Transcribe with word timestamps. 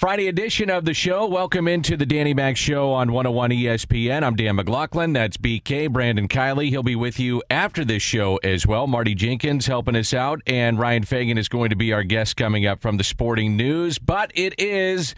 Friday 0.00 0.28
edition 0.28 0.70
of 0.70 0.86
the 0.86 0.94
show. 0.94 1.26
Welcome 1.26 1.68
into 1.68 1.94
the 1.94 2.06
Danny 2.06 2.32
Mac 2.32 2.56
Show 2.56 2.90
on 2.90 3.12
101 3.12 3.50
ESPN. 3.50 4.22
I'm 4.22 4.34
Dan 4.34 4.56
McLaughlin. 4.56 5.12
That's 5.12 5.36
BK. 5.36 5.92
Brandon 5.92 6.26
Kiley. 6.26 6.70
He'll 6.70 6.82
be 6.82 6.96
with 6.96 7.20
you 7.20 7.42
after 7.50 7.84
this 7.84 8.02
show 8.02 8.38
as 8.38 8.66
well. 8.66 8.86
Marty 8.86 9.14
Jenkins 9.14 9.66
helping 9.66 9.94
us 9.94 10.14
out, 10.14 10.40
and 10.46 10.78
Ryan 10.78 11.02
Fagan 11.02 11.36
is 11.36 11.50
going 11.50 11.68
to 11.68 11.76
be 11.76 11.92
our 11.92 12.02
guest 12.02 12.38
coming 12.38 12.64
up 12.64 12.80
from 12.80 12.96
the 12.96 13.04
Sporting 13.04 13.58
News. 13.58 13.98
But 13.98 14.32
it 14.34 14.58
is 14.58 15.14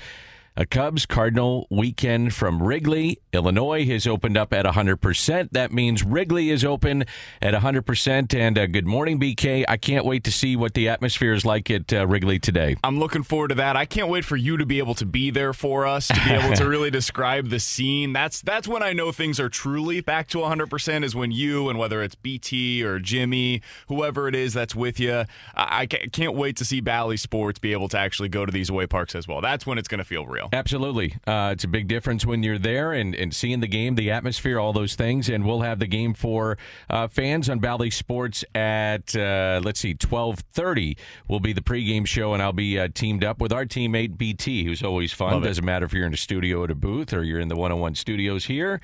a 0.56 0.66
Cubs 0.66 1.06
Cardinal 1.06 1.66
weekend 1.70 2.34
from 2.34 2.62
Wrigley. 2.62 3.18
Illinois 3.32 3.86
has 3.86 4.06
opened 4.06 4.36
up 4.36 4.52
at 4.52 4.66
100%. 4.66 5.48
That 5.52 5.72
means 5.72 6.04
Wrigley 6.04 6.50
is 6.50 6.64
open 6.64 7.04
at 7.40 7.54
100%. 7.54 8.34
And 8.34 8.58
uh, 8.58 8.66
good 8.66 8.86
morning, 8.86 9.18
BK. 9.18 9.64
I 9.66 9.78
can't 9.78 10.04
wait 10.04 10.24
to 10.24 10.32
see 10.32 10.54
what 10.54 10.74
the 10.74 10.90
atmosphere 10.90 11.32
is 11.32 11.46
like 11.46 11.70
at 11.70 11.90
uh, 11.92 12.06
Wrigley 12.06 12.38
today. 12.38 12.76
I'm 12.84 12.98
looking 12.98 13.22
forward 13.22 13.48
to 13.48 13.54
that. 13.56 13.76
I 13.76 13.86
can't 13.86 14.08
wait 14.08 14.26
for 14.26 14.36
you 14.36 14.58
to 14.58 14.66
be 14.66 14.78
able 14.78 14.94
to 14.96 15.06
be 15.06 15.30
there 15.30 15.54
for 15.54 15.86
us, 15.86 16.08
to 16.08 16.20
be 16.22 16.32
able 16.32 16.54
to 16.56 16.68
really 16.68 16.90
describe 16.90 17.48
the 17.48 17.60
scene. 17.60 18.12
That's 18.12 18.42
that's 18.42 18.68
when 18.68 18.82
I 18.82 18.92
know 18.92 19.10
things 19.10 19.40
are 19.40 19.48
truly 19.48 20.00
back 20.02 20.28
to 20.28 20.38
100% 20.38 21.04
is 21.04 21.14
when 21.14 21.32
you 21.32 21.70
and 21.70 21.78
whether 21.78 22.02
it's 22.02 22.14
BT 22.14 22.84
or 22.84 22.98
Jimmy, 22.98 23.62
whoever 23.88 24.28
it 24.28 24.34
is 24.34 24.52
that's 24.52 24.74
with 24.74 25.00
you, 25.00 25.24
I, 25.54 25.82
I 25.82 25.86
can't 25.86 26.34
wait 26.34 26.56
to 26.58 26.64
see 26.64 26.80
Bally 26.80 27.16
Sports 27.16 27.58
be 27.58 27.72
able 27.72 27.88
to 27.88 27.98
actually 27.98 28.28
go 28.28 28.44
to 28.44 28.52
these 28.52 28.68
away 28.68 28.86
parks 28.86 29.14
as 29.14 29.26
well. 29.26 29.40
That's 29.40 29.66
when 29.66 29.78
it's 29.78 29.88
going 29.88 29.98
to 29.98 30.04
feel 30.04 30.26
real. 30.26 30.41
Absolutely. 30.52 31.16
Uh, 31.26 31.50
it's 31.52 31.64
a 31.64 31.68
big 31.68 31.88
difference 31.88 32.24
when 32.24 32.42
you're 32.42 32.58
there 32.58 32.92
and, 32.92 33.14
and 33.14 33.34
seeing 33.34 33.60
the 33.60 33.68
game, 33.68 33.94
the 33.94 34.10
atmosphere, 34.10 34.58
all 34.58 34.72
those 34.72 34.94
things. 34.94 35.28
And 35.28 35.44
we'll 35.44 35.60
have 35.60 35.78
the 35.78 35.86
game 35.86 36.14
for 36.14 36.58
uh, 36.88 37.08
fans 37.08 37.48
on 37.48 37.58
Bally 37.58 37.90
Sports 37.90 38.44
at, 38.54 39.14
uh, 39.14 39.60
let's 39.62 39.80
see, 39.80 39.90
1230 39.92 40.96
will 41.28 41.40
be 41.40 41.52
the 41.52 41.60
pregame 41.60 42.06
show. 42.06 42.34
And 42.34 42.42
I'll 42.42 42.52
be 42.52 42.78
uh, 42.78 42.88
teamed 42.92 43.24
up 43.24 43.40
with 43.40 43.52
our 43.52 43.64
teammate 43.64 44.16
BT, 44.16 44.64
who's 44.64 44.82
always 44.82 45.12
fun. 45.12 45.32
Love 45.32 45.44
it. 45.44 45.48
Doesn't 45.48 45.64
matter 45.64 45.86
if 45.86 45.92
you're 45.92 46.06
in 46.06 46.14
a 46.14 46.18
studio 46.18 46.64
at 46.64 46.70
a 46.70 46.74
booth 46.74 47.12
or 47.12 47.22
you're 47.22 47.40
in 47.40 47.48
the 47.48 47.56
101 47.56 47.94
studios 47.94 48.46
here. 48.46 48.80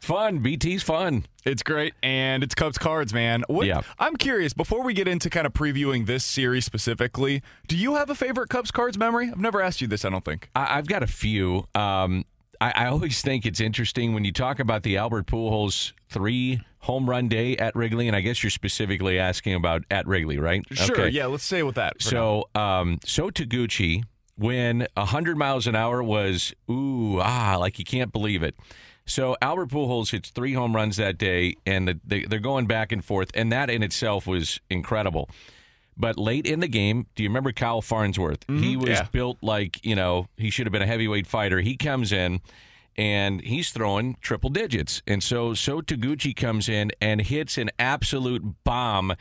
Fun. 0.00 0.40
BT's 0.40 0.82
fun. 0.82 1.26
It's 1.44 1.62
great, 1.62 1.94
and 2.02 2.42
it's 2.42 2.54
Cubs 2.54 2.78
cards, 2.78 3.12
man. 3.12 3.42
What, 3.48 3.66
Yeah. 3.66 3.80
I'm 3.98 4.16
curious. 4.16 4.52
Before 4.52 4.82
we 4.82 4.94
get 4.94 5.08
into 5.08 5.30
kind 5.30 5.46
of 5.46 5.52
previewing 5.52 6.06
this 6.06 6.24
series 6.24 6.64
specifically, 6.64 7.42
do 7.66 7.76
you 7.76 7.94
have 7.94 8.10
a 8.10 8.14
favorite 8.14 8.48
Cubs 8.48 8.70
cards 8.70 8.98
memory? 8.98 9.30
I've 9.30 9.40
never 9.40 9.60
asked 9.62 9.80
you 9.80 9.86
this. 9.88 10.04
I 10.04 10.10
don't 10.10 10.24
think. 10.24 10.50
I, 10.54 10.78
I've 10.78 10.86
got 10.86 11.02
a 11.02 11.06
few. 11.06 11.66
Um, 11.74 12.24
I, 12.60 12.72
I 12.74 12.86
always 12.86 13.22
think 13.22 13.46
it's 13.46 13.60
interesting 13.60 14.14
when 14.14 14.24
you 14.24 14.32
talk 14.32 14.58
about 14.58 14.82
the 14.82 14.96
Albert 14.96 15.26
Pujols 15.26 15.92
three 16.08 16.60
home 16.80 17.08
run 17.08 17.28
day 17.28 17.56
at 17.56 17.74
Wrigley, 17.74 18.06
and 18.08 18.16
I 18.16 18.20
guess 18.20 18.42
you're 18.42 18.50
specifically 18.50 19.18
asking 19.18 19.54
about 19.54 19.84
at 19.90 20.06
Wrigley, 20.06 20.38
right? 20.38 20.64
Sure. 20.72 20.94
Okay. 21.00 21.08
Yeah. 21.08 21.26
Let's 21.26 21.44
say 21.44 21.62
with 21.62 21.74
that. 21.76 22.00
So, 22.02 22.48
um, 22.54 22.98
so 23.04 23.30
Taguchi, 23.30 24.04
when 24.36 24.86
100 24.94 25.36
miles 25.36 25.66
an 25.66 25.74
hour 25.76 26.02
was 26.02 26.52
ooh 26.70 27.18
ah, 27.20 27.56
like 27.58 27.78
you 27.78 27.84
can't 27.84 28.12
believe 28.12 28.42
it. 28.42 28.54
So 29.08 29.36
Albert 29.42 29.70
Pujols 29.70 30.10
hits 30.10 30.30
three 30.30 30.52
home 30.52 30.76
runs 30.76 30.96
that 30.98 31.18
day, 31.18 31.56
and 31.66 31.88
the, 31.88 32.00
they, 32.04 32.24
they're 32.24 32.38
going 32.38 32.66
back 32.66 32.92
and 32.92 33.04
forth, 33.04 33.30
and 33.34 33.50
that 33.50 33.70
in 33.70 33.82
itself 33.82 34.26
was 34.26 34.60
incredible. 34.70 35.28
But 35.96 36.16
late 36.16 36.46
in 36.46 36.60
the 36.60 36.68
game, 36.68 37.06
do 37.16 37.24
you 37.24 37.28
remember 37.28 37.50
Kyle 37.50 37.82
Farnsworth? 37.82 38.44
He 38.48 38.76
was 38.76 38.90
yeah. 38.90 39.08
built 39.10 39.38
like 39.42 39.84
you 39.84 39.96
know 39.96 40.28
he 40.36 40.50
should 40.50 40.66
have 40.66 40.72
been 40.72 40.82
a 40.82 40.86
heavyweight 40.86 41.26
fighter. 41.26 41.60
He 41.60 41.76
comes 41.76 42.12
in. 42.12 42.40
And 42.96 43.40
he's 43.42 43.70
throwing 43.70 44.16
triple 44.20 44.50
digits. 44.50 45.02
And 45.06 45.22
so 45.22 45.54
So 45.54 45.80
Taguchi 45.80 46.34
comes 46.34 46.68
in 46.68 46.90
and 47.00 47.20
hits 47.20 47.56
an 47.56 47.70
absolute 47.78 48.42
bomb 48.64 49.14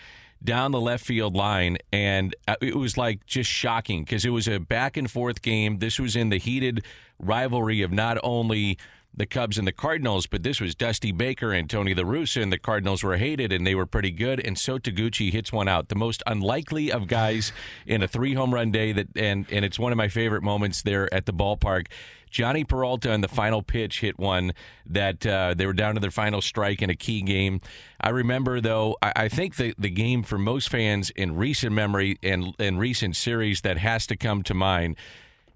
down 0.44 0.72
the 0.72 0.82
left 0.82 1.06
field 1.06 1.36
line. 1.36 1.78
And 1.94 2.36
uh, 2.48 2.56
it 2.60 2.76
was 2.76 2.98
like 2.98 3.28
just 3.28 3.52
shocking 3.52 4.04
because 4.04 4.26
it 4.26 4.32
was 4.32 4.48
a 4.48 4.60
back 4.60 4.98
and 4.98 5.10
forth 5.12 5.44
game. 5.44 5.78
This 5.78 6.00
was 6.00 6.16
in 6.16 6.30
the 6.30 6.40
heated 6.40 6.86
rivalry 7.20 7.84
of 7.84 7.92
not 7.92 8.18
only 8.24 8.80
the 9.14 9.26
Cubs 9.26 9.58
and 9.58 9.68
the 9.68 9.72
Cardinals, 9.72 10.28
but 10.28 10.44
this 10.44 10.62
was 10.62 10.76
Dusty 10.76 11.12
Baker 11.12 11.52
and 11.52 11.70
Tony 11.70 11.96
La 11.96 12.04
Russa, 12.04 12.42
and 12.42 12.52
the 12.54 12.60
Cardinals 12.60 13.04
were 13.04 13.18
hated 13.18 13.52
and 13.52 13.66
they 13.66 13.74
were 13.74 13.88
pretty 13.88 14.12
good. 14.12 14.40
And 14.46 14.58
so 14.58 14.78
Taguchi 14.78 15.32
hits 15.32 15.52
one 15.52 15.68
out, 15.68 15.90
the 15.90 15.96
most 15.96 16.22
unlikely 16.28 16.92
of 16.92 17.08
guys 17.08 17.52
in 17.86 18.04
a 18.04 18.08
three 18.08 18.36
home 18.36 18.54
run 18.54 18.72
day. 18.72 18.92
That 18.92 19.08
and 19.16 19.46
and 19.52 19.66
it's 19.66 19.80
one 19.80 19.92
of 19.92 19.98
my 19.98 20.08
favorite 20.08 20.44
moments 20.44 20.84
there 20.84 21.12
at 21.14 21.26
the 21.26 21.34
ballpark. 21.34 21.88
Jhonny 22.32 22.68
Peralta 22.68 23.14
on 23.14 23.22
the 23.22 23.28
final 23.28 23.64
pitch 23.64 24.02
hit 24.02 24.20
one 24.20 24.54
that 24.86 25.26
uh, 25.26 25.54
they 25.56 25.66
were 25.66 25.74
down 25.74 25.96
to 25.96 26.02
their 26.02 26.12
final 26.12 26.42
strike 26.42 26.82
in 26.82 26.90
a 26.90 26.96
key 26.96 27.22
game. 27.22 27.62
I 28.02 28.10
remember 28.10 28.62
though, 28.62 28.98
I, 29.02 29.14
I 29.16 29.28
think 29.30 29.56
the 29.56 29.74
the 29.78 29.90
game 29.90 30.24
for 30.24 30.38
most 30.38 30.70
fans 30.70 31.10
in 31.12 31.36
recent 31.36 31.74
memory 31.74 32.18
and 32.22 32.54
and 32.60 32.80
recent 32.80 33.16
series 33.16 33.62
that 33.62 33.78
has 33.78 34.06
to 34.08 34.16
come 34.16 34.44
to 34.44 34.54
mind 34.54 34.96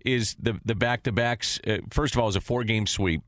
is 0.06 0.36
the 0.40 0.60
the 0.66 0.76
back 0.76 1.04
to 1.04 1.12
backs. 1.12 1.60
Uh, 1.68 1.78
first 1.90 2.16
of 2.16 2.22
all, 2.22 2.28
is 2.28 2.36
a 2.36 2.42
four 2.42 2.64
game 2.64 2.88
sweep, 2.88 3.22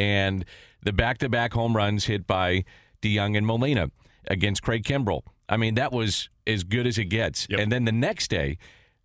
and 0.00 0.44
the 0.82 0.92
back 0.92 1.18
to 1.18 1.28
back 1.28 1.52
home 1.52 1.76
runs 1.76 2.06
hit 2.06 2.26
by 2.26 2.64
DeJong 3.02 3.36
and 3.36 3.46
Molina 3.46 3.90
against 4.26 4.62
Craig 4.62 4.84
Kimbrel. 4.84 5.22
I 5.48 5.56
mean, 5.56 5.74
that 5.74 5.92
was 5.92 6.30
as 6.46 6.64
good 6.64 6.86
as 6.86 6.96
it 6.98 7.06
gets. 7.06 7.46
Yep. 7.50 7.60
And 7.60 7.72
then 7.72 7.84
the 7.84 7.92
next 7.92 8.28
day. 8.28 8.58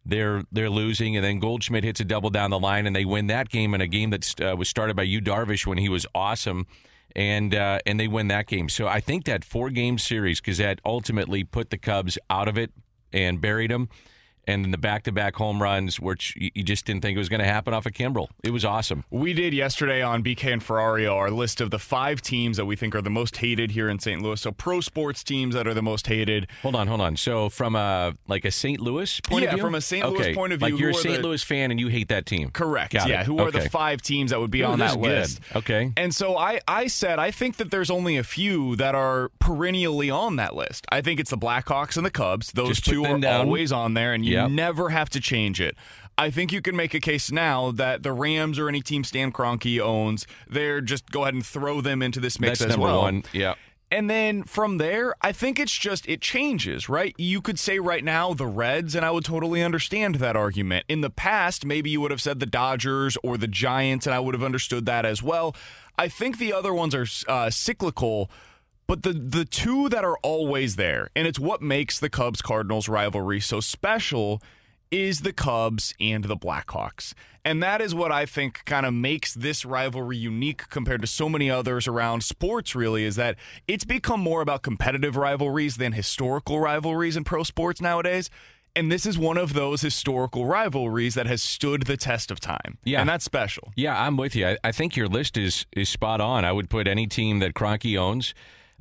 They're 0.08 0.44
they're 0.52 0.70
losing, 0.70 1.16
and 1.18 1.26
then 1.26 1.40
Goldschmidt 1.40 1.84
hits 1.84 2.00
a 2.00 2.06
double 2.06 2.30
down 2.30 2.52
the 2.52 2.60
line, 2.60 2.86
and 2.86 2.96
they 2.96 3.06
win 3.06 3.26
that 3.26 3.50
game 3.50 3.74
in 3.74 3.82
a 3.82 3.88
game 3.88 4.12
that 4.12 4.40
uh, 4.40 4.56
was 4.56 4.70
started 4.70 4.96
by 4.96 5.02
Yu 5.02 5.20
Darvish 5.20 5.66
when 5.66 5.80
he 5.80 5.90
was 5.90 6.06
awesome, 6.14 6.68
and 7.16 7.56
uh, 7.56 7.80
and 7.88 8.00
they 8.00 8.08
win 8.08 8.28
that 8.28 8.46
game. 8.46 8.70
So 8.70 8.88
I 8.88 9.00
think 9.00 9.26
that 9.26 9.44
four 9.44 9.72
game 9.72 9.98
series 9.98 10.40
because 10.40 10.60
that 10.60 10.80
ultimately 10.86 11.44
put 11.44 11.72
the 11.72 11.80
Cubs 11.80 12.20
out 12.30 12.48
of 12.48 12.56
it 12.56 12.72
and 13.12 13.42
buried 13.42 13.72
them, 13.72 13.90
and 14.48 14.64
then 14.64 14.72
the 14.72 14.78
back 14.78 15.04
to 15.04 15.12
back 15.12 15.36
home 15.36 15.62
runs, 15.62 16.00
which 16.00 16.34
you 16.38 16.64
just 16.64 16.86
didn't 16.86 17.02
think 17.02 17.16
it 17.16 17.20
was 17.20 17.30
going 17.30 17.40
to 17.40 17.46
happen 17.46 17.74
off 17.74 17.86
of 17.86 17.94
Kimbrel. 17.94 18.28
It 18.44 18.52
was 18.52 18.66
awesome. 18.66 19.04
We 19.12 19.34
did 19.34 19.54
yesterday 19.54 20.02
on 20.02 20.24
BK 20.24 20.54
and 20.54 20.62
Ferrario 20.64 21.14
our 21.16 21.32
list 21.32 21.62
of 21.62 21.72
the 21.72 21.80
five 21.80 22.22
teams 22.22 22.58
that 22.58 22.66
we 22.66 22.76
think 22.76 22.96
are 22.96 23.02
the 23.02 23.10
most 23.10 23.38
hated 23.38 23.72
here 23.72 23.90
in 23.90 24.00
St. 24.00 24.22
Louis. 24.22 24.40
So 24.42 24.52
pro 24.52 24.82
sports 24.82 25.24
teams 25.24 25.56
that 25.56 25.68
are 25.68 25.74
the 25.74 25.82
most 25.82 26.08
hated. 26.08 26.48
Hold 26.62 26.76
on, 26.76 26.88
hold 26.88 27.02
on. 27.02 27.18
So 27.18 27.50
from 27.50 27.76
a 27.76 28.16
like 28.28 28.46
a 28.46 28.52
St. 28.52 28.80
Louis 28.80 29.20
point 29.22 29.44
Yeah, 29.44 29.50
of 29.50 29.56
view, 29.56 29.64
from 29.64 29.76
a 29.76 29.82
St. 29.82 30.06
Louis 30.08 30.20
Okay, 30.20 30.36
point 30.36 30.54
of 30.54 30.62
like 30.62 30.74
view, 30.74 30.80
you're 30.88 30.90
a 30.92 30.94
St. 30.94 31.18
the- 31.18 31.28
Louis 31.28 31.42
fan 31.44 31.72
and 31.72 31.80
you 31.80 31.88
hate 31.88 32.10
that 32.10 32.26
team. 32.26 32.50
Correct. 32.52 32.94
Got 32.94 33.08
yeah. 33.10 33.22
it. 33.22 33.26
Who 33.26 33.40
are 33.40 33.52
the 33.52 33.70
five 33.70 34.02
teams 34.02 34.32
that 34.32 34.40
would 34.40 34.52
be 34.52 34.62
Ooh, 34.62 34.66
on 34.66 34.80
that 34.80 34.92
is 34.92 34.96
good. 34.96 35.02
list? 35.02 35.40
Okay. 35.56 35.92
And 35.98 36.14
so 36.14 36.38
I, 36.38 36.60
I 36.68 36.88
said 36.88 37.20
I 37.20 37.32
think 37.32 37.58
that 37.58 37.72
there's 37.72 37.90
only 37.90 38.18
a 38.18 38.24
few 38.24 38.76
that 38.78 38.96
are 38.96 39.30
perennially 39.40 40.10
on 40.10 40.36
that 40.38 40.56
list. 40.56 40.86
I 40.92 41.02
think 41.02 41.20
it's 41.20 41.30
the 41.32 41.38
Blackhawks 41.38 41.98
and 41.98 42.06
the 42.06 42.12
Cubs. 42.12 42.52
Those 42.52 42.70
Just 42.80 42.86
two 42.86 43.06
are 43.06 43.18
down. 43.18 43.46
always 43.48 43.72
on 43.72 43.94
there, 43.94 44.14
and 44.14 44.26
you 44.26 44.35
Yep. 44.36 44.52
never 44.52 44.90
have 44.90 45.10
to 45.12 45.20
change 45.20 45.60
it. 45.60 45.76
I 46.18 46.30
think 46.30 46.54
you 46.54 46.62
can 46.62 46.76
make 46.76 46.94
a 46.94 47.00
case 47.00 47.32
now 47.32 47.72
that 47.72 48.04
the 48.04 48.14
Rams 48.14 48.58
or 48.58 48.70
any 48.70 48.82
team 48.82 49.04
Stan 49.04 49.32
Kroenke 49.32 49.80
owns, 49.82 50.26
they're 50.50 50.80
just 50.80 51.12
go 51.12 51.24
ahead 51.24 51.34
and 51.34 51.46
throw 51.46 51.82
them 51.82 52.02
into 52.02 52.20
this 52.20 52.40
mix 52.40 52.60
That's 52.60 52.72
as 52.72 52.78
well. 52.78 53.02
one. 53.02 53.24
Yeah. 53.34 53.56
And 53.92 54.10
then 54.10 54.44
from 54.44 54.78
there, 54.78 55.14
I 55.22 55.32
think 55.32 55.60
it's 55.60 55.78
just 55.78 56.08
it 56.10 56.20
changes, 56.20 56.90
right? 56.90 57.14
You 57.18 57.40
could 57.42 57.60
say 57.60 57.80
right 57.80 58.04
now 58.04 58.34
the 58.34 58.48
Reds, 58.48 58.96
and 58.96 59.06
I 59.06 59.12
would 59.12 59.26
totally 59.26 59.62
understand 59.62 60.16
that 60.16 60.36
argument. 60.36 60.86
In 60.88 61.02
the 61.02 61.10
past, 61.10 61.66
maybe 61.66 61.90
you 61.92 62.02
would 62.02 62.12
have 62.12 62.22
said 62.22 62.40
the 62.40 62.46
Dodgers 62.48 63.16
or 63.24 63.38
the 63.38 63.48
Giants, 63.48 64.08
and 64.08 64.14
I 64.14 64.20
would 64.20 64.34
have 64.34 64.44
understood 64.44 64.86
that 64.88 65.06
as 65.06 65.22
well. 65.22 65.56
I 65.98 66.08
think 66.08 66.40
the 66.40 66.52
other 66.52 66.74
ones 66.74 66.96
are 66.96 67.06
uh, 67.28 67.50
cyclical, 67.50 68.30
but 68.88 69.04
the 69.04 69.14
the 69.14 69.46
two 69.46 69.90
that 69.90 70.04
are 70.04 70.18
always 70.24 70.76
there, 70.76 71.10
and 71.16 71.28
it's 71.28 71.40
what 71.40 71.62
makes 71.62 72.00
the 72.00 72.10
Cubs 72.10 72.42
Cardinals 72.42 72.88
rivalry 72.88 73.40
so 73.40 73.60
special, 73.60 74.42
is 74.92 75.22
the 75.22 75.34
Cubs 75.34 75.94
and 76.00 76.26
the 76.26 76.38
Blackhawks. 76.38 77.14
And 77.44 77.62
that 77.62 77.80
is 77.80 77.94
what 77.94 78.12
I 78.12 78.26
think 78.26 78.66
kind 78.66 78.86
of 78.86 78.94
makes 78.94 79.34
this 79.34 79.66
rivalry 79.66 80.18
unique 80.18 80.70
compared 80.70 81.02
to 81.02 81.08
so 81.08 81.30
many 81.30 81.50
others 81.50 81.88
around 81.88 82.24
sports, 82.24 82.76
really, 82.76 83.04
is 83.04 83.16
that 83.18 83.36
it's 83.68 83.86
become 83.86 84.20
more 84.20 84.42
about 84.42 84.64
competitive 84.64 85.16
rivalries 85.16 85.78
than 85.78 85.92
historical 85.92 86.60
rivalries 86.60 87.16
in 87.16 87.24
pro 87.24 87.44
sports 87.44 87.82
nowadays. 87.82 88.30
And 88.76 88.92
this 88.92 89.06
is 89.06 89.18
one 89.18 89.38
of 89.38 89.54
those 89.54 89.82
historical 89.82 90.46
rivalries 90.46 91.14
that 91.14 91.28
has 91.28 91.42
stood 91.42 91.84
the 91.84 91.98
test 91.98 92.30
of 92.32 92.40
time. 92.40 92.78
Yeah. 92.84 93.00
And 93.00 93.08
that's 93.08 93.24
special. 93.24 93.72
Yeah, 93.76 94.00
I'm 94.00 94.18
with 94.18 94.36
you. 94.36 94.48
I, 94.48 94.58
I 94.64 94.72
think 94.72 94.96
your 94.96 95.08
list 95.08 95.38
is 95.38 95.66
is 95.72 95.88
spot 95.88 96.20
on. 96.20 96.44
I 96.44 96.52
would 96.52 96.70
put 96.70 96.88
any 96.88 97.08
team 97.08 97.40
that 97.40 97.54
Kroenke 97.54 97.98
owns, 97.98 98.34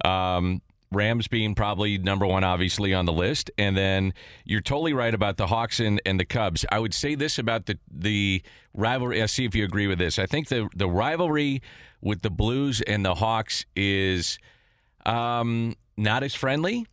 um, 0.05 0.63
Rams 0.91 1.29
being 1.29 1.55
probably 1.55 1.99
number 1.99 2.27
one, 2.27 2.45
obviously 2.45 2.95
on 2.95 3.05
the 3.05 3.13
list, 3.13 3.51
and 3.59 3.77
then 3.77 4.15
you're 4.45 4.61
totally 4.61 4.93
right 4.93 5.13
about 5.13 5.37
the 5.37 5.47
Hawks 5.47 5.81
and, 5.81 6.01
and 6.07 6.19
the 6.19 6.25
Cubs. 6.25 6.65
I 6.71 6.79
would 6.79 6.95
say 6.95 7.15
this 7.15 7.39
about 7.39 7.67
the 7.67 7.79
the 7.91 8.43
rivalry. 8.73 9.21
I'll 9.21 9.29
see 9.29 9.45
if 9.45 9.55
you 9.55 9.65
agree 9.65 9.87
with 9.87 9.99
this. 9.99 10.19
I 10.19 10.27
think 10.27 10.49
the 10.49 10.69
the 10.75 10.89
rivalry 10.89 11.63
with 12.01 12.23
the 12.23 12.31
Blues 12.31 12.81
and 12.83 13.05
the 13.05 13.15
Hawks 13.17 13.67
is 13.75 14.39
um, 15.05 15.75
not 15.97 16.23
as 16.23 16.35
friendly. 16.35 16.87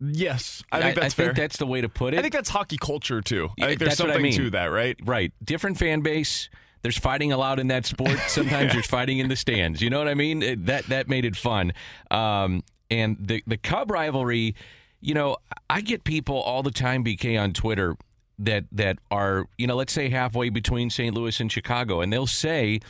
Yes, 0.00 0.62
I 0.72 0.80
think 0.80 0.94
that's 0.94 1.14
I 1.14 1.16
fair. 1.16 1.26
think 1.26 1.36
that's 1.36 1.58
the 1.58 1.66
way 1.66 1.82
to 1.82 1.88
put 1.88 2.14
it. 2.14 2.18
I 2.18 2.22
think 2.22 2.32
that's 2.32 2.48
hockey 2.48 2.78
culture 2.78 3.20
too. 3.20 3.50
I 3.60 3.66
think 3.66 3.80
there's 3.80 3.90
that's 3.90 4.00
what 4.00 4.10
I 4.10 4.14
something 4.14 4.30
mean. 4.30 4.40
to 4.44 4.50
that, 4.50 4.66
right? 4.66 4.96
Right. 5.04 5.32
Different 5.44 5.76
fan 5.76 6.00
base. 6.00 6.48
There's 6.82 6.98
fighting 6.98 7.32
allowed 7.32 7.58
in 7.60 7.68
that 7.68 7.86
sport. 7.86 8.18
Sometimes 8.28 8.72
there's 8.72 8.86
fighting 8.86 9.18
in 9.18 9.28
the 9.28 9.36
stands. 9.36 9.80
You 9.82 9.90
know 9.90 9.98
what 9.98 10.08
I 10.08 10.14
mean? 10.14 10.42
It- 10.42 10.66
that 10.66 10.86
that 10.86 11.08
made 11.08 11.24
it 11.24 11.36
fun. 11.36 11.72
Um, 12.10 12.62
and 12.90 13.16
the 13.20 13.42
the 13.46 13.56
Cub 13.56 13.90
rivalry, 13.90 14.54
you 15.00 15.14
know, 15.14 15.36
I 15.68 15.80
get 15.80 16.04
people 16.04 16.36
all 16.40 16.62
the 16.62 16.70
time, 16.70 17.04
BK, 17.04 17.40
on 17.40 17.52
Twitter 17.52 17.96
that 18.38 18.64
that 18.72 18.98
are, 19.10 19.46
you 19.58 19.66
know, 19.66 19.76
let's 19.76 19.92
say 19.92 20.08
halfway 20.08 20.48
between 20.48 20.90
St. 20.90 21.14
Louis 21.14 21.38
and 21.40 21.52
Chicago, 21.52 22.00
and 22.00 22.12
they'll 22.12 22.26
say, 22.26 22.80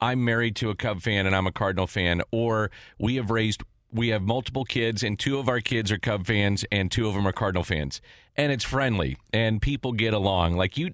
I'm 0.00 0.24
married 0.24 0.56
to 0.56 0.70
a 0.70 0.74
Cub 0.74 1.00
fan 1.02 1.26
and 1.26 1.34
I'm 1.36 1.46
a 1.46 1.52
Cardinal 1.52 1.86
fan, 1.86 2.22
or 2.30 2.70
we 2.98 3.16
have 3.16 3.30
raised 3.30 3.62
we 3.92 4.08
have 4.08 4.22
multiple 4.22 4.64
kids 4.64 5.02
and 5.02 5.18
two 5.18 5.38
of 5.38 5.48
our 5.48 5.60
kids 5.60 5.92
are 5.92 5.98
Cub 5.98 6.26
fans 6.26 6.64
and 6.72 6.90
two 6.90 7.06
of 7.08 7.14
them 7.14 7.26
are 7.26 7.32
Cardinal 7.32 7.62
fans. 7.64 8.00
And 8.36 8.50
it's 8.52 8.64
friendly 8.64 9.16
and 9.32 9.62
people 9.62 9.92
get 9.92 10.12
along. 10.12 10.56
Like 10.56 10.76
you 10.76 10.90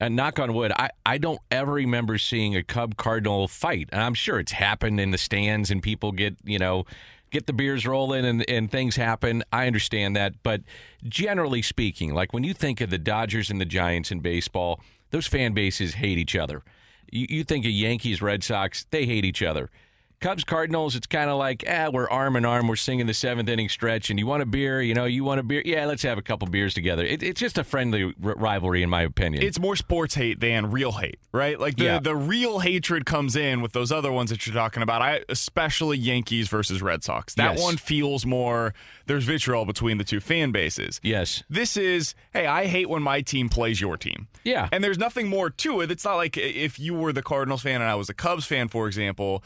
and 0.00 0.14
knock 0.14 0.38
on 0.38 0.54
wood, 0.54 0.72
I, 0.76 0.90
I 1.04 1.18
don't 1.18 1.40
ever 1.50 1.72
remember 1.72 2.18
seeing 2.18 2.54
a 2.54 2.62
Cub 2.62 2.96
Cardinal 2.96 3.48
fight. 3.48 3.88
And 3.92 4.02
I'm 4.02 4.14
sure 4.14 4.38
it's 4.38 4.52
happened 4.52 5.00
in 5.00 5.10
the 5.10 5.18
stands 5.18 5.70
and 5.70 5.82
people 5.82 6.12
get, 6.12 6.36
you 6.44 6.58
know, 6.58 6.84
get 7.30 7.46
the 7.46 7.52
beers 7.52 7.86
rolling 7.86 8.24
and, 8.24 8.48
and 8.48 8.70
things 8.70 8.96
happen. 8.96 9.42
I 9.52 9.66
understand 9.66 10.16
that. 10.16 10.42
But 10.42 10.62
generally 11.04 11.62
speaking, 11.62 12.14
like 12.14 12.32
when 12.32 12.44
you 12.44 12.54
think 12.54 12.80
of 12.80 12.90
the 12.90 12.98
Dodgers 12.98 13.50
and 13.50 13.60
the 13.60 13.64
Giants 13.64 14.10
in 14.10 14.20
baseball, 14.20 14.80
those 15.10 15.26
fan 15.26 15.52
bases 15.52 15.94
hate 15.94 16.18
each 16.18 16.36
other. 16.36 16.62
You, 17.10 17.26
you 17.28 17.44
think 17.44 17.64
of 17.64 17.72
Yankees, 17.72 18.22
Red 18.22 18.44
Sox, 18.44 18.86
they 18.90 19.06
hate 19.06 19.24
each 19.24 19.42
other. 19.42 19.70
Cubs, 20.20 20.42
Cardinals, 20.42 20.96
it's 20.96 21.06
kind 21.06 21.30
of 21.30 21.38
like, 21.38 21.62
ah, 21.70 21.90
we're 21.92 22.10
arm 22.10 22.34
in 22.34 22.44
arm. 22.44 22.66
We're 22.66 22.74
singing 22.74 23.06
the 23.06 23.14
seventh 23.14 23.48
inning 23.48 23.68
stretch, 23.68 24.10
and 24.10 24.18
you 24.18 24.26
want 24.26 24.42
a 24.42 24.46
beer? 24.46 24.82
You 24.82 24.92
know, 24.92 25.04
you 25.04 25.22
want 25.22 25.38
a 25.38 25.44
beer? 25.44 25.62
Yeah, 25.64 25.86
let's 25.86 26.02
have 26.02 26.18
a 26.18 26.22
couple 26.22 26.48
beers 26.48 26.74
together. 26.74 27.04
It, 27.04 27.22
it's 27.22 27.38
just 27.38 27.56
a 27.56 27.62
friendly 27.62 28.02
r- 28.04 28.34
rivalry, 28.34 28.82
in 28.82 28.90
my 28.90 29.02
opinion. 29.02 29.44
It's 29.44 29.60
more 29.60 29.76
sports 29.76 30.16
hate 30.16 30.40
than 30.40 30.72
real 30.72 30.90
hate, 30.90 31.20
right? 31.30 31.58
Like 31.60 31.76
the, 31.76 31.84
Yeah. 31.84 31.98
the 32.00 32.16
real 32.16 32.58
hatred 32.58 33.06
comes 33.06 33.36
in 33.36 33.60
with 33.60 33.70
those 33.72 33.92
other 33.92 34.10
ones 34.10 34.30
that 34.30 34.44
you're 34.44 34.54
talking 34.56 34.82
about. 34.82 35.02
I 35.02 35.22
especially 35.28 35.98
Yankees 35.98 36.48
versus 36.48 36.82
Red 36.82 37.04
Sox. 37.04 37.34
That 37.36 37.52
Yes. 37.54 37.62
one 37.62 37.76
feels 37.76 38.26
more 38.26 38.74
there's 39.06 39.22
vitriol 39.24 39.66
between 39.66 39.98
the 39.98 40.04
two 40.04 40.18
fan 40.20 40.50
bases. 40.50 41.00
yes. 41.02 41.44
This 41.48 41.76
is, 41.76 42.14
hey, 42.32 42.46
I 42.46 42.66
hate 42.66 42.88
when 42.88 43.02
my 43.02 43.20
team 43.20 43.48
plays 43.48 43.80
your 43.80 43.96
team. 43.96 44.26
Yeah. 44.42 44.68
And 44.72 44.82
there's 44.82 44.98
nothing 44.98 45.28
more 45.28 45.48
to 45.48 45.80
it. 45.80 45.90
It's 45.92 46.04
not 46.04 46.16
like 46.16 46.36
if 46.36 46.78
you 46.80 46.92
were 46.94 47.12
the 47.12 47.22
Cardinals 47.22 47.62
fan 47.62 47.80
and 47.80 47.88
I 47.90 47.94
was 47.94 48.08
a 48.10 48.14
Cubs 48.14 48.44
fan, 48.46 48.66
for 48.68 48.86
example, 48.88 49.42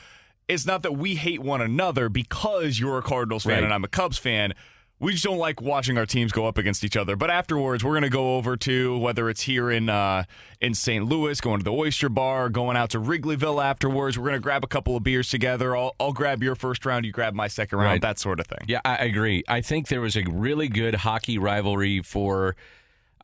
it's 0.53 0.67
not 0.67 0.83
that 0.83 0.93
we 0.93 1.15
hate 1.17 1.41
one 1.41 1.61
another 1.61 2.09
because 2.09 2.79
you're 2.79 2.99
a 2.99 3.03
Cardinals 3.03 3.45
fan 3.45 3.55
Right. 3.55 3.65
and 3.65 3.73
I'm 3.75 3.85
a 3.85 3.89
Cubs 3.89 4.19
fan. 4.19 4.53
We 4.99 5.11
just 5.13 5.25
don't 5.25 5.39
like 5.39 5.61
watching 5.61 5.99
our 5.99 6.07
teams 6.07 6.31
go 6.31 6.47
up 6.47 6.59
against 6.59 6.85
each 6.85 6.97
other. 6.97 7.17
But 7.17 7.29
afterwards, 7.29 7.83
we're 7.83 7.91
going 7.95 8.03
to 8.05 8.09
go 8.09 8.37
over 8.37 8.57
to 8.59 8.97
whether 8.99 9.29
it's 9.29 9.41
here 9.43 9.69
in 9.69 9.89
uh, 9.89 10.23
in 10.61 10.75
St. 10.75 11.05
Louis, 11.05 11.41
going 11.41 11.59
to 11.59 11.65
the 11.65 11.73
Oyster 11.73 12.09
Bar, 12.09 12.49
going 12.51 12.77
out 12.77 12.91
to 12.91 13.01
Wrigleyville 13.01 13.61
afterwards. 13.65 14.17
We're 14.17 14.27
going 14.29 14.35
to 14.35 14.41
grab 14.41 14.63
a 14.63 14.69
couple 14.69 14.97
of 14.97 15.03
beers 15.03 15.29
together. 15.29 15.77
I'll, 15.77 15.97
I'll 15.99 16.13
grab 16.13 16.41
your 16.41 16.55
first 16.55 16.87
round, 16.87 17.05
you 17.05 17.11
grab 17.11 17.35
my 17.35 17.49
second 17.49 17.79
round, 17.79 17.89
Right. 17.89 18.01
that 18.03 18.21
sort 18.21 18.39
of 18.39 18.47
thing. 18.47 18.61
Yeah, 18.69 18.81
I 18.85 18.95
agree. 18.99 19.43
I 19.49 19.61
think 19.61 19.89
there 19.89 20.01
was 20.01 20.17
a 20.17 20.23
really 20.31 20.69
good 20.69 20.95
hockey 20.95 21.37
rivalry 21.37 22.01
for, 22.03 22.55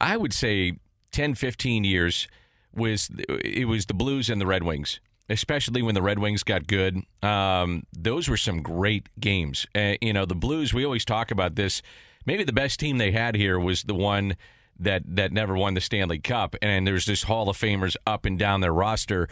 I 0.00 0.16
would 0.16 0.32
say, 0.32 0.72
10, 1.12 1.36
15 1.36 1.84
years. 1.84 2.26
Was 2.74 3.08
it 3.44 3.66
was 3.68 3.86
the 3.86 3.94
Blues 3.94 4.28
and 4.28 4.40
the 4.40 4.46
Red 4.46 4.62
Wings, 4.64 4.98
especially 5.28 5.82
when 5.82 5.94
the 5.94 6.02
Red 6.02 6.18
Wings 6.18 6.42
got 6.42 6.66
good. 6.66 7.02
Um, 7.22 7.84
those 7.92 8.28
were 8.28 8.36
some 8.36 8.62
great 8.62 9.08
games. 9.20 9.66
Uh, 9.74 9.94
you 10.00 10.12
know, 10.12 10.24
the 10.24 10.34
Blues. 10.34 10.72
We 10.72 10.84
always 10.84 11.04
talk 11.04 11.30
about 11.30 11.54
this. 11.54 11.82
Maybe 12.24 12.44
the 12.44 12.52
best 12.52 12.80
team 12.80 12.98
they 12.98 13.12
had 13.12 13.34
here 13.34 13.58
was 13.58 13.84
the 13.84 13.94
one 13.94 14.36
that 14.78 15.02
that 15.06 15.32
never 15.32 15.56
won 15.56 15.74
the 15.74 15.80
Stanley 15.80 16.18
Cup, 16.18 16.56
and 16.62 16.86
there's 16.86 17.04
just 17.04 17.24
Hall 17.24 17.48
of 17.48 17.56
Famers 17.56 17.96
up 18.06 18.24
and 18.24 18.38
down 18.38 18.60
their 18.60 18.72
roster. 18.72 19.28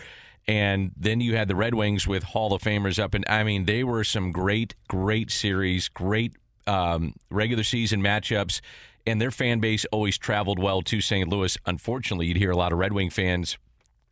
And 0.48 0.92
then 0.96 1.20
you 1.20 1.36
had 1.36 1.48
the 1.48 1.56
Red 1.56 1.74
Wings 1.74 2.06
with 2.06 2.22
Hall 2.22 2.52
of 2.52 2.62
Famers 2.62 3.02
up, 3.02 3.14
and 3.14 3.24
I 3.28 3.42
mean, 3.42 3.64
they 3.64 3.82
were 3.82 4.04
some 4.04 4.30
great, 4.30 4.74
great 4.88 5.30
series, 5.30 5.88
great 5.88 6.34
um, 6.68 7.14
regular 7.30 7.64
season 7.64 8.00
matchups, 8.00 8.60
and 9.06 9.20
their 9.20 9.30
fan 9.30 9.60
base 9.60 9.84
always 9.90 10.18
traveled 10.18 10.58
well 10.58 10.82
to 10.82 11.00
St. 11.00 11.28
Louis. 11.28 11.56
Unfortunately, 11.66 12.26
you'd 12.26 12.36
hear 12.36 12.50
a 12.52 12.56
lot 12.56 12.72
of 12.72 12.78
Red 12.78 12.92
Wing 12.92 13.10
fans 13.10 13.56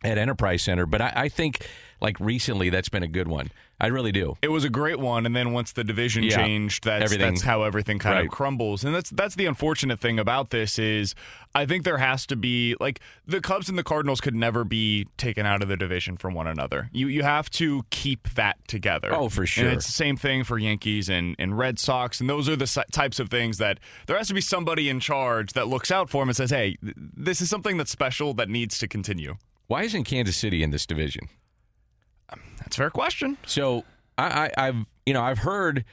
at 0.05 0.19
Enterprise 0.19 0.63
Center, 0.63 0.87
but 0.87 1.01
I, 1.01 1.13
I 1.17 1.29
think 1.29 1.67
like 2.01 2.21
recently 2.21 2.69
that's 2.71 2.89
been 2.91 3.03
a 3.03 3.09
good 3.09 3.27
one. 3.29 3.51
I 3.81 3.89
really 3.89 4.13
do. 4.13 4.37
It 4.41 4.49
was 4.49 4.63
a 4.63 4.69
great 4.71 5.01
one, 5.01 5.27
and 5.27 5.35
then 5.35 5.53
once 5.53 5.73
the 5.73 5.83
division 5.83 6.23
Yeah. 6.23 6.37
changed, 6.37 6.85
that's 6.85 7.03
Everything- 7.05 7.35
that's 7.35 7.43
how 7.43 7.65
everything 7.65 7.99
kind 7.99 8.17
Right. 8.17 8.27
of 8.27 8.31
crumbles. 8.31 8.85
And 8.85 8.95
that's 8.95 9.11
that's 9.11 9.35
the 9.35 9.47
unfortunate 9.47 9.99
thing 9.99 10.19
about 10.21 10.51
this 10.51 10.79
is 10.79 11.15
I 11.57 11.67
think 11.67 11.85
there 11.85 11.99
has 11.99 12.25
to 12.27 12.37
be 12.37 12.77
like 12.79 13.01
the 13.27 13.41
Cubs 13.41 13.69
and 13.69 13.77
the 13.79 13.83
Cardinals 13.83 14.21
could 14.21 14.35
never 14.35 14.63
be 14.65 15.07
taken 15.17 15.45
out 15.47 15.61
of 15.63 15.69
the 15.69 15.77
division 15.77 16.17
from 16.17 16.35
one 16.35 16.47
another. 16.47 16.89
You 16.93 17.09
you 17.09 17.23
have 17.25 17.51
to 17.53 17.85
keep 17.91 18.29
that 18.35 18.57
together. 18.69 19.13
Oh, 19.13 19.29
for 19.29 19.45
sure. 19.47 19.65
And 19.65 19.75
it's 19.77 19.87
the 19.87 19.93
same 19.93 20.17
thing 20.17 20.45
for 20.45 20.57
Yankees 20.59 21.09
and, 21.09 21.35
and 21.39 21.57
Red 21.59 21.79
Sox, 21.79 22.21
and 22.21 22.29
those 22.31 22.49
are 22.49 22.57
the 22.57 22.85
types 22.93 23.19
of 23.19 23.29
things 23.29 23.59
that 23.59 23.81
there 24.07 24.17
has 24.17 24.29
to 24.29 24.35
be 24.35 24.41
somebody 24.41 24.89
in 24.89 25.01
charge 25.01 25.53
that 25.55 25.67
looks 25.69 25.91
out 25.91 26.11
for 26.11 26.21
them 26.23 26.29
and 26.29 26.37
says, 26.37 26.51
"Hey, 26.51 26.77
this 26.83 27.41
is 27.41 27.49
something 27.51 27.77
that's 27.77 27.91
special 27.91 28.35
that 28.35 28.49
needs 28.49 28.79
to 28.79 28.87
continue." 28.89 29.37
Why 29.67 29.83
isn't 29.83 30.05
Kansas 30.05 30.37
City 30.37 30.63
in 30.63 30.71
this 30.71 30.87
division? 30.87 31.29
That's 32.59 32.77
a 32.77 32.79
fair 32.79 32.91
question. 32.91 33.39
So 33.47 33.85
I, 34.19 34.51
I, 34.57 34.69
I've 34.69 34.87
you 35.07 35.15
know 35.15 35.23
I've 35.23 35.39
heard 35.39 35.85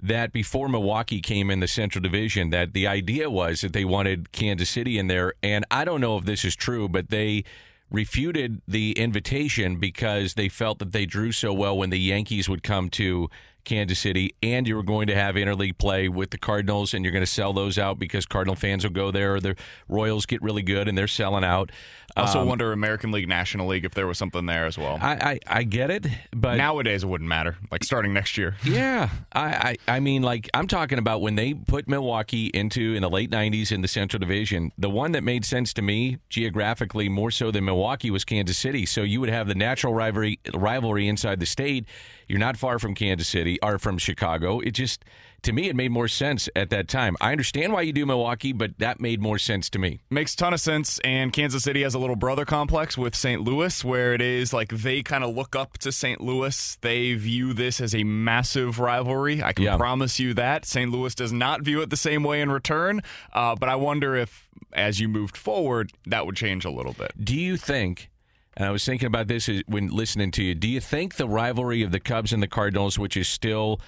that 0.00 0.32
before 0.32 0.68
Milwaukee 0.68 1.20
came 1.20 1.50
in 1.50 1.60
the 1.60 1.68
Central 1.68 2.02
Division 2.02 2.50
that 2.50 2.72
the 2.72 2.86
idea 2.86 3.28
was 3.28 3.62
that 3.62 3.72
they 3.72 3.84
wanted 3.84 4.30
Kansas 4.32 4.70
City 4.70 4.98
in 4.98 5.08
there, 5.08 5.34
and 5.42 5.64
I 5.70 5.84
don't 5.84 6.00
know 6.00 6.16
if 6.16 6.24
this 6.24 6.44
is 6.44 6.54
true, 6.54 6.88
but 6.88 7.10
they 7.10 7.44
refuted 7.90 8.60
the 8.68 8.92
invitation 8.92 9.76
because 9.76 10.34
they 10.34 10.48
felt 10.48 10.78
that 10.78 10.92
they 10.92 11.06
drew 11.06 11.32
so 11.32 11.52
well 11.52 11.76
when 11.76 11.90
the 11.90 11.98
Yankees 11.98 12.48
would 12.48 12.62
come 12.62 12.90
to 12.90 13.30
Kansas 13.68 13.98
City, 13.98 14.34
and 14.42 14.66
you 14.66 14.74
were 14.74 14.82
going 14.82 15.06
to 15.08 15.14
have 15.14 15.34
interleague 15.36 15.78
play 15.78 16.08
with 16.08 16.30
the 16.30 16.38
Cardinals, 16.38 16.94
and 16.94 17.04
you're 17.04 17.12
going 17.12 17.24
to 17.24 17.30
sell 17.30 17.52
those 17.52 17.78
out 17.78 17.98
because 17.98 18.26
Cardinal 18.26 18.56
fans 18.56 18.82
will 18.84 18.90
go 18.92 19.10
there, 19.10 19.34
or 19.34 19.40
the 19.40 19.54
Royals 19.88 20.26
get 20.26 20.42
really 20.42 20.62
good 20.62 20.88
and 20.88 20.96
they're 20.98 21.06
selling 21.06 21.44
out. 21.44 21.70
I 22.16 22.22
also 22.22 22.40
Um, 22.40 22.48
wonder 22.48 22.72
American 22.72 23.12
League, 23.12 23.28
National 23.28 23.66
League 23.68 23.84
if 23.84 23.92
there 23.94 24.06
was 24.06 24.16
something 24.18 24.46
there 24.46 24.64
as 24.64 24.78
well. 24.78 24.98
I, 25.00 25.38
I 25.46 25.58
I 25.58 25.62
get 25.62 25.90
it, 25.90 26.06
but 26.34 26.56
Nowadays, 26.56 27.04
it 27.04 27.06
wouldn't 27.06 27.28
matter. 27.28 27.56
Like 27.70 27.84
starting 27.84 28.12
next 28.14 28.36
year. 28.38 28.56
Yeah, 28.64 29.10
I, 29.32 29.76
I, 29.88 29.96
I 29.96 30.00
mean, 30.00 30.22
like 30.22 30.48
I'm 30.54 30.66
talking 30.66 30.98
about 30.98 31.20
when 31.20 31.34
they 31.36 31.52
put 31.54 31.86
Milwaukee 31.88 32.46
into 32.46 32.94
in 32.94 33.02
the 33.02 33.10
late 33.10 33.30
'90s 33.30 33.70
in 33.70 33.82
the 33.82 33.88
Central 33.88 34.18
Division. 34.18 34.72
The 34.78 34.88
one 34.90 35.12
that 35.12 35.22
made 35.22 35.44
sense 35.44 35.72
to 35.74 35.82
me 35.82 36.18
geographically 36.30 37.08
more 37.08 37.30
so 37.30 37.50
than 37.50 37.64
Milwaukee 37.66 38.10
was 38.10 38.24
Kansas 38.24 38.56
City. 38.58 38.86
So 38.86 39.02
you 39.02 39.20
would 39.20 39.30
have 39.30 39.46
the 39.46 39.54
natural 39.54 39.92
rivalry 39.94 40.38
rivalry 40.54 41.06
inside 41.08 41.38
the 41.40 41.46
state. 41.46 41.84
You're 42.28 42.38
not 42.38 42.56
far 42.56 42.78
from 42.78 42.94
Kansas 42.94 43.26
City 43.28 43.58
or 43.62 43.78
from 43.78 43.98
Chicago. 43.98 44.60
It 44.60 44.72
just 44.72 45.04
to 45.42 45.52
me 45.52 45.68
it 45.68 45.76
made 45.76 45.90
more 45.92 46.08
sense 46.08 46.48
at 46.56 46.68
that 46.70 46.88
time. 46.88 47.16
I 47.20 47.32
understand 47.32 47.72
why 47.72 47.82
you 47.82 47.92
do 47.92 48.04
Milwaukee, 48.04 48.52
but 48.52 48.78
that 48.78 49.00
made 49.00 49.20
more 49.22 49.38
sense 49.38 49.70
to 49.70 49.78
me. 49.78 50.00
Makes 50.10 50.34
ton 50.36 50.52
of 50.52 50.60
sense. 50.60 50.98
And 51.04 51.32
Kansas 51.32 51.62
City 51.62 51.82
has 51.84 51.94
a 51.94 51.98
little 51.98 52.16
brother 52.16 52.44
complex 52.44 52.98
with 52.98 53.14
St. 53.14 53.40
Louis, 53.42 53.84
where 53.84 54.12
it 54.12 54.20
is 54.20 54.52
like 54.52 54.68
they 54.70 55.02
kind 55.02 55.22
of 55.24 55.34
look 55.34 55.54
up 55.56 55.78
to 55.78 55.92
St. 55.92 56.20
Louis. 56.20 56.76
They 56.80 57.14
view 57.14 57.52
this 57.54 57.80
as 57.80 57.94
a 57.94 58.04
massive 58.04 58.78
rivalry. 58.78 59.42
I 59.42 59.52
can 59.52 59.64
Yeah. 59.64 59.76
promise 59.76 60.18
you 60.20 60.34
that. 60.34 60.66
St. 60.66 60.90
Louis 60.90 61.14
does 61.14 61.32
not 61.32 61.62
view 61.62 61.80
it 61.82 61.90
the 61.90 61.96
same 61.96 62.24
way 62.24 62.40
in 62.40 62.50
return. 62.50 63.00
Uh, 63.32 63.54
but 63.54 63.68
I 63.68 63.76
wonder 63.76 64.16
if, 64.16 64.48
as 64.72 64.98
you 65.00 65.08
moved 65.08 65.36
forward, 65.36 65.92
that 66.06 66.26
would 66.26 66.36
change 66.36 66.64
a 66.64 66.70
little 66.70 66.92
bit. 66.92 67.12
Do 67.24 67.34
you 67.36 67.56
think? 67.56 68.10
And 68.58 68.66
I 68.66 68.70
was 68.72 68.84
thinking 68.84 69.06
about 69.06 69.28
this 69.28 69.48
when 69.68 69.86
listening 69.86 70.32
to 70.32 70.42
you. 70.42 70.52
Do 70.56 70.66
you 70.66 70.80
think 70.80 71.14
the 71.14 71.28
rivalry 71.28 71.84
of 71.84 71.92
the 71.92 72.00
Cubs 72.00 72.32
and 72.32 72.42
the 72.42 72.48
Cardinals, 72.48 72.98
which 72.98 73.16
is 73.16 73.28
still 73.28 73.80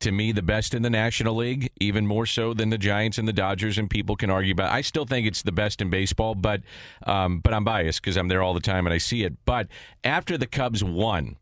to 0.00 0.12
me 0.12 0.32
the 0.32 0.42
best 0.42 0.74
in 0.74 0.82
the 0.82 0.90
National 0.90 1.34
League, 1.34 1.70
even 1.80 2.06
more 2.06 2.26
so 2.26 2.52
than 2.52 2.68
the 2.68 2.76
Giants 2.76 3.16
and 3.16 3.26
the 3.26 3.32
Dodgers, 3.32 3.78
and 3.78 3.88
people 3.88 4.16
can 4.16 4.28
argue 4.28 4.52
about. 4.52 4.70
I 4.70 4.82
still 4.82 5.06
think 5.06 5.26
it's 5.26 5.40
the 5.40 5.50
best 5.50 5.80
in 5.80 5.88
baseball, 5.88 6.34
but 6.34 6.60
um, 7.06 7.40
but 7.40 7.54
I'm 7.54 7.64
biased 7.64 8.02
because 8.02 8.18
I'm 8.18 8.28
there 8.28 8.42
all 8.42 8.52
the 8.52 8.60
time 8.60 8.86
and 8.86 8.92
I 8.92 8.98
see 8.98 9.24
it. 9.24 9.32
But 9.46 9.66
after 10.04 10.36
the 10.36 10.46
Cubs 10.46 10.84
won, 10.84 11.36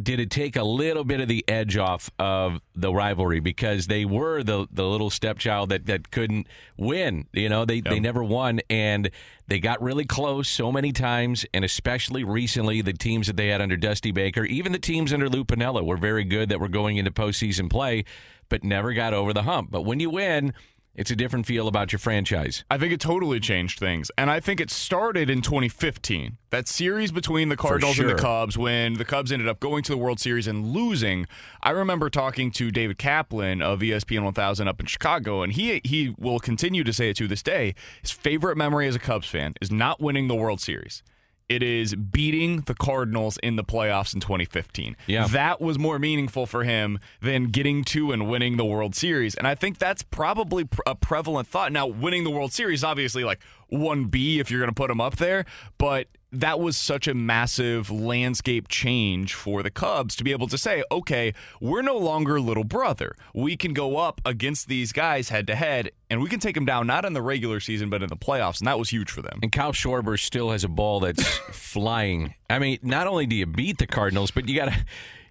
did 0.00 0.20
it 0.20 0.30
take 0.30 0.56
a 0.56 0.62
little 0.62 1.04
bit 1.04 1.20
of 1.20 1.28
the 1.28 1.44
edge 1.48 1.76
off 1.76 2.10
of 2.18 2.60
the 2.74 2.92
rivalry? 2.92 3.40
Because 3.40 3.86
they 3.86 4.04
were 4.04 4.42
the 4.42 4.66
the 4.70 4.84
little 4.84 5.10
stepchild 5.10 5.70
that, 5.70 5.86
that 5.86 6.10
couldn't 6.10 6.46
win. 6.76 7.26
You 7.32 7.48
know 7.48 7.64
they, 7.64 7.80
they 7.80 8.00
never 8.00 8.22
won. 8.22 8.60
And 8.70 9.10
they 9.48 9.58
got 9.58 9.82
really 9.82 10.04
close 10.04 10.48
so 10.48 10.70
many 10.70 10.92
times. 10.92 11.44
And 11.52 11.64
especially 11.64 12.24
recently 12.24 12.82
the 12.82 12.92
teams 12.92 13.26
that 13.26 13.36
they 13.36 13.48
had 13.48 13.60
under 13.60 13.76
Dusty 13.76 14.12
Baker 14.12 14.44
even 14.44 14.72
the 14.72 14.78
teams 14.78 15.12
under 15.12 15.28
Lou 15.28 15.44
Piniella 15.44 15.84
were 15.84 15.96
very 15.96 16.24
good 16.24 16.50
that 16.50 16.60
were 16.60 16.68
going 16.68 16.96
into 16.96 17.10
postseason 17.10 17.68
play 17.70 18.04
but 18.48 18.64
never 18.64 18.94
got 18.94 19.12
over 19.12 19.32
the 19.32 19.42
hump. 19.42 19.70
But 19.70 19.82
when 19.82 20.00
you 20.00 20.10
win 20.10 20.54
It's 20.98 21.12
a 21.12 21.16
different 21.16 21.46
feel 21.46 21.68
about 21.68 21.92
your 21.92 22.00
franchise. 22.00 22.64
I 22.68 22.76
think 22.76 22.92
it 22.92 22.98
totally 22.98 23.38
changed 23.38 23.78
things. 23.78 24.10
And 24.18 24.28
I 24.28 24.40
think 24.40 24.58
it 24.58 24.68
started 24.68 25.30
in 25.30 25.42
2015. 25.42 26.38
That 26.50 26.66
series 26.66 27.12
between 27.12 27.50
the 27.50 27.56
Cardinals 27.56 27.94
sure. 27.94 28.08
and 28.08 28.18
the 28.18 28.20
Cubs 28.20 28.58
when 28.58 28.94
the 28.94 29.04
Cubs 29.04 29.30
ended 29.30 29.46
up 29.46 29.60
going 29.60 29.84
to 29.84 29.92
the 29.92 29.96
World 29.96 30.18
Series 30.18 30.48
and 30.48 30.72
losing. 30.72 31.28
I 31.62 31.70
remember 31.70 32.10
talking 32.10 32.50
to 32.50 32.72
David 32.72 32.98
Kaplan 32.98 33.62
of 33.62 33.78
ESPN 33.78 34.24
1000 34.24 34.66
up 34.66 34.80
in 34.80 34.86
Chicago, 34.86 35.42
and 35.42 35.52
he 35.52 35.80
he 35.84 36.16
will 36.18 36.40
continue 36.40 36.82
to 36.82 36.92
say 36.92 37.10
it 37.10 37.16
to 37.18 37.28
this 37.28 37.44
day. 37.44 37.76
His 38.02 38.10
favorite 38.10 38.56
memory 38.56 38.88
as 38.88 38.96
a 38.96 38.98
Cubs 38.98 39.28
fan 39.28 39.54
is 39.60 39.70
not 39.70 40.00
winning 40.00 40.26
the 40.26 40.34
World 40.34 40.60
Series. 40.60 41.04
It 41.48 41.62
is 41.62 41.94
beating 41.94 42.60
the 42.62 42.74
Cardinals 42.74 43.38
in 43.42 43.56
the 43.56 43.64
playoffs 43.64 44.12
in 44.12 44.20
2015. 44.20 44.96
Yeah. 45.06 45.26
That 45.28 45.60
was 45.60 45.78
more 45.78 45.98
meaningful 45.98 46.44
for 46.44 46.64
him 46.64 46.98
than 47.22 47.46
getting 47.46 47.84
to 47.84 48.12
and 48.12 48.28
winning 48.28 48.58
the 48.58 48.66
World 48.66 48.94
Series. 48.94 49.34
And 49.34 49.46
I 49.46 49.54
think 49.54 49.78
that's 49.78 50.02
probably 50.02 50.68
a 50.86 50.94
prevalent 50.94 51.48
thought. 51.48 51.72
Now, 51.72 51.86
winning 51.86 52.24
the 52.24 52.30
World 52.30 52.52
Series, 52.52 52.84
obviously, 52.84 53.24
like 53.24 53.40
1B 53.72 54.40
if 54.40 54.50
you're 54.50 54.60
going 54.60 54.70
to 54.70 54.74
put 54.74 54.90
him 54.90 55.00
up 55.00 55.16
there, 55.16 55.46
but 55.78 56.08
that 56.30 56.60
was 56.60 56.76
such 56.76 57.08
a 57.08 57.14
massive 57.14 57.90
landscape 57.90 58.68
change 58.68 59.34
for 59.34 59.62
the 59.62 59.70
Cubs 59.70 60.14
to 60.16 60.24
be 60.24 60.32
able 60.32 60.48
to 60.48 60.58
say, 60.58 60.82
okay, 60.90 61.32
we're 61.60 61.82
no 61.82 61.96
longer 61.96 62.40
little 62.40 62.64
brother. 62.64 63.14
We 63.34 63.56
can 63.56 63.72
go 63.72 63.96
up 63.96 64.20
against 64.24 64.68
these 64.68 64.92
guys 64.92 65.30
head 65.30 65.46
to 65.46 65.54
head, 65.54 65.90
and 66.10 66.20
we 66.20 66.28
can 66.28 66.40
take 66.40 66.54
them 66.54 66.66
down 66.66 66.86
not 66.86 67.04
in 67.04 67.14
the 67.14 67.22
regular 67.22 67.60
season, 67.60 67.88
but 67.88 68.02
in 68.02 68.08
the 68.08 68.16
playoffs. 68.16 68.60
And 68.60 68.68
that 68.68 68.78
was 68.78 68.90
huge 68.90 69.10
for 69.10 69.22
them. 69.22 69.38
And 69.42 69.50
Kyle 69.50 69.72
Schwarber 69.72 70.18
still 70.18 70.50
has 70.50 70.64
a 70.64 70.68
ball 70.68 71.00
that's 71.00 71.24
flying. 71.50 72.34
I 72.50 72.58
mean, 72.58 72.78
not 72.82 73.06
only 73.06 73.26
do 73.26 73.36
you 73.36 73.46
beat 73.46 73.78
the 73.78 73.86
Cardinals, 73.86 74.30
but 74.30 74.48
you 74.48 74.56
got 74.56 74.66
to 74.66 74.84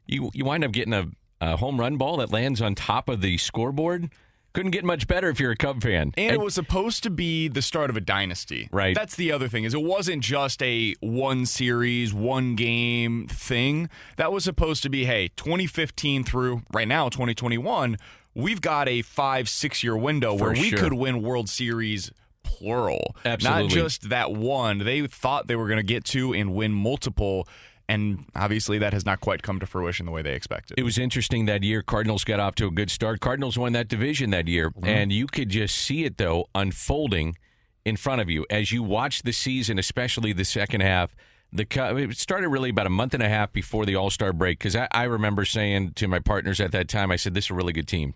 you 0.08 0.32
you 0.34 0.46
wind 0.46 0.64
up 0.64 0.72
getting 0.72 0.94
a, 0.94 1.08
a 1.42 1.58
home 1.58 1.80
run 1.80 1.98
ball 1.98 2.18
that 2.18 2.32
lands 2.32 2.62
on 2.62 2.74
top 2.76 3.10
of 3.10 3.22
the 3.22 3.38
scoreboard. 3.38 4.10
Couldn't 4.58 4.72
get 4.72 4.84
much 4.86 5.06
better 5.06 5.30
if 5.30 5.40
you're 5.40 5.52
a 5.52 5.56
Cub 5.56 5.84
fan. 5.84 6.14
And 6.18 6.34
it 6.34 6.42
was 6.42 6.56
supposed 6.56 7.04
to 7.04 7.12
be 7.12 7.48
the 7.48 7.62
start 7.62 7.92
of 7.92 7.96
a 7.96 8.02
dynasty. 8.02 8.70
Right. 8.72 8.96
That's 8.96 9.16
the 9.16 9.32
other 9.32 9.48
thing 9.48 9.66
is 9.66 9.76
it 9.76 9.84
wasn't 9.84 10.24
just 10.24 10.64
a 10.64 10.96
one 11.00 11.46
series, 11.46 12.12
one 12.12 12.56
game 12.56 13.28
thing. 13.28 13.88
That 14.16 14.32
was 14.32 14.44
supposed 14.44 14.82
to 14.82 14.90
be, 14.90 15.06
hey, 15.06 15.28
2015 15.36 16.24
through 16.24 16.64
right 16.74 16.88
now, 16.88 17.08
2021, 17.08 17.98
we've 18.34 18.60
got 18.60 18.90
a 18.90 19.04
five, 19.04 19.48
six 19.48 19.84
year 19.84 19.96
window 19.96 20.36
For 20.36 20.46
where 20.46 20.54
we 20.54 20.70
sure. 20.70 20.80
could 20.80 20.94
win 20.94 21.22
World 21.22 21.50
Series 21.50 22.10
plural. 22.42 23.16
Not 23.24 23.70
just 23.70 24.10
that 24.10 24.32
one. 24.32 24.80
They 24.80 25.06
thought 25.06 25.46
they 25.46 25.56
were 25.56 25.68
going 25.68 25.78
to 25.78 25.84
get 25.84 26.04
to 26.06 26.34
and 26.34 26.56
win 26.56 26.74
multiple. 26.74 27.48
And 27.90 28.26
obviously, 28.36 28.78
that 28.80 28.92
has 28.92 29.06
not 29.06 29.22
quite 29.22 29.44
come 29.44 29.60
to 29.62 29.66
fruition 29.66 30.06
the 30.06 30.12
way 30.12 30.22
they 30.22 30.34
expected. 30.34 30.78
It 30.78 30.84
was 30.84 30.98
interesting 30.98 31.46
that 31.46 31.64
year. 31.64 31.82
Cardinals 31.82 32.26
got 32.26 32.40
off 32.40 32.56
to 32.56 32.68
a 32.68 32.72
good 32.72 32.92
start. 32.92 33.22
Cardinals 33.22 33.58
won 33.58 33.72
that 33.74 33.88
division 33.88 34.32
that 34.32 34.48
year, 34.48 34.72
mm-hmm. 34.72 34.86
and 34.86 35.12
you 35.12 35.26
could 35.28 35.50
just 35.50 35.76
see 35.76 36.04
it 36.04 36.18
though 36.18 36.50
unfolding 36.54 37.38
in 37.86 37.96
front 37.96 38.20
of 38.22 38.30
you 38.30 38.46
as 38.50 38.74
you 38.74 38.84
watch 38.84 39.24
the 39.24 39.32
season, 39.32 39.80
especially 39.80 40.34
the 40.34 40.44
second 40.44 40.82
half. 40.82 41.16
The 41.54 41.66
it 41.98 42.18
started 42.18 42.50
really 42.50 42.72
about 42.72 42.88
a 42.88 42.90
month 42.90 43.14
and 43.14 43.24
a 43.24 43.30
half 43.30 43.54
before 43.54 43.86
the 43.86 43.96
All 43.96 44.10
Star 44.10 44.34
break 44.34 44.60
because 44.60 44.76
I, 44.76 44.90
I 44.92 45.04
remember 45.04 45.46
saying 45.46 45.94
to 45.94 46.10
my 46.10 46.20
partners 46.20 46.60
at 46.60 46.74
that 46.74 46.90
time, 46.90 47.10
I 47.10 47.16
said, 47.16 47.34
"This 47.34 47.46
is 47.46 47.52
a 47.52 47.54
really 47.54 47.72
good 47.72 47.88
team." 47.88 48.16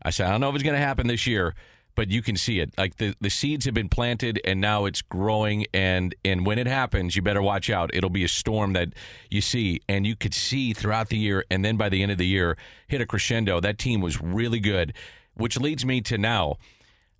I 0.00 0.10
said, 0.10 0.28
"I 0.28 0.30
don't 0.30 0.40
know 0.40 0.48
if 0.48 0.54
it's 0.54 0.62
going 0.62 0.76
to 0.76 0.80
happen 0.80 1.08
this 1.08 1.26
year." 1.26 1.56
But 1.98 2.12
you 2.12 2.22
can 2.22 2.36
see 2.36 2.60
it. 2.60 2.72
Like 2.78 2.98
the, 2.98 3.16
the 3.20 3.28
seeds 3.28 3.64
have 3.64 3.74
been 3.74 3.88
planted 3.88 4.40
and 4.44 4.60
now 4.60 4.84
it's 4.84 5.02
growing 5.02 5.66
and 5.74 6.14
and 6.24 6.46
when 6.46 6.56
it 6.56 6.68
happens, 6.68 7.16
you 7.16 7.22
better 7.22 7.42
watch 7.42 7.70
out. 7.70 7.90
It'll 7.92 8.08
be 8.08 8.22
a 8.22 8.28
storm 8.28 8.72
that 8.74 8.90
you 9.30 9.40
see 9.40 9.80
and 9.88 10.06
you 10.06 10.14
could 10.14 10.32
see 10.32 10.72
throughout 10.72 11.08
the 11.08 11.18
year 11.18 11.44
and 11.50 11.64
then 11.64 11.76
by 11.76 11.88
the 11.88 12.00
end 12.00 12.12
of 12.12 12.18
the 12.18 12.26
year 12.28 12.56
hit 12.86 13.00
a 13.00 13.06
crescendo. 13.06 13.58
That 13.58 13.78
team 13.78 14.00
was 14.00 14.22
really 14.22 14.60
good, 14.60 14.94
which 15.34 15.58
leads 15.58 15.84
me 15.84 16.00
to 16.02 16.18
now. 16.18 16.58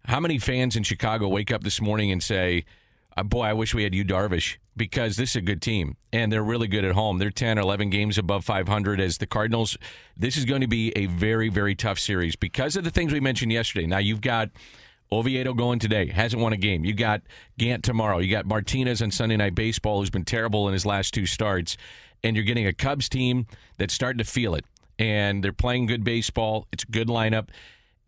How 0.05 0.21
many 0.21 0.39
fans 0.39 0.77
in 0.77 0.85
Chicago 0.85 1.27
wake 1.27 1.51
up 1.51 1.65
this 1.65 1.81
morning 1.81 2.13
and 2.13 2.23
say, 2.23 2.65
Uh, 3.19 3.23
"Boy, 3.25 3.47
I 3.47 3.53
wish 3.53 3.75
we 3.75 3.83
had 3.83 3.95
Yu 3.95 4.05
Darvish 4.05 4.59
because 4.77 5.17
this 5.17 5.31
is 5.31 5.37
a 5.37 5.41
good 5.41 5.61
team 5.61 5.97
and 6.13 6.33
they're 6.33 6.43
really 6.43 6.69
good 6.69 6.85
at 6.85 6.95
home. 6.95 7.19
They're 7.19 7.33
10 7.33 7.59
or 7.59 7.63
11 7.63 7.91
games 7.91 8.17
above 8.17 8.45
500 8.45 9.01
as 9.01 9.19
the 9.19 9.27
Cardinals. 9.27 9.77
This 10.17 10.37
is 10.37 10.45
going 10.45 10.61
to 10.61 10.69
be 10.69 10.93
a 10.95 11.07
very 11.07 11.49
very 11.49 11.75
tough 11.75 11.99
series 11.99 12.37
because 12.37 12.77
of 12.77 12.85
the 12.85 12.91
things 12.91 13.13
we 13.13 13.19
mentioned 13.19 13.51
yesterday. 13.51 13.87
Now 13.87 13.99
you've 13.99 14.21
got 14.21 14.51
Oviedo 15.11 15.53
going 15.55 15.81
today, 15.81 16.07
hasn't 16.07 16.41
won 16.41 16.53
a 16.53 16.57
game. 16.57 16.85
You 16.85 16.95
got 16.95 17.23
Gant 17.59 17.83
tomorrow. 17.83 18.19
You 18.19 18.31
got 18.31 18.47
Martinez 18.47 19.03
on 19.03 19.11
Sunday 19.11 19.37
Night 19.37 19.55
Baseball, 19.55 19.99
who's 19.99 20.11
been 20.11 20.25
terrible 20.25 20.69
in 20.69 20.75
his 20.75 20.87
last 20.87 21.13
two 21.13 21.27
starts. 21.27 21.77
And 22.23 22.37
you're 22.37 22.45
getting 22.45 22.67
a 22.67 22.73
Cubs 22.73 23.09
team 23.09 23.47
that's 23.79 23.95
starting 23.95 24.19
to 24.19 24.25
feel 24.25 24.55
it. 24.55 24.65
And 24.99 25.43
they're 25.43 25.53
playing 25.53 25.87
good 25.87 26.05
baseball. 26.05 26.67
It's 26.73 26.85
a 26.85 26.89
good 26.89 27.09
lineup. 27.09 27.49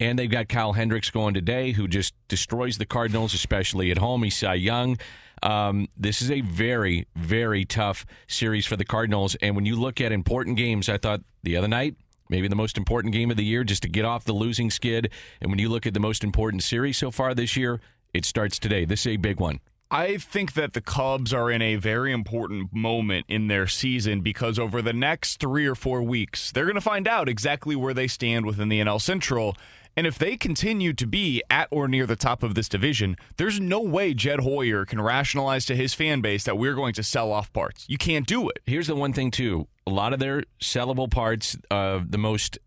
And 0.00 0.18
they've 0.18 0.30
got 0.30 0.48
Kyle 0.48 0.72
Hendricks 0.72 1.10
going 1.10 1.34
today, 1.34 1.72
who 1.72 1.86
just 1.86 2.14
destroys 2.26 2.78
the 2.78 2.86
Cardinals, 2.86 3.34
especially 3.34 3.90
at 3.90 3.98
home. 3.98 4.22
He's 4.22 4.36
Cy 4.36 4.54
Young. 4.54 4.98
Um, 5.42 5.88
this 5.96 6.22
is 6.22 6.30
a 6.30 6.40
very, 6.40 7.06
very 7.14 7.66
tough 7.66 8.06
series 8.26 8.64
for 8.64 8.76
the 8.76 8.84
Cardinals. 8.84 9.34
And 9.36 9.54
when 9.54 9.66
you 9.66 9.76
look 9.76 10.00
at 10.00 10.10
important 10.10 10.56
games, 10.56 10.88
I 10.88 10.96
thought 10.96 11.20
the 11.42 11.56
other 11.56 11.68
night, 11.68 11.96
maybe 12.30 12.48
the 12.48 12.56
most 12.56 12.78
important 12.78 13.12
game 13.12 13.30
of 13.30 13.36
the 13.36 13.44
year 13.44 13.62
just 13.62 13.82
to 13.82 13.88
get 13.88 14.06
off 14.06 14.24
the 14.24 14.32
losing 14.32 14.70
skid. 14.70 15.10
And 15.40 15.50
when 15.50 15.58
you 15.58 15.68
look 15.68 15.86
at 15.86 15.94
the 15.94 16.00
most 16.00 16.24
important 16.24 16.62
series 16.62 16.96
so 16.96 17.10
far 17.10 17.34
this 17.34 17.56
year, 17.56 17.80
it 18.14 18.24
starts 18.24 18.58
today. 18.58 18.86
This 18.86 19.00
is 19.00 19.14
a 19.14 19.16
big 19.16 19.38
one. 19.38 19.60
I 19.92 20.18
think 20.18 20.52
that 20.52 20.72
the 20.72 20.80
Cubs 20.80 21.34
are 21.34 21.50
in 21.50 21.60
a 21.60 21.74
very 21.74 22.12
important 22.12 22.72
moment 22.72 23.26
in 23.28 23.48
their 23.48 23.66
season 23.66 24.20
because 24.20 24.56
over 24.56 24.80
the 24.80 24.92
next 24.92 25.40
three 25.40 25.66
or 25.66 25.74
four 25.74 26.00
weeks, 26.00 26.52
they're 26.52 26.64
going 26.64 26.76
to 26.76 26.80
find 26.80 27.08
out 27.08 27.28
exactly 27.28 27.74
where 27.74 27.92
they 27.92 28.06
stand 28.06 28.46
within 28.46 28.68
the 28.68 28.80
NL 28.80 29.00
Central. 29.00 29.56
And 29.96 30.06
if 30.06 30.16
they 30.16 30.36
continue 30.36 30.92
to 30.92 31.06
be 31.08 31.42
at 31.50 31.66
or 31.72 31.88
near 31.88 32.06
the 32.06 32.14
top 32.14 32.44
of 32.44 32.54
this 32.54 32.68
division, 32.68 33.16
there's 33.36 33.58
no 33.58 33.80
way 33.80 34.14
Jed 34.14 34.38
Hoyer 34.38 34.84
can 34.84 35.00
rationalize 35.00 35.66
to 35.66 35.74
his 35.74 35.92
fan 35.92 36.20
base 36.20 36.44
that 36.44 36.56
we're 36.56 36.74
going 36.74 36.94
to 36.94 37.02
sell 37.02 37.32
off 37.32 37.52
parts. 37.52 37.86
You 37.88 37.98
can't 37.98 38.28
do 38.28 38.48
it. 38.48 38.60
Here's 38.66 38.86
the 38.86 38.94
one 38.94 39.12
thing, 39.12 39.32
too. 39.32 39.66
A 39.88 39.90
lot 39.90 40.12
of 40.12 40.20
their 40.20 40.44
sellable 40.60 41.10
parts, 41.10 41.56
uh, 41.68 41.98
the 42.08 42.16
most, 42.16 42.58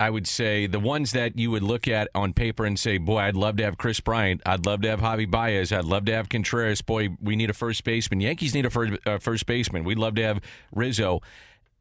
I 0.00 0.10
would 0.10 0.26
say, 0.26 0.66
the 0.66 0.80
ones 0.80 1.12
that 1.12 1.38
you 1.38 1.50
would 1.52 1.62
look 1.62 1.86
at 1.86 2.08
on 2.14 2.32
paper 2.32 2.64
and 2.64 2.78
say, 2.78 2.98
boy, 2.98 3.18
I'd 3.18 3.36
love 3.36 3.56
to 3.58 3.64
have 3.64 3.78
Kris 3.78 4.00
Bryant. 4.00 4.42
I'd 4.44 4.66
love 4.66 4.82
to 4.82 4.88
have 4.88 5.00
Javy 5.00 5.30
Baez. 5.30 5.72
I'd 5.72 5.84
love 5.84 6.04
to 6.06 6.12
have 6.12 6.28
Contreras. 6.28 6.82
Boy, 6.82 7.10
we 7.20 7.36
need 7.36 7.50
a 7.50 7.54
first 7.54 7.84
baseman. 7.84 8.20
Yankees 8.20 8.54
need 8.54 8.66
a 8.66 8.70
first, 8.70 8.94
uh, 9.06 9.18
first 9.18 9.46
baseman. 9.46 9.84
We'd 9.84 9.98
love 9.98 10.16
to 10.16 10.22
have 10.22 10.40
Rizzo. 10.72 11.22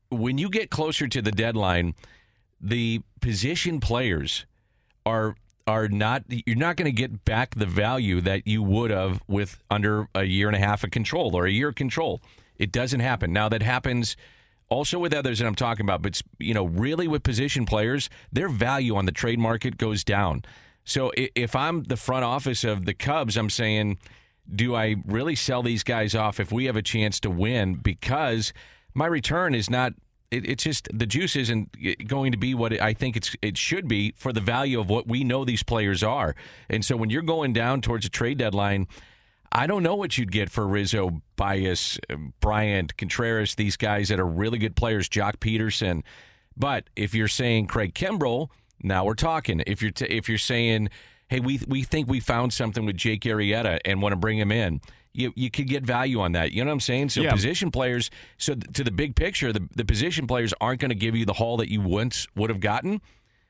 When 0.09 0.37
you 0.37 0.49
get 0.49 0.69
closer 0.69 1.07
to 1.07 1.21
the 1.21 1.31
deadline, 1.31 1.95
the 2.61 3.01
position 3.19 3.79
players 3.79 4.45
are 5.05 5.35
are 5.65 5.87
not 5.87 6.23
you're 6.27 6.57
not 6.57 6.75
going 6.75 6.85
to 6.85 6.91
get 6.91 7.23
back 7.25 7.55
the 7.55 7.65
value 7.65 8.19
that 8.21 8.45
you 8.45 8.61
would 8.61 8.91
have 8.91 9.21
with 9.27 9.57
under 9.71 10.07
a 10.13 10.23
year 10.23 10.47
and 10.47 10.55
a 10.55 10.59
half 10.59 10.83
of 10.83 10.91
control 10.91 11.35
or 11.35 11.45
a 11.45 11.51
year 11.51 11.69
of 11.69 11.75
control. 11.75 12.21
It 12.57 12.71
doesn't 12.71 12.99
happen. 12.99 13.33
Now 13.33 13.49
that 13.49 13.63
happens 13.63 14.15
also 14.73 14.99
with 14.99 15.13
others 15.13 15.39
that 15.39 15.45
I'm 15.45 15.55
talking 15.55 15.85
about, 15.85 16.01
but 16.01 16.21
you 16.39 16.53
know, 16.53 16.65
really 16.65 17.07
with 17.07 17.23
position 17.23 17.65
players, 17.65 18.09
their 18.31 18.49
value 18.49 18.95
on 18.95 19.05
the 19.05 19.11
trade 19.11 19.39
market 19.39 19.77
goes 19.77 20.03
down. 20.03 20.43
So 20.83 21.11
if 21.15 21.55
I'm 21.55 21.83
the 21.83 21.95
front 21.95 22.25
office 22.25 22.63
of 22.63 22.85
the 22.85 22.93
Cubs, 22.93 23.37
I'm 23.37 23.49
saying, 23.49 23.99
do 24.53 24.75
I 24.75 24.95
really 25.05 25.35
sell 25.35 25.63
these 25.63 25.83
guys 25.83 26.13
off 26.15 26.39
if 26.39 26.51
we 26.51 26.65
have 26.65 26.75
a 26.75 26.81
chance 26.81 27.19
to 27.21 27.29
win 27.29 27.75
because 27.75 28.51
my 28.93 29.05
return 29.05 29.55
is 29.55 29.69
not 29.69 29.93
it, 30.31 30.49
it's 30.49 30.63
just 30.63 30.89
the 30.91 31.05
juice 31.05 31.35
isn't 31.35 31.75
going 32.07 32.31
to 32.31 32.37
be 32.37 32.53
what 32.53 32.79
I 32.81 32.93
think 32.93 33.15
it's 33.15 33.35
it 33.41 33.57
should 33.57 33.87
be 33.87 34.13
for 34.17 34.33
the 34.33 34.41
value 34.41 34.79
of 34.79 34.89
what 34.89 35.07
we 35.07 35.23
know 35.23 35.45
these 35.45 35.63
players 35.63 36.03
are. 36.03 36.35
And 36.69 36.83
so 36.83 36.97
when 36.97 37.09
you're 37.09 37.21
going 37.21 37.53
down 37.53 37.81
towards 37.81 38.05
a 38.05 38.09
trade 38.09 38.39
deadline, 38.39 38.87
I 39.55 39.67
don't 39.67 39.83
know 39.83 39.95
what 39.95 40.17
you'd 40.17 40.31
get 40.31 40.49
for 40.49 40.67
Rizzo, 40.67 41.21
Baez, 41.35 41.99
Bryant, 42.39 42.97
Contreras, 42.97 43.53
these 43.55 43.77
guys 43.77 44.09
that 44.09 44.19
are 44.19 44.25
really 44.25 44.57
good 44.57 44.75
players, 44.75 45.07
Joc 45.07 45.37
Pederson. 45.37 46.01
But 46.57 46.89
if 46.95 47.13
you're 47.13 47.27
saying 47.27 47.67
Craig 47.67 47.93
Kimbrel, 47.93 48.49
now 48.81 49.05
we're 49.05 49.13
talking. 49.13 49.61
If 49.67 49.81
you're 49.81 49.91
t- 49.91 50.05
if 50.05 50.27
you're 50.27 50.37
saying, 50.39 50.89
hey, 51.27 51.39
we 51.39 51.59
we 51.67 51.83
think 51.83 52.09
we 52.09 52.19
found 52.19 52.51
something 52.51 52.83
with 52.85 52.97
Jake 52.97 53.21
Arrieta 53.21 53.79
and 53.85 54.01
want 54.01 54.13
to 54.13 54.17
bring 54.17 54.39
him 54.39 54.51
in, 54.51 54.81
you 55.13 55.31
you 55.35 55.51
could 55.51 55.67
get 55.67 55.83
value 55.83 56.19
on 56.19 56.31
that. 56.31 56.51
You 56.51 56.63
know 56.63 56.69
what 56.69 56.73
I'm 56.73 56.79
saying? 56.79 57.09
So 57.09 57.21
Yeah. 57.21 57.31
position 57.31 57.69
players. 57.69 58.09
So 58.37 58.55
th- 58.55 58.73
to 58.73 58.83
the 58.83 58.91
big 58.91 59.15
picture, 59.15 59.53
the 59.53 59.67
the 59.75 59.85
position 59.85 60.25
players 60.25 60.53
aren't 60.59 60.79
going 60.81 60.89
to 60.89 60.95
give 60.95 61.15
you 61.15 61.25
the 61.25 61.33
haul 61.33 61.57
that 61.57 61.71
you 61.71 61.79
once 61.81 62.27
would 62.35 62.49
have 62.49 62.59
gotten. 62.59 63.01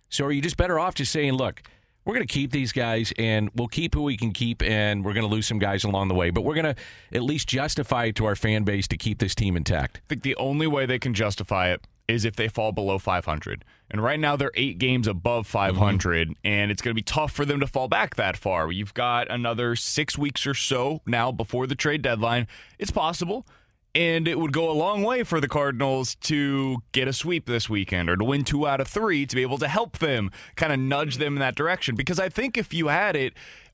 So 0.09 0.25
are 0.25 0.31
you 0.31 0.41
just 0.41 0.57
better 0.57 0.77
off 0.79 0.95
just 0.95 1.11
saying, 1.11 1.33
look, 1.33 1.63
we're 2.05 2.15
going 2.15 2.27
to 2.27 2.33
keep 2.33 2.51
these 2.51 2.71
guys 2.71 3.13
and 3.17 3.49
we'll 3.55 3.67
keep 3.67 3.95
who 3.95 4.03
we 4.03 4.17
can 4.17 4.31
keep 4.31 4.61
and 4.61 5.03
we're 5.05 5.13
going 5.13 5.27
to 5.27 5.33
lose 5.33 5.47
some 5.47 5.59
guys 5.59 5.83
along 5.83 6.07
the 6.07 6.15
way, 6.15 6.29
but 6.29 6.41
we're 6.41 6.55
going 6.55 6.75
to 6.75 6.81
at 7.11 7.23
least 7.23 7.47
justify 7.47 8.05
it 8.05 8.15
to 8.15 8.25
our 8.25 8.35
fan 8.35 8.63
base 8.63 8.87
to 8.89 8.97
keep 8.97 9.19
this 9.19 9.35
team 9.35 9.55
intact. 9.55 10.01
I 10.05 10.07
think 10.09 10.23
the 10.23 10.35
only 10.35 10.67
way 10.67 10.85
they 10.85 10.99
can 10.99 11.13
justify 11.13 11.69
it 11.71 11.85
is 12.07 12.25
if 12.25 12.35
they 12.35 12.47
fall 12.47 12.71
below 12.71 12.99
500. 12.99 13.63
And 13.89 14.03
right 14.03 14.19
now 14.19 14.35
they're 14.35 14.51
eight 14.55 14.77
games 14.77 15.07
above 15.07 15.47
500, 15.47 16.27
mm-hmm. 16.27 16.33
and 16.43 16.71
it's 16.71 16.81
going 16.81 16.91
to 16.91 16.95
be 16.95 17.03
tough 17.03 17.31
for 17.31 17.45
them 17.45 17.59
to 17.59 17.67
fall 17.67 17.87
back 17.87 18.15
that 18.15 18.35
far. 18.35 18.71
You've 18.71 18.93
got 18.93 19.29
another 19.31 19.75
six 19.75 20.17
weeks 20.17 20.45
or 20.45 20.53
so 20.53 21.01
now 21.05 21.31
before 21.31 21.67
the 21.67 21.75
trade 21.75 22.01
deadline. 22.01 22.47
It's 22.79 22.91
possible. 22.91 23.45
And 23.95 24.27
it 24.27 24.39
would 24.39 24.53
go 24.53 24.71
a 24.71 24.73
long 24.73 25.03
way 25.03 25.23
for 25.23 25.39
the 25.39 25.47
Cardinals 25.47 26.15
to 26.21 26.77
get 26.93 27.07
a 27.07 27.13
sweep 27.13 27.45
this 27.45 27.69
weekend 27.69 28.09
or 28.09 28.15
to 28.15 28.23
win 28.23 28.43
two 28.43 28.67
out 28.67 28.81
of 28.81 28.87
three 28.87 29.25
to 29.27 29.35
be 29.35 29.43
able 29.43 29.59
to 29.59 29.67
help 29.67 29.99
them 29.99 30.31
kind 30.55 30.73
of 30.73 30.79
nudge 30.79 31.17
them 31.17 31.33
in 31.33 31.39
that 31.39 31.53
direction. 31.53 31.95
Because 31.95 32.19
I 32.19 32.29
think 32.29 32.57
if 32.57 32.73
you 32.73 32.87
had 32.87 33.15
it, 33.15 33.33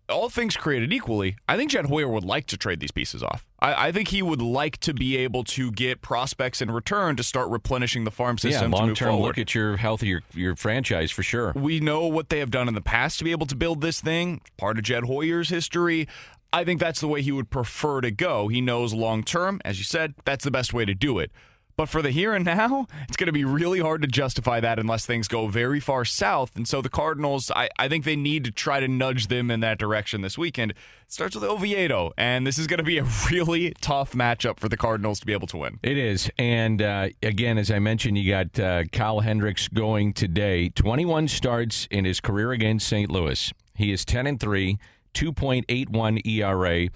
all 0.10 0.30
things 0.30 0.58
created 0.58 0.92
equally, 0.92 1.38
I 1.48 1.56
think 1.56 1.72
Jed 1.72 1.86
Hoyer 1.86 2.08
would 2.08 2.24
like 2.24 2.48
to 2.48 2.58
trade 2.58 2.80
these 2.80 2.92
pieces 2.92 3.24
off. 3.24 3.46
I, 3.60 3.88
I, 3.88 3.92
think 3.92 4.10
he 4.10 4.22
would 4.22 4.42
like 4.42 4.78
to 4.80 4.94
be 4.94 5.18
able 5.18 5.44
to 5.46 5.72
get 5.72 6.02
prospects 6.02 6.62
in 6.62 6.72
return 6.72 7.16
to 7.18 7.24
start 7.24 7.50
replenishing 7.50 8.04
the 8.04 8.12
farm 8.12 8.38
system. 8.38 8.72
Yeah, 8.72 8.78
long 8.78 8.96
term 8.96 9.18
look 9.18 9.38
at 9.38 9.54
your 9.54 9.78
health 9.78 10.02
of 10.02 10.08
your, 10.08 10.22
your 10.34 10.56
franchise 10.56 11.12
for 11.12 11.24
sure. 11.24 11.54
We 11.56 11.80
know 11.80 12.08
what 12.08 12.30
they 12.30 12.40
have 12.40 12.52
done 12.52 12.68
in 12.68 12.74
the 12.74 12.82
past 12.82 13.20
to 13.20 13.24
be 13.24 13.32
able 13.32 13.48
to 13.48 13.56
build 13.56 13.82
this 13.82 14.02
thing. 14.02 14.42
Part 14.58 14.78
of 14.78 14.84
Jed 14.84 15.06
Hoyer's 15.06 15.50
history. 15.50 16.08
I 16.51 16.63
think 16.63 16.79
that's 16.79 17.00
the 17.00 17.08
way 17.08 17.22
he 17.22 17.32
would 17.32 17.50
prefer 17.50 18.01
to 18.01 18.12
go. 18.12 18.48
He 18.48 18.62
knows 18.62 18.94
long 18.94 19.24
term, 19.24 19.62
as 19.63 19.77
you 19.77 19.84
said, 19.84 20.15
that's 20.25 20.44
the 20.44 20.51
best 20.51 20.74
way 20.74 20.86
to 20.86 20.96
do 20.96 21.20
it. 21.20 21.32
But 21.79 21.88
for 21.88 22.01
the 22.01 22.12
here 22.12 22.34
and 22.34 22.44
now, 22.44 22.88
it's 23.08 23.15
going 23.15 23.27
to 23.27 23.32
be 23.32 23.46
really 23.46 23.79
hard 23.79 24.01
to 24.01 24.08
justify 24.10 24.60
that 24.60 24.79
unless 24.79 25.06
things 25.06 25.29
go 25.29 25.48
very 25.48 25.79
far 25.79 26.03
south. 26.03 26.53
And 26.58 26.68
so 26.68 26.82
the 26.82 26.89
Cardinals, 26.89 27.50
I, 27.56 27.70
I 27.79 27.88
think 27.88 28.03
they 28.03 28.18
need 28.18 28.44
to 28.44 28.51
try 28.51 28.82
to 28.82 28.88
nudge 28.89 29.27
them 29.27 29.50
in 29.50 29.62
that 29.62 29.77
direction 29.77 30.20
this 30.20 30.38
weekend. 30.38 30.72
It 30.72 30.77
starts 31.08 31.36
with 31.36 31.46
Oviedo, 31.46 32.12
and 32.18 32.46
this 32.46 32.58
is 32.58 32.68
going 32.68 32.79
to 32.79 32.84
be 32.84 32.98
a 32.98 33.06
really 33.32 33.72
tough 33.79 34.12
matchup 34.12 34.60
for 34.60 34.68
the 34.68 34.75
Cardinals 34.75 35.22
to 35.22 35.25
be 35.25 35.32
able 35.32 35.48
to 35.48 35.56
win. 35.56 35.79
It 35.82 35.98
is. 35.98 36.29
And 36.38 36.82
uh, 36.82 37.10
again, 37.24 37.58
as 37.58 37.72
I 37.72 37.79
mentioned, 37.79 38.18
you 38.18 38.29
got 38.29 38.60
uh, 38.60 38.84
Kyle 38.91 39.22
Hendricks 39.22 39.70
going 39.70 40.12
today. 40.12 40.68
21 40.68 41.29
starts 41.29 41.88
in 41.89 42.03
his 42.03 42.20
career 42.20 42.51
against 42.51 42.89
St. 42.89 43.10
Louis. 43.10 43.53
He 43.74 43.94
is 43.94 44.03
10 44.03 44.27
and 44.27 44.38
3, 44.38 44.77
2.81 45.13 46.25
ERA. 46.25 46.89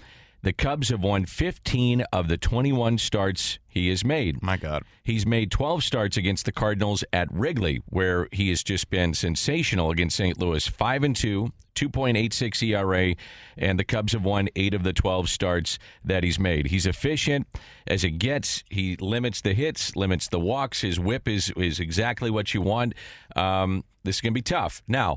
The 0.44 0.52
Cubs 0.52 0.90
have 0.90 1.02
won 1.02 1.24
15 1.24 2.02
of 2.12 2.28
the 2.28 2.36
21 2.36 2.98
starts 2.98 3.58
he 3.66 3.88
has 3.88 4.04
made. 4.04 4.42
My 4.42 4.58
God. 4.58 4.82
He's 5.02 5.24
made 5.24 5.50
12 5.50 5.82
starts 5.82 6.18
against 6.18 6.44
the 6.44 6.52
Cardinals 6.52 7.02
at 7.14 7.32
Wrigley, 7.32 7.80
where 7.86 8.28
he 8.30 8.50
has 8.50 8.62
just 8.62 8.90
been 8.90 9.14
sensational 9.14 9.90
against 9.90 10.16
St. 10.16 10.38
Louis. 10.38 10.68
5 10.68 11.02
and 11.02 11.16
2, 11.16 11.50
2.86 11.74 12.62
ERA, 12.62 13.14
and 13.56 13.78
the 13.78 13.84
Cubs 13.84 14.12
have 14.12 14.22
won 14.22 14.50
8 14.54 14.74
of 14.74 14.82
the 14.82 14.92
12 14.92 15.30
starts 15.30 15.78
that 16.04 16.22
he's 16.22 16.38
made. 16.38 16.66
He's 16.66 16.84
efficient 16.84 17.46
as 17.86 18.04
it 18.04 18.18
gets. 18.18 18.64
He 18.68 18.96
limits 18.96 19.40
the 19.40 19.54
hits, 19.54 19.96
limits 19.96 20.28
the 20.28 20.40
walks. 20.40 20.82
His 20.82 21.00
whip 21.00 21.26
is, 21.26 21.54
is 21.56 21.80
exactly 21.80 22.30
what 22.30 22.52
you 22.52 22.60
want. 22.60 22.92
Um, 23.34 23.82
this 24.02 24.16
is 24.16 24.20
going 24.20 24.34
to 24.34 24.38
be 24.38 24.42
tough. 24.42 24.82
Now, 24.86 25.16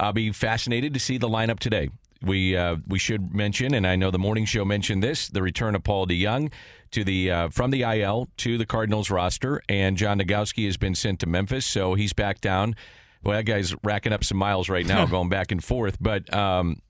I'll 0.00 0.12
be 0.12 0.32
fascinated 0.32 0.92
to 0.94 0.98
see 0.98 1.18
the 1.18 1.28
lineup 1.28 1.60
today 1.60 1.90
we 2.22 2.56
uh, 2.56 2.76
we 2.86 2.98
should 2.98 3.34
mention, 3.34 3.74
and 3.74 3.86
I 3.86 3.96
know 3.96 4.10
the 4.10 4.18
morning 4.18 4.44
show 4.44 4.64
mentioned 4.64 5.02
this: 5.02 5.28
the 5.28 5.42
return 5.42 5.74
of 5.74 5.84
Paul 5.84 6.06
DeJong 6.06 6.52
to 6.92 7.04
the 7.04 7.30
uh, 7.30 7.48
from 7.50 7.70
the 7.70 7.82
IL 7.82 8.28
to 8.38 8.58
the 8.58 8.66
Cardinals 8.66 9.10
roster, 9.10 9.62
and 9.68 9.96
John 9.96 10.18
Nogowski 10.18 10.66
has 10.66 10.76
been 10.76 10.94
sent 10.94 11.20
to 11.20 11.26
Memphis, 11.26 11.66
so 11.66 11.94
he's 11.94 12.12
back 12.12 12.40
down. 12.40 12.76
Well, 13.22 13.36
that 13.36 13.44
guy's 13.44 13.74
racking 13.82 14.12
up 14.12 14.24
some 14.24 14.38
miles 14.38 14.68
right 14.68 14.86
now, 14.86 15.06
going 15.10 15.28
back 15.28 15.50
and 15.50 15.62
forth. 15.62 15.96
But 16.00 16.32
um, 16.32 16.80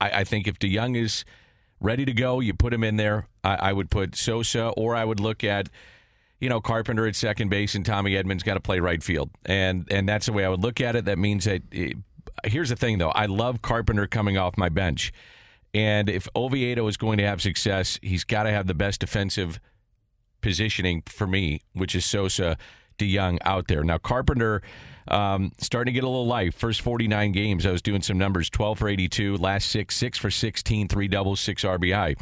I, 0.00 0.20
I, 0.20 0.24
think 0.24 0.46
if 0.46 0.58
DeYoung 0.58 0.96
is 0.96 1.24
ready 1.80 2.04
to 2.06 2.12
go, 2.12 2.40
you 2.40 2.54
put 2.54 2.72
him 2.72 2.82
in 2.82 2.96
there. 2.96 3.28
I, 3.42 3.56
I 3.56 3.72
would 3.72 3.90
put 3.90 4.16
Sosa, 4.16 4.68
or 4.68 4.96
I 4.96 5.04
would 5.04 5.20
look 5.20 5.44
at 5.44 5.68
you 6.40 6.50
know, 6.50 6.60
Carpenter 6.60 7.06
at 7.06 7.16
second 7.16 7.48
base 7.48 7.74
and 7.74 7.86
Tommy 7.86 8.12
Edman's 8.12 8.42
got 8.42 8.54
to 8.54 8.60
play 8.60 8.78
right 8.78 9.02
field. 9.02 9.30
And 9.46 9.86
and 9.90 10.06
that's 10.06 10.26
the 10.26 10.32
way 10.32 10.44
I 10.44 10.48
would 10.48 10.62
look 10.62 10.78
at 10.80 10.94
it. 10.94 11.06
That 11.06 11.18
means 11.18 11.46
that 11.46 11.62
here's 12.44 12.68
the 12.68 12.76
thing, 12.76 12.98
though. 12.98 13.10
I 13.10 13.26
love 13.26 13.62
Carpenter 13.62 14.06
coming 14.06 14.36
off 14.36 14.56
my 14.56 14.68
bench. 14.68 15.12
And 15.72 16.08
if 16.08 16.28
Oviedo 16.36 16.86
is 16.86 16.96
going 16.96 17.18
to 17.18 17.26
have 17.26 17.42
success, 17.42 17.98
he's 18.00 18.24
got 18.24 18.44
to 18.44 18.50
have 18.50 18.66
the 18.66 18.74
best 18.74 19.00
defensive 19.00 19.58
positioning 20.40 21.02
for 21.06 21.26
me, 21.26 21.62
which 21.72 21.94
is 21.94 22.04
Sosa, 22.04 22.56
DeJong 22.98 23.38
out 23.44 23.66
there. 23.66 23.82
Now, 23.82 23.98
Carpenter 23.98 24.62
um, 25.08 25.52
starting 25.58 25.92
to 25.92 25.94
get 25.94 26.04
a 26.04 26.08
little 26.08 26.26
life. 26.26 26.54
First 26.54 26.80
49 26.80 27.32
games, 27.32 27.66
I 27.66 27.72
was 27.72 27.82
doing 27.82 28.02
some 28.02 28.18
numbers 28.18 28.48
12 28.50 28.78
for 28.78 28.88
82, 28.88 29.36
last 29.36 29.68
six, 29.68 29.96
six 29.96 30.16
for 30.16 30.30
16, 30.30 30.88
three 30.88 31.08
doubles, 31.08 31.40
six 31.40 31.64
RBI. 31.64 32.18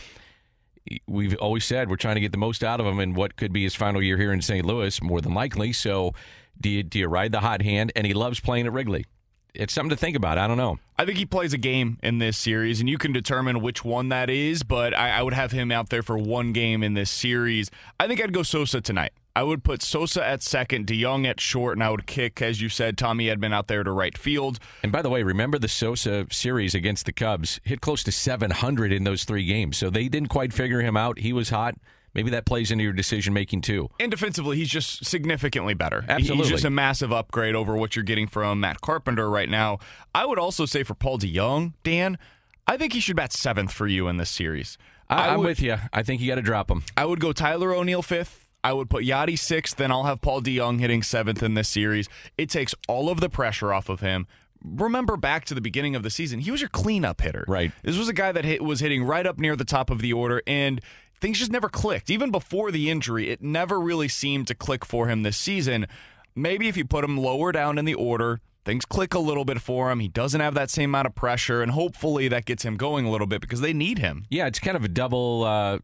We've 1.06 1.36
always 1.36 1.64
said 1.64 1.88
we're 1.88 1.96
trying 1.96 2.16
to 2.16 2.20
get 2.20 2.32
the 2.32 2.38
most 2.38 2.64
out 2.64 2.80
of 2.80 2.86
him 2.86 2.98
in 2.98 3.14
what 3.14 3.36
could 3.36 3.52
be 3.52 3.62
his 3.62 3.74
final 3.74 4.02
year 4.02 4.16
here 4.16 4.32
in 4.32 4.42
St. 4.42 4.66
Louis, 4.66 5.00
more 5.02 5.20
than 5.20 5.34
likely. 5.34 5.72
So, 5.72 6.12
do 6.60 6.68
you, 6.68 6.82
do 6.82 6.98
you 6.98 7.06
ride 7.06 7.32
the 7.32 7.40
hot 7.40 7.62
hand? 7.62 7.92
And 7.94 8.06
he 8.06 8.14
loves 8.14 8.40
playing 8.40 8.66
at 8.66 8.72
Wrigley 8.72 9.06
it's 9.54 9.72
something 9.72 9.90
to 9.90 9.96
think 9.96 10.16
about. 10.16 10.38
I 10.38 10.46
don't 10.46 10.56
know. 10.56 10.78
I 10.98 11.04
think 11.04 11.18
he 11.18 11.26
plays 11.26 11.52
a 11.52 11.58
game 11.58 11.98
in 12.02 12.18
this 12.18 12.38
series, 12.38 12.80
and 12.80 12.88
you 12.88 12.98
can 12.98 13.12
determine 13.12 13.60
which 13.60 13.84
one 13.84 14.08
that 14.10 14.30
is, 14.30 14.62
but 14.62 14.96
I, 14.96 15.10
I, 15.10 15.22
would 15.22 15.34
have 15.34 15.52
him 15.52 15.72
out 15.72 15.88
there 15.88 16.02
for 16.02 16.16
one 16.16 16.52
game 16.52 16.82
in 16.82 16.94
this 16.94 17.10
series. 17.10 17.70
I 17.98 18.06
think 18.06 18.22
I'd 18.22 18.32
go 18.32 18.42
Sosa 18.42 18.80
tonight. 18.80 19.12
I 19.34 19.42
would 19.42 19.64
put 19.64 19.82
Sosa 19.82 20.24
at 20.24 20.42
second, 20.42 20.86
DeJong 20.86 21.26
at 21.26 21.40
short, 21.40 21.76
and 21.76 21.82
I 21.82 21.90
would 21.90 22.06
kick, 22.06 22.42
as 22.42 22.60
you 22.60 22.68
said, 22.68 22.98
Tommy 22.98 23.26
Edman 23.26 23.52
out 23.52 23.66
there 23.66 23.82
to 23.82 23.90
right 23.90 24.16
field. 24.16 24.58
And 24.82 24.92
by 24.92 25.00
the 25.02 25.08
way, 25.08 25.22
remember 25.22 25.58
the 25.58 25.68
Sosa 25.68 26.26
series 26.30 26.74
against 26.74 27.06
the 27.06 27.12
Cubs 27.12 27.58
hit 27.64 27.80
close 27.80 28.02
to 28.04 28.12
700 28.12 28.92
in 28.92 29.04
those 29.04 29.24
three 29.24 29.44
games, 29.44 29.78
so 29.78 29.88
they 29.88 30.08
didn't 30.08 30.28
quite 30.28 30.52
figure 30.52 30.82
him 30.82 30.96
out. 30.96 31.18
He 31.18 31.32
was 31.32 31.48
hot. 31.48 31.76
Maybe 32.14 32.30
that 32.30 32.44
plays 32.44 32.70
into 32.70 32.84
your 32.84 32.92
decision 32.92 33.32
making 33.32 33.62
too. 33.62 33.90
And 33.98 34.10
defensively, 34.10 34.56
he's 34.56 34.68
just 34.68 35.04
significantly 35.04 35.74
better. 35.74 36.04
Absolutely. 36.08 36.44
He's 36.44 36.50
just 36.50 36.64
a 36.64 36.70
massive 36.70 37.12
upgrade 37.12 37.54
over 37.54 37.74
what 37.76 37.96
you're 37.96 38.04
getting 38.04 38.26
from 38.26 38.60
Matt 38.60 38.80
Carpenter 38.80 39.30
right 39.30 39.48
now. 39.48 39.78
I 40.14 40.26
would 40.26 40.38
also 40.38 40.66
say 40.66 40.82
for 40.82 40.94
Paul 40.94 41.18
DeJong, 41.18 41.72
Dan, 41.84 42.18
I 42.66 42.76
think 42.76 42.92
he 42.92 43.00
should 43.00 43.16
bat 43.16 43.32
seventh 43.32 43.72
for 43.72 43.86
you 43.86 44.08
in 44.08 44.18
this 44.18 44.30
series. 44.30 44.76
I, 45.08 45.34
am 45.34 45.40
with 45.40 45.60
you. 45.60 45.76
I 45.92 46.02
think 46.02 46.20
you 46.20 46.28
got 46.28 46.36
to 46.36 46.42
drop 46.42 46.70
him. 46.70 46.84
I 46.96 47.04
would 47.04 47.20
go 47.20 47.32
Tyler 47.32 47.74
O'Neill 47.74 48.02
fifth. 48.02 48.48
I 48.64 48.72
would 48.72 48.88
put 48.88 49.04
Yadi 49.04 49.36
sixth, 49.36 49.76
then 49.76 49.90
I'll 49.90 50.04
have 50.04 50.20
Paul 50.20 50.40
DeJong 50.40 50.78
hitting 50.78 51.02
seventh 51.02 51.42
in 51.42 51.54
this 51.54 51.68
series. 51.68 52.08
It 52.38 52.48
takes 52.48 52.74
all 52.88 53.10
of 53.10 53.20
the 53.20 53.28
pressure 53.28 53.72
off 53.72 53.88
of 53.88 54.00
him 54.00 54.26
remember 54.64 55.16
back 55.16 55.44
to 55.46 55.54
the 55.54 55.60
beginning 55.60 55.96
of 55.96 56.02
the 56.02 56.10
season, 56.10 56.40
he 56.40 56.50
was 56.50 56.60
your 56.60 56.70
cleanup 56.70 57.20
hitter. 57.20 57.44
Right. 57.48 57.72
This 57.82 57.98
was 57.98 58.08
a 58.08 58.12
guy 58.12 58.32
that 58.32 58.44
hit, 58.44 58.62
was 58.62 58.80
hitting 58.80 59.04
right 59.04 59.26
up 59.26 59.38
near 59.38 59.56
the 59.56 59.64
top 59.64 59.90
of 59.90 60.00
the 60.00 60.12
order, 60.12 60.42
and 60.46 60.80
things 61.22 61.38
just 61.38 61.52
never 61.52 61.70
clicked. 61.70 62.10
Even 62.10 62.30
before 62.30 62.70
the 62.70 62.90
injury, 62.90 63.30
it 63.30 63.40
never 63.40 63.80
really 63.80 64.08
seemed 64.08 64.48
to 64.48 64.54
click 64.54 64.84
for 64.84 65.06
him 65.06 65.22
this 65.22 65.38
season. 65.38 65.86
Maybe 66.34 66.68
if 66.68 66.76
you 66.76 66.84
put 66.84 67.04
him 67.04 67.16
lower 67.16 67.52
down 67.52 67.78
in 67.78 67.84
the 67.84 67.94
order, 67.94 68.40
things 68.64 68.84
click 68.84 69.14
a 69.14 69.18
little 69.18 69.44
bit 69.44 69.60
for 69.60 69.90
him. 69.90 70.00
He 70.00 70.08
doesn't 70.08 70.40
have 70.40 70.54
that 70.54 70.68
same 70.68 70.90
amount 70.90 71.06
of 71.06 71.14
pressure, 71.14 71.62
and 71.62 71.70
hopefully 71.70 72.26
that 72.28 72.44
gets 72.44 72.64
him 72.64 72.76
going 72.76 73.06
a 73.06 73.10
little 73.10 73.26
bit 73.28 73.40
because 73.40 73.60
they 73.60 73.72
need 73.72 73.98
him. 73.98 74.24
Yeah, 74.30 74.46
it's 74.46 74.58
kind 74.58 74.76
of 74.76 74.84
a 74.84 74.88
double. 74.88 75.44
Uh, 75.44 75.78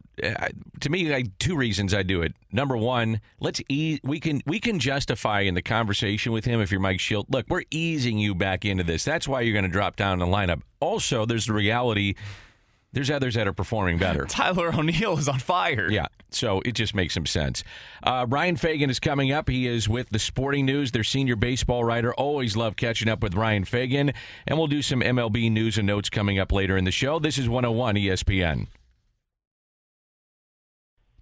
to 0.81 0.91
me, 0.91 1.15
I, 1.15 1.25
two 1.39 1.57
reasons 1.57 1.95
I 1.95 2.03
do 2.03 2.21
it. 2.23 2.35
Number 2.51 2.77
one, 2.77 3.21
let's 3.39 3.61
ease. 3.69 4.01
We 4.03 4.19
can 4.19 4.43
we 4.45 4.59
can 4.59 4.81
justify 4.81 5.41
in 5.41 5.55
the 5.55 5.63
conversation 5.63 6.33
with 6.33 6.47
him 6.47 6.61
if 6.61 6.73
you're 6.73 6.81
Mike 6.81 6.99
Shildt. 6.99 7.27
Look, 7.29 7.47
we're 7.49 7.65
easing 7.71 8.19
you 8.19 8.35
back 8.35 8.65
into 8.65 8.83
this. 8.83 9.05
That's 9.05 9.29
why 9.29 9.43
you're 9.43 9.55
going 9.55 9.65
to 9.65 9.71
drop 9.71 9.95
down 9.95 10.19
the 10.19 10.27
lineup. 10.27 10.63
Also, 10.81 11.27
there's 11.27 11.47
the 11.47 11.53
reality 11.53 12.15
there's 12.93 13.11
others 13.11 13.35
that 13.35 13.47
are 13.47 13.53
performing 13.53 13.99
better. 13.99 14.25
Tyler 14.29 14.75
O'Neill 14.75 15.19
is 15.19 15.29
on 15.29 15.39
fire. 15.39 15.91
Yeah, 15.91 16.07
so 16.31 16.61
it 16.65 16.73
just 16.73 16.95
makes 16.95 17.15
some 17.15 17.27
sense. 17.27 17.65
Uh, 18.03 18.27
Ryan 18.29 18.57
Fagan 18.57 18.91
is 18.91 19.01
coming 19.01 19.33
up. 19.33 19.49
He 19.49 19.67
is 19.67 19.89
with 19.89 20.09
the 20.11 20.19
Sporting 20.19 20.67
News, 20.67 20.93
their 20.93 21.05
senior 21.05 21.37
baseball 21.37 21.85
writer. 21.85 22.15
Always 22.15 22.57
love 22.57 22.77
catching 22.77 23.09
up 23.09 23.23
with 23.23 23.35
Ryan 23.35 23.65
Fagan. 23.65 24.13
And 24.47 24.59
we'll 24.59 24.69
do 24.69 24.83
some 24.83 25.01
MLB 25.01 25.51
news 25.51 25.79
and 25.79 25.87
notes 25.87 26.11
coming 26.11 26.39
up 26.39 26.53
later 26.53 26.77
in 26.77 26.85
the 26.85 26.91
show. 26.91 27.19
This 27.19 27.39
is 27.39 27.49
101 27.49 27.97
ESPN. 27.97 28.67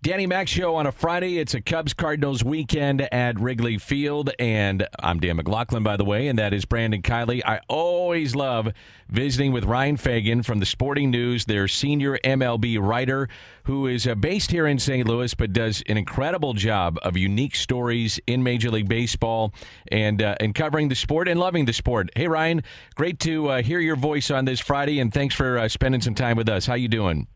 Danny 0.03 0.27
Mac 0.27 0.47
Show 0.47 0.77
on 0.77 0.87
a 0.87 0.93
Friday. 0.93 1.39
It's 1.39 1.55
a 1.55 1.61
Cubs 1.61 1.93
Cardinals 1.93 2.45
weekend 2.45 3.13
at 3.13 3.41
Wrigley 3.41 3.77
Field. 3.77 4.31
And 4.39 4.87
I'm 5.01 5.19
Dan 5.19 5.37
McLaughlin, 5.37 5.83
by 5.83 5.97
the 5.97 6.05
way, 6.05 6.29
and 6.29 6.39
that 6.39 6.53
is 6.53 6.65
Brandon 6.65 7.03
Kiley. 7.03 7.43
I 7.45 7.61
always 7.67 8.37
love 8.37 8.69
visiting 9.09 9.53
with 9.53 9.65
Ryan 9.65 9.97
Fagan 9.97 10.43
from 10.45 10.61
the 10.61 10.67
Sporting 10.67 11.11
News, 11.11 11.47
their 11.47 11.67
senior 11.67 12.19
MLB 12.19 12.79
writer, 12.81 13.29
who 13.65 13.89
is 13.89 14.07
uh, 14.07 14.15
based 14.15 14.53
here 14.53 14.67
in 14.67 14.79
St. 14.79 15.09
Louis, 15.09 15.35
but 15.35 15.53
does 15.53 15.83
an 15.89 15.97
incredible 15.97 16.53
job 16.53 16.99
of 17.03 17.17
unique 17.17 17.57
stories 17.57 18.21
in 18.29 18.43
Major 18.45 18.71
League 18.71 18.89
Baseball 18.89 19.53
and, 19.89 20.23
uh, 20.23 20.37
and 20.39 20.55
covering 20.55 20.89
the 20.89 20.95
sport 20.95 21.27
and 21.27 21.41
loving 21.41 21.65
the 21.65 21.73
sport. 21.73 22.11
Hey, 22.15 22.29
Ryan, 22.29 22.63
great 22.95 23.19
to 23.21 23.49
uh, 23.49 23.63
hear 23.63 23.81
your 23.81 23.97
voice 23.97 24.31
on 24.31 24.45
this 24.45 24.61
Friday, 24.61 25.01
and 25.01 25.13
thanks 25.13 25.35
for 25.35 25.59
uh, 25.59 25.69
spending 25.69 26.01
some 26.01 26.15
time 26.15 26.37
with 26.37 26.49
us. 26.49 26.67
How 26.67 26.75
you 26.75 26.89
doing? 26.89 27.27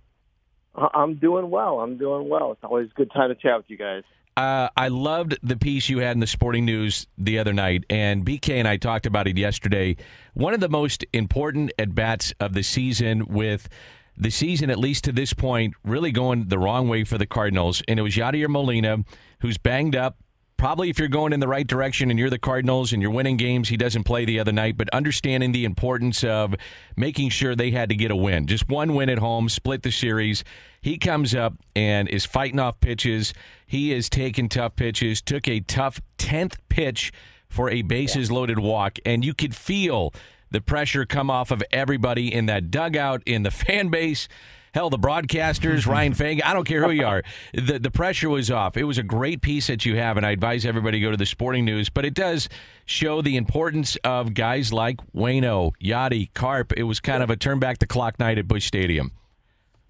I'm 0.74 1.16
doing 1.16 1.50
well. 1.50 1.80
I'm 1.80 1.98
doing 1.98 2.28
well. 2.28 2.52
It's 2.52 2.62
always 2.62 2.88
a 2.90 2.94
good 2.94 3.10
time 3.12 3.28
to 3.28 3.34
chat 3.34 3.56
with 3.56 3.66
you 3.68 3.76
guys. 3.76 4.02
Uh, 4.36 4.68
I 4.76 4.88
loved 4.88 5.38
the 5.42 5.56
piece 5.56 5.88
you 5.88 5.98
had 5.98 6.12
in 6.12 6.20
the 6.20 6.26
Sporting 6.26 6.64
News 6.64 7.06
the 7.18 7.38
other 7.38 7.52
night, 7.52 7.84
and 7.90 8.24
BK 8.24 8.54
and 8.54 8.68
I 8.68 8.76
talked 8.76 9.04
about 9.04 9.26
it 9.26 9.36
yesterday. 9.36 9.96
One 10.34 10.54
of 10.54 10.60
the 10.60 10.68
most 10.68 11.04
important 11.12 11.72
at 11.78 11.94
bats 11.94 12.32
of 12.40 12.54
the 12.54 12.62
season, 12.62 13.26
with 13.26 13.68
the 14.16 14.30
season, 14.30 14.70
at 14.70 14.78
least 14.78 15.04
to 15.04 15.12
this 15.12 15.32
point, 15.32 15.74
really 15.84 16.12
going 16.12 16.48
the 16.48 16.58
wrong 16.58 16.88
way 16.88 17.04
for 17.04 17.18
the 17.18 17.26
Cardinals. 17.26 17.82
And 17.88 17.98
it 17.98 18.02
was 18.02 18.14
Yadier 18.14 18.48
Molina, 18.48 19.04
who's 19.40 19.58
banged 19.58 19.96
up, 19.96 20.16
probably 20.60 20.90
if 20.90 20.98
you're 20.98 21.08
going 21.08 21.32
in 21.32 21.40
the 21.40 21.48
right 21.48 21.66
direction 21.66 22.10
and 22.10 22.18
you're 22.18 22.28
the 22.28 22.38
Cardinals 22.38 22.92
and 22.92 23.00
you're 23.00 23.10
winning 23.10 23.38
games, 23.38 23.70
he 23.70 23.78
doesn't 23.78 24.04
play 24.04 24.26
the 24.26 24.38
other 24.38 24.52
night, 24.52 24.76
but 24.76 24.90
understanding 24.90 25.52
the 25.52 25.64
importance 25.64 26.22
of 26.22 26.54
making 26.98 27.30
sure 27.30 27.56
they 27.56 27.70
had 27.70 27.88
to 27.88 27.94
get 27.94 28.10
a 28.10 28.16
win. 28.16 28.46
Just 28.46 28.68
one 28.68 28.94
win 28.94 29.08
at 29.08 29.16
home, 29.16 29.48
split 29.48 29.82
the 29.82 29.90
series. 29.90 30.44
He 30.82 30.98
comes 30.98 31.34
up 31.34 31.54
and 31.74 32.10
is 32.10 32.26
fighting 32.26 32.60
off 32.60 32.78
pitches. 32.78 33.32
He 33.66 33.90
is 33.94 34.10
taking 34.10 34.50
tough 34.50 34.76
pitches, 34.76 35.22
took 35.22 35.48
a 35.48 35.60
tough 35.60 35.98
10th 36.18 36.56
pitch 36.68 37.10
for 37.48 37.70
a 37.70 37.80
bases 37.80 38.30
loaded 38.30 38.58
walk, 38.58 38.98
and 39.06 39.24
you 39.24 39.32
could 39.32 39.56
feel 39.56 40.12
the 40.50 40.60
pressure 40.60 41.06
come 41.06 41.30
off 41.30 41.50
of 41.50 41.62
everybody 41.72 42.30
in 42.34 42.44
that 42.46 42.70
dugout, 42.70 43.22
in 43.24 43.44
the 43.44 43.50
fan 43.50 43.88
base. 43.88 44.28
Hell, 44.72 44.90
the 44.90 44.98
broadcasters, 44.98 45.80
mm-hmm. 45.80 45.90
Ryan 45.90 46.14
Fagan, 46.14 46.44
I 46.44 46.52
don't 46.54 46.66
care 46.66 46.84
who 46.84 46.90
you 46.90 47.06
are. 47.06 47.22
The, 47.52 47.78
the 47.78 47.90
pressure 47.90 48.30
was 48.30 48.50
off. 48.50 48.76
It 48.76 48.84
was 48.84 48.96
a 48.98 49.02
great 49.02 49.42
piece 49.42 49.66
that 49.66 49.84
you 49.84 49.96
have, 49.96 50.16
and 50.16 50.24
I 50.24 50.30
advise 50.30 50.64
everybody 50.64 50.98
to 50.98 51.04
go 51.04 51.10
to 51.10 51.16
the 51.16 51.26
sporting 51.26 51.64
news. 51.64 51.88
But 51.88 52.04
it 52.04 52.14
does 52.14 52.48
show 52.86 53.22
the 53.22 53.36
importance 53.36 53.96
of 54.04 54.34
guys 54.34 54.72
like 54.72 54.98
Wayno, 55.14 55.72
Yadi, 55.82 56.32
Carp. 56.32 56.72
It 56.76 56.84
was 56.84 57.00
kind 57.00 57.22
of 57.22 57.30
a 57.30 57.36
turn 57.36 57.58
back 57.58 57.78
the 57.78 57.86
clock 57.86 58.18
night 58.18 58.38
at 58.38 58.48
Busch 58.48 58.66
Stadium. 58.66 59.12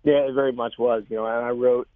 Yeah, 0.04 0.28
it 0.28 0.32
very 0.32 0.52
much 0.52 0.74
was. 0.78 1.04
You 1.08 1.16
know, 1.16 1.26
and 1.26 1.44
I 1.44 1.50
wrote, 1.50 1.88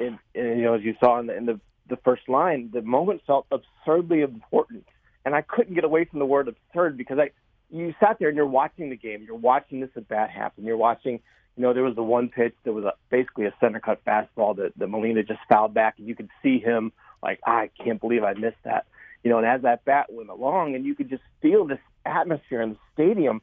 in, 0.00 0.18
in 0.34 0.58
you 0.58 0.64
know, 0.64 0.74
as 0.74 0.82
you 0.82 0.94
saw 1.00 1.20
in 1.20 1.26
the, 1.26 1.36
in 1.36 1.46
the 1.46 1.60
the 1.90 1.96
first 1.96 2.28
line, 2.28 2.70
the 2.72 2.82
moment 2.82 3.20
felt 3.26 3.46
absurdly 3.50 4.22
important, 4.22 4.86
and 5.24 5.34
I 5.34 5.42
couldn't 5.42 5.74
get 5.74 5.84
away 5.84 6.06
from 6.06 6.20
the 6.20 6.24
word 6.24 6.48
absurd 6.48 6.96
because 6.96 7.18
I, 7.18 7.30
you 7.68 7.94
sat 8.00 8.18
there 8.18 8.28
and 8.28 8.36
you're 8.36 8.46
watching 8.46 8.88
the 8.88 8.96
game, 8.96 9.24
you're 9.26 9.36
watching 9.36 9.80
this 9.80 9.90
at 9.96 10.08
bat 10.08 10.30
happen, 10.30 10.64
you're 10.64 10.76
watching 10.76 11.20
you 11.56 11.62
know, 11.62 11.72
there 11.72 11.82
was 11.82 11.96
the 11.96 12.02
one 12.02 12.28
pitch 12.28 12.54
that 12.64 12.72
was 12.72 12.84
a, 12.84 12.94
basically 13.10 13.46
a 13.46 13.54
center 13.60 13.80
cut 13.80 14.04
fastball 14.04 14.56
that, 14.56 14.72
that 14.76 14.86
Molina 14.86 15.22
just 15.22 15.40
fouled 15.48 15.74
back, 15.74 15.96
and 15.98 16.08
you 16.08 16.14
could 16.14 16.30
see 16.42 16.58
him 16.58 16.92
like, 17.22 17.40
I 17.44 17.70
can't 17.82 18.00
believe 18.00 18.24
I 18.24 18.34
missed 18.34 18.62
that. 18.64 18.86
You 19.22 19.30
know, 19.30 19.38
and 19.38 19.46
as 19.46 19.62
that 19.62 19.84
bat 19.84 20.06
went 20.10 20.30
along, 20.30 20.74
and 20.74 20.84
you 20.84 20.94
could 20.94 21.10
just 21.10 21.22
feel 21.42 21.66
this 21.66 21.78
atmosphere 22.06 22.62
in 22.62 22.70
the 22.70 22.78
stadium, 22.94 23.42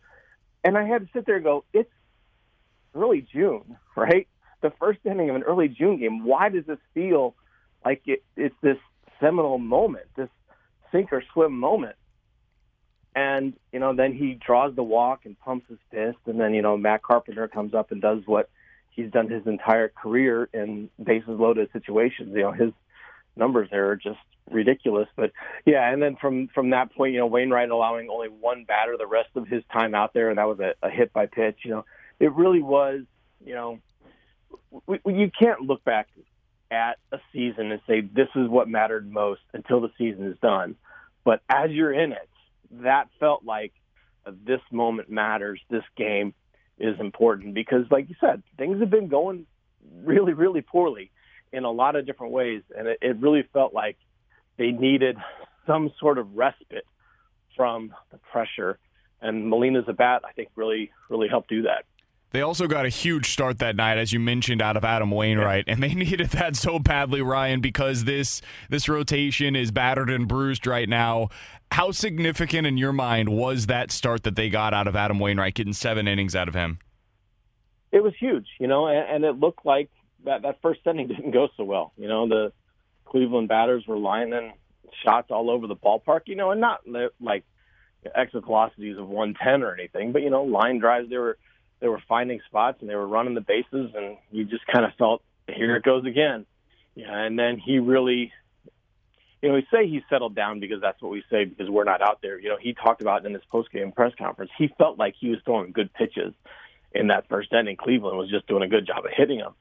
and 0.64 0.78
I 0.78 0.86
had 0.86 1.02
to 1.02 1.10
sit 1.14 1.26
there 1.26 1.36
and 1.36 1.44
go, 1.44 1.64
it's 1.74 1.92
early 2.96 3.22
June, 3.22 3.78
right? 3.96 4.28
The 4.62 4.72
first 4.80 5.00
inning 5.06 5.30
of 5.30 5.36
an 5.36 5.44
early 5.44 5.68
June 5.68 6.00
game. 6.00 6.24
Why 6.24 6.50
does 6.50 6.66
this 6.66 6.80
feel 6.94 7.36
like 7.86 8.02
it, 8.06 8.24
it's 8.36 8.56
this 8.62 8.78
seminal 9.20 9.60
moment, 9.60 10.08
this 10.16 10.30
sink 10.92 11.14
or 11.14 11.24
swim 11.34 11.58
moment? 11.58 11.96
And, 13.18 13.54
you 13.74 13.80
know, 13.80 13.96
then 13.96 14.14
he 14.14 14.36
draws 14.36 14.76
the 14.76 14.84
walk 14.84 15.22
and 15.26 15.40
pumps 15.40 15.66
his 15.68 15.80
fist. 15.90 16.20
And 16.28 16.40
then, 16.40 16.54
you 16.54 16.62
know, 16.62 16.78
Matt 16.78 17.02
Carpenter 17.02 17.48
comes 17.48 17.74
up 17.74 17.92
and 17.92 18.00
does 18.00 18.22
what 18.28 18.48
he's 18.92 19.10
done 19.10 19.28
his 19.28 19.48
entire 19.48 19.90
career 19.90 20.48
in 20.54 20.92
bases 21.04 21.40
loaded 21.40 21.70
situations. 21.74 22.34
You 22.36 22.44
know, 22.44 22.52
his 22.52 22.70
numbers 23.36 23.70
there 23.72 23.90
are 23.90 23.96
just 23.96 24.20
ridiculous. 24.52 25.08
But 25.16 25.32
yeah, 25.66 25.92
and 25.92 26.00
then 26.00 26.16
from 26.22 26.48
from 26.50 26.70
that 26.70 26.94
point, 26.94 27.14
you 27.14 27.20
know, 27.20 27.26
Wainwright 27.26 27.72
allowing 27.72 28.08
only 28.12 28.28
one 28.28 28.66
batter 28.66 28.96
the 29.00 29.08
rest 29.08 29.30
of 29.34 29.48
his 29.48 29.64
time 29.74 29.96
out 29.96 30.14
there, 30.14 30.30
and 30.30 30.38
that 30.38 30.48
was 30.48 30.60
a, 30.60 30.76
a 30.86 30.92
hit 30.92 31.12
by 31.12 31.26
pitch. 31.26 31.58
You 31.64 31.72
know, 31.72 31.86
it 32.20 32.32
really 32.34 32.62
was. 32.62 33.02
You 33.44 33.56
know, 33.56 33.80
we, 34.86 35.00
we, 35.04 35.16
you 35.16 35.32
can't 35.32 35.62
look 35.62 35.84
back 35.84 36.08
at 36.70 37.00
a 37.12 37.18
season 37.34 37.72
and 37.72 37.82
say 37.88 38.02
this 38.02 38.30
is 38.36 38.48
what 38.48 38.70
mattered 38.70 39.12
most 39.12 39.42
until 39.56 39.82
the 39.82 39.90
season 39.98 40.28
is 40.28 40.38
done. 40.40 40.76
But 41.24 41.42
as 41.50 41.72
you're 41.72 41.94
in 41.94 42.12
it, 42.12 42.30
that 42.72 43.10
felt 43.20 43.44
like 43.44 43.74
uh, 44.26 44.32
this 44.46 44.62
moment 44.72 45.10
matters. 45.10 45.60
This 45.70 45.84
game 45.96 46.34
is 46.78 47.00
important 47.00 47.54
because, 47.54 47.86
like 47.90 48.10
you 48.10 48.16
said, 48.20 48.44
things 48.58 48.80
have 48.80 48.90
been 48.90 49.08
going 49.08 49.46
really, 50.04 50.34
really 50.34 50.62
poorly 50.62 51.12
in 51.52 51.64
a 51.64 51.72
lot 51.72 51.96
of 51.96 52.06
different 52.06 52.34
ways, 52.34 52.62
and 52.78 52.88
it, 52.88 53.00
it 53.02 53.18
really 53.18 53.44
felt 53.54 53.74
like 53.74 53.98
they 54.58 54.72
needed 54.72 55.18
some 55.66 55.92
sort 56.00 56.18
of 56.18 56.36
respite 56.36 56.86
from 57.56 57.94
the 58.12 58.18
pressure. 58.32 58.78
And 59.22 59.50
Molina's 59.50 59.86
a 59.88 59.94
bat, 59.94 60.22
I 60.26 60.34
think, 60.34 60.50
really, 60.56 60.92
really 61.10 61.28
helped 61.28 61.50
do 61.50 61.64
that. 61.64 61.86
They 62.32 62.42
also 62.42 62.68
got 62.68 62.86
a 62.86 62.90
huge 62.90 63.32
start 63.32 63.60
that 63.60 63.76
night, 63.76 63.98
as 63.98 64.12
you 64.12 64.20
mentioned, 64.20 64.62
out 64.62 64.76
of 64.76 64.84
Adam 64.84 65.12
Wainwright, 65.12 65.64
yeah. 65.66 65.74
and 65.74 65.84
they 65.84 65.94
needed 65.94 66.28
that 66.32 66.56
so 66.56 66.78
badly, 66.78 67.22
Ryan, 67.22 67.62
because 67.62 68.04
this 68.04 68.42
this 68.70 68.90
rotation 68.90 69.56
is 69.56 69.72
battered 69.72 70.10
and 70.10 70.28
bruised 70.28 70.68
right 70.68 70.90
now. 70.90 71.30
How 71.72 71.92
significant 71.92 72.68
in 72.68 72.78
your 72.78 72.94
mind 72.94 73.30
was 73.30 73.68
that 73.68 73.92
start 73.92 74.24
that 74.24 74.36
they 74.36 74.50
got 74.50 74.74
out 74.74 74.88
of 74.88 74.96
Adam 74.96 75.20
Wainwright, 75.20 75.54
getting 75.54 75.74
seven 75.74 76.08
innings 76.08 76.36
out 76.36 76.48
of 76.48 76.54
him? 76.54 76.80
It 77.92 78.04
was 78.04 78.14
huge, 78.20 78.48
you 78.60 78.68
know, 78.68 78.88
and, 78.88 79.10
and 79.10 79.26
it 79.26 79.40
looked 79.40 79.66
like 79.66 79.90
that 80.26 80.42
that 80.42 80.62
first 80.62 80.82
inning 80.86 81.08
didn't 81.10 81.32
go 81.32 81.48
so 81.56 81.64
well. 81.64 81.94
You 81.98 82.10
know, 82.10 82.28
the 82.28 82.52
Cleveland 83.06 83.48
batters 83.48 83.86
were 83.88 83.98
lining 83.98 84.54
shots 85.04 85.28
all 85.32 85.50
over 85.50 85.68
the 85.68 85.76
ballpark, 85.76 86.22
you 86.26 86.36
know, 86.36 86.52
and 86.52 86.60
not 86.60 86.82
like 87.22 87.46
exit 88.16 88.46
velocities 88.46 88.98
of 88.98 89.08
110 89.08 89.64
or 89.64 89.74
anything, 89.74 90.12
but 90.12 90.22
you 90.22 90.30
know, 90.30 90.44
line 90.44 90.80
drives 90.80 91.10
they 91.10 91.18
were 91.18 91.38
they 91.80 91.88
were 91.88 92.02
finding 92.08 92.40
spots 92.48 92.78
and 92.82 92.90
they 92.90 92.96
were 92.96 93.08
running 93.08 93.34
the 93.34 93.42
bases, 93.42 93.92
and 93.96 94.18
you 94.32 94.46
just 94.46 94.66
kind 94.68 94.86
of 94.86 94.92
felt 94.98 95.22
here 95.48 95.76
it 95.76 95.84
goes 95.84 96.06
again. 96.06 96.46
Yeah, 96.96 97.16
and 97.16 97.38
then 97.38 97.58
he 97.58 97.80
really, 97.80 98.32
you 99.42 99.50
know, 99.50 99.56
we 99.56 99.68
say 99.72 99.88
he 99.88 100.02
settled 100.10 100.36
down 100.36 100.60
because 100.60 100.82
that's 100.82 101.02
what 101.02 101.12
we 101.12 101.24
say 101.30 101.46
because 101.46 101.70
we're 101.70 101.84
not 101.84 102.02
out 102.02 102.20
there. 102.22 102.40
You 102.40 102.50
know, 102.50 102.58
he 102.60 102.74
talked 102.74 103.02
about 103.02 103.26
in 103.26 103.34
his 103.34 103.44
post 103.52 103.72
game 103.72 103.92
press 103.92 104.14
conference. 104.18 104.52
He 104.58 104.70
felt 104.78 104.98
like 104.98 105.14
he 105.20 105.30
was 105.30 105.40
throwing 105.46 105.72
good 105.72 105.94
pitches 105.94 106.34
in 106.92 107.08
that 107.08 107.28
first 107.30 107.54
inning. 107.54 107.78
Cleveland 107.78 108.18
was 108.18 108.30
just 108.30 108.48
doing 108.48 108.64
a 108.64 108.68
good 108.68 108.88
job 108.88 109.06
of 109.06 109.12
hitting 109.16 109.40
him. 109.40 109.54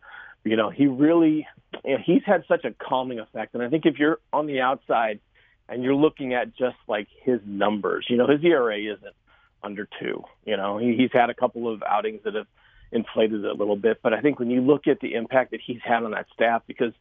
You 0.44 0.56
know, 0.56 0.70
he 0.70 0.86
really, 0.86 1.46
you 1.84 1.96
know, 1.96 2.02
he's 2.04 2.22
had 2.24 2.44
such 2.48 2.64
a 2.64 2.70
calming 2.72 3.18
effect, 3.18 3.54
and 3.54 3.62
I 3.62 3.68
think 3.68 3.84
if 3.84 3.98
you're 3.98 4.18
on 4.32 4.46
the 4.46 4.60
outside 4.60 5.20
and 5.68 5.82
you're 5.82 5.94
looking 5.94 6.34
at 6.34 6.56
just 6.56 6.76
like 6.86 7.08
his 7.22 7.40
numbers, 7.44 8.06
you 8.08 8.16
know, 8.16 8.28
his 8.28 8.42
ERA 8.44 8.78
isn't 8.78 9.14
under 9.62 9.88
two. 10.00 10.24
You 10.44 10.56
know, 10.56 10.78
he, 10.78 10.94
he's 10.96 11.10
had 11.12 11.30
a 11.30 11.34
couple 11.34 11.72
of 11.72 11.82
outings 11.82 12.20
that 12.24 12.34
have 12.34 12.46
inflated 12.92 13.44
it 13.44 13.50
a 13.50 13.54
little 13.54 13.76
bit, 13.76 14.00
but 14.02 14.12
I 14.12 14.20
think 14.20 14.38
when 14.38 14.50
you 14.50 14.60
look 14.60 14.86
at 14.86 15.00
the 15.00 15.14
impact 15.14 15.50
that 15.50 15.60
he's 15.64 15.80
had 15.82 16.04
on 16.04 16.12
that 16.12 16.26
staff, 16.32 16.62
because 16.66 16.92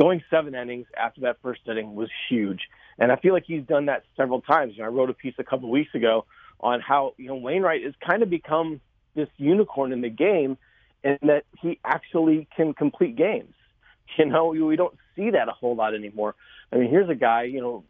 going 0.00 0.22
seven 0.30 0.54
innings 0.54 0.86
after 0.96 1.22
that 1.22 1.38
first 1.42 1.60
inning 1.66 1.94
was 1.94 2.08
huge, 2.28 2.68
and 2.98 3.10
I 3.10 3.16
feel 3.16 3.32
like 3.32 3.44
he's 3.46 3.64
done 3.64 3.86
that 3.86 4.04
several 4.16 4.40
times. 4.40 4.74
You 4.76 4.82
know, 4.82 4.88
I 4.88 4.92
wrote 4.92 5.10
a 5.10 5.14
piece 5.14 5.34
a 5.38 5.44
couple 5.44 5.68
of 5.68 5.72
weeks 5.72 5.94
ago 5.94 6.24
on 6.60 6.80
how 6.80 7.14
you 7.16 7.26
know 7.26 7.36
Wainwright 7.36 7.84
has 7.84 7.94
kind 8.06 8.22
of 8.22 8.30
become 8.30 8.80
this 9.14 9.28
unicorn 9.36 9.92
in 9.92 10.00
the 10.00 10.08
game, 10.08 10.56
and 11.02 11.18
that 11.22 11.44
he 11.60 11.78
actually 11.84 12.46
can 12.56 12.74
complete 12.74 13.16
games. 13.16 13.54
You 14.18 14.26
know, 14.26 14.48
we 14.48 14.76
don't 14.76 14.94
see 15.16 15.30
that 15.30 15.48
a 15.48 15.52
whole 15.52 15.74
lot 15.74 15.94
anymore. 15.94 16.34
I 16.70 16.76
mean, 16.76 16.90
here's 16.90 17.08
a 17.08 17.14
guy, 17.14 17.44
you 17.44 17.62
know, 17.62 17.82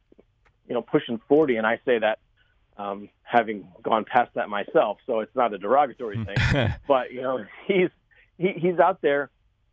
you 0.69 0.75
know, 0.75 0.81
pushing 0.81 1.21
40, 1.27 1.57
and 1.57 1.67
I 1.67 1.81
say 1.85 1.99
that 1.99 2.21
um, 2.77 3.09
having 3.23 3.69
gone 3.83 4.05
past 4.05 4.31
that 4.35 4.49
myself, 4.49 4.99
so 5.07 5.21
it's 5.21 5.35
not 5.35 5.53
a 5.53 5.59
derogatory 5.59 6.25
thing. 6.25 6.75
but 6.89 7.13
you 7.13 7.23
know, 7.23 7.45
he's 7.67 7.91
he, 8.39 8.53
he's 8.57 8.79
out 8.79 9.03
there 9.03 9.31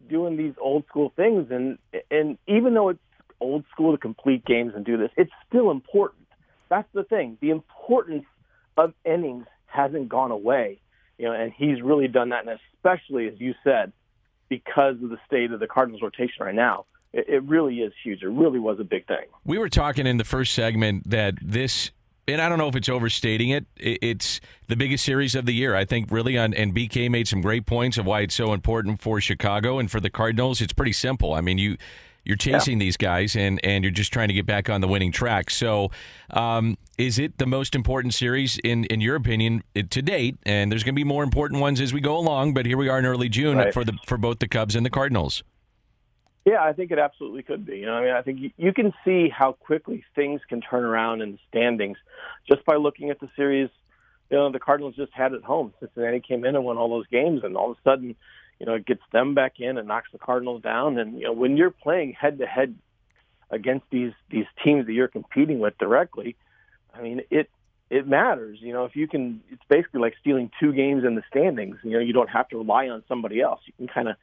doing 0.10 0.38
these 0.38 0.54
old 0.60 0.86
school 0.88 1.12
things, 1.16 1.48
and 1.52 1.78
and 2.12 2.38
even 2.48 2.74
though 2.74 2.90
it's 2.90 3.00
old 3.40 3.64
school 3.72 3.92
to 3.92 3.98
complete 3.98 4.46
games 4.46 4.74
and 4.76 4.86
do 4.86 4.98
this, 4.98 5.12
it's 5.18 5.32
still 5.48 5.72
important. 5.72 6.28
That's 6.70 6.90
the 6.94 7.04
thing. 7.04 7.38
The 7.42 7.50
importance 7.50 8.26
of 8.78 8.94
innings 9.06 9.46
hasn't 9.66 10.10
gone 10.10 10.32
away, 10.32 10.80
you 11.18 11.26
know, 11.26 11.34
and 11.34 11.52
he's 11.56 11.82
really 11.82 12.08
done 12.08 12.30
that, 12.30 12.48
and 12.48 12.60
especially 12.76 13.28
as 13.28 13.40
you 13.40 13.54
said, 13.64 13.92
because 14.50 14.96
of 15.02 15.10
the 15.10 15.20
state 15.26 15.52
of 15.52 15.60
the 15.60 15.68
Cardinals 15.68 16.02
rotation 16.02 16.46
right 16.46 16.56
now 16.56 16.86
it, 17.14 17.44
really 17.44 17.80
is 17.80 17.94
huge. 18.04 18.22
It 18.22 18.28
really 18.28 18.60
was 18.60 18.80
a 18.80 18.84
big 18.84 19.08
thing. 19.08 19.26
We 19.46 19.58
were 19.58 19.70
talking 19.70 20.06
in 20.06 20.18
the 20.18 20.24
first 20.24 20.54
segment 20.54 21.10
that 21.10 21.36
this 21.42 21.92
and 22.34 22.42
I 22.42 22.50
don't 22.50 22.58
know 22.58 22.68
if 22.68 22.76
it's 22.76 22.90
overstating 22.90 23.50
it. 23.50 23.66
It's 23.78 24.40
the 24.68 24.76
biggest 24.76 25.04
series 25.04 25.36
of 25.36 25.46
the 25.46 25.54
year. 25.54 25.76
I 25.76 25.86
think 25.86 26.12
really 26.12 26.38
on 26.38 26.54
and 26.54 26.74
BK 26.74 27.10
made 27.10 27.28
some 27.28 27.42
great 27.42 27.66
points 27.66 27.98
of 27.98 28.06
why 28.06 28.22
it's 28.22 28.36
so 28.36 28.54
important 28.54 29.02
for 29.02 29.20
Chicago 29.20 29.80
and 29.80 29.90
for 29.90 30.00
the 30.00 30.10
Cardinals. 30.10 30.62
It's 30.62 30.74
pretty 30.74 30.94
simple. 30.94 31.34
I 31.34 31.42
mean, 31.42 31.58
you 31.58 31.78
you're 32.26 32.38
chasing 32.38 32.80
yeah. 32.80 32.86
these 32.86 32.98
guys 32.98 33.36
and 33.36 33.60
and 33.64 33.84
you're 33.84 33.92
just 33.92 34.14
trying 34.14 34.28
to 34.28 34.34
get 34.34 34.46
back 34.46 34.70
on 34.70 34.82
the 34.82 34.88
winning 34.88 35.12
track. 35.12 35.50
So, 35.50 35.92
um, 36.30 36.78
is 36.98 37.18
it 37.18 37.38
the 37.38 37.48
most 37.48 37.76
important 37.76 38.14
series 38.14 38.58
in 38.60 38.86
in 38.86 39.02
your 39.02 39.16
opinion 39.16 39.64
to 39.74 40.02
date? 40.02 40.38
And 40.44 40.72
there's 40.72 40.84
going 40.84 40.96
to 40.96 41.00
be 41.00 41.04
more 41.04 41.24
important 41.24 41.62
ones 41.62 41.82
as 41.82 41.94
we 41.94 42.02
go 42.02 42.18
along. 42.18 42.54
But 42.54 42.66
here 42.66 42.78
we 42.78 42.90
are 42.90 43.00
in 43.00 43.06
early 43.06 43.30
June 43.30 43.58
right. 43.58 43.74
for 43.74 43.84
the 43.84 43.94
for 44.06 44.18
both 44.18 44.40
the 44.40 44.48
Cubs 44.48 44.76
and 44.76 44.86
the 44.86 44.90
Cardinals. 44.90 45.44
Yeah, 46.50 46.64
I 46.64 46.74
think 46.74 46.90
it 46.90 46.98
absolutely 46.98 47.44
could 47.44 47.64
be. 47.64 47.78
You 47.78 47.86
know, 47.86 47.94
I 47.94 48.02
mean, 48.02 48.12
I 48.12 48.24
think 48.24 48.40
you, 48.40 48.50
you 48.58 48.74
can 48.74 48.92
see 49.06 49.30
how 49.30 49.52
quickly 49.52 50.04
things 50.16 50.42
can 50.50 50.62
turn 50.62 50.84
around 50.84 51.22
in 51.22 51.34
the 51.34 51.38
standings 51.48 51.98
just 52.48 52.66
by 52.66 52.76
looking 52.76 53.12
at 53.12 53.20
the 53.20 53.30
series. 53.36 53.70
You 54.32 54.38
know, 54.38 54.52
the 54.52 54.60
Cardinals 54.60 54.96
just 54.96 55.14
had 55.14 55.34
at 55.34 55.44
home. 55.44 55.74
Cincinnati 55.80 56.22
came 56.22 56.46
in 56.46 56.56
and 56.56 56.66
won 56.66 56.78
all 56.78 56.90
those 56.90 57.06
games, 57.08 57.42
and 57.44 57.56
all 57.56 57.72
of 57.72 57.78
a 57.78 57.82
sudden, 57.88 58.16
you 58.60 58.66
know, 58.66 58.74
it 58.74 58.88
gets 58.88 59.04
them 59.12 59.36
back 59.36 59.60
in 59.60 59.78
and 59.78 59.88
knocks 59.88 60.10
the 60.12 60.18
Cardinals 60.18 60.64
down. 60.64 60.98
And 60.98 61.20
you 61.20 61.26
know, 61.26 61.34
when 61.34 61.56
you're 61.56 61.70
playing 61.70 62.14
head 62.20 62.40
to 62.40 62.48
head 62.48 62.74
against 63.52 63.86
these 63.92 64.14
these 64.32 64.46
teams 64.64 64.88
that 64.88 64.94
you're 64.94 65.08
competing 65.08 65.60
with 65.60 65.78
directly, 65.78 66.36
I 66.96 67.02
mean, 67.04 67.22
it 67.30 67.52
it 67.92 68.08
matters. 68.08 68.58
You 68.60 68.74
know, 68.74 68.86
if 68.86 68.96
you 68.96 69.08
can, 69.08 69.42
it's 69.52 69.62
basically 69.70 70.02
like 70.02 70.16
stealing 70.20 70.50
two 70.60 70.74
games 70.74 71.04
in 71.04 71.14
the 71.14 71.24
standings. 71.30 71.78
You 71.84 71.92
know, 71.92 72.00
you 72.00 72.14
don't 72.14 72.30
have 72.30 72.50
to 72.50 72.58
rely 72.58 72.88
on 72.88 73.04
somebody 73.08 73.40
else. 73.40 73.62
You 73.66 73.74
can 73.78 73.88
kind 73.88 74.08
of 74.08 74.16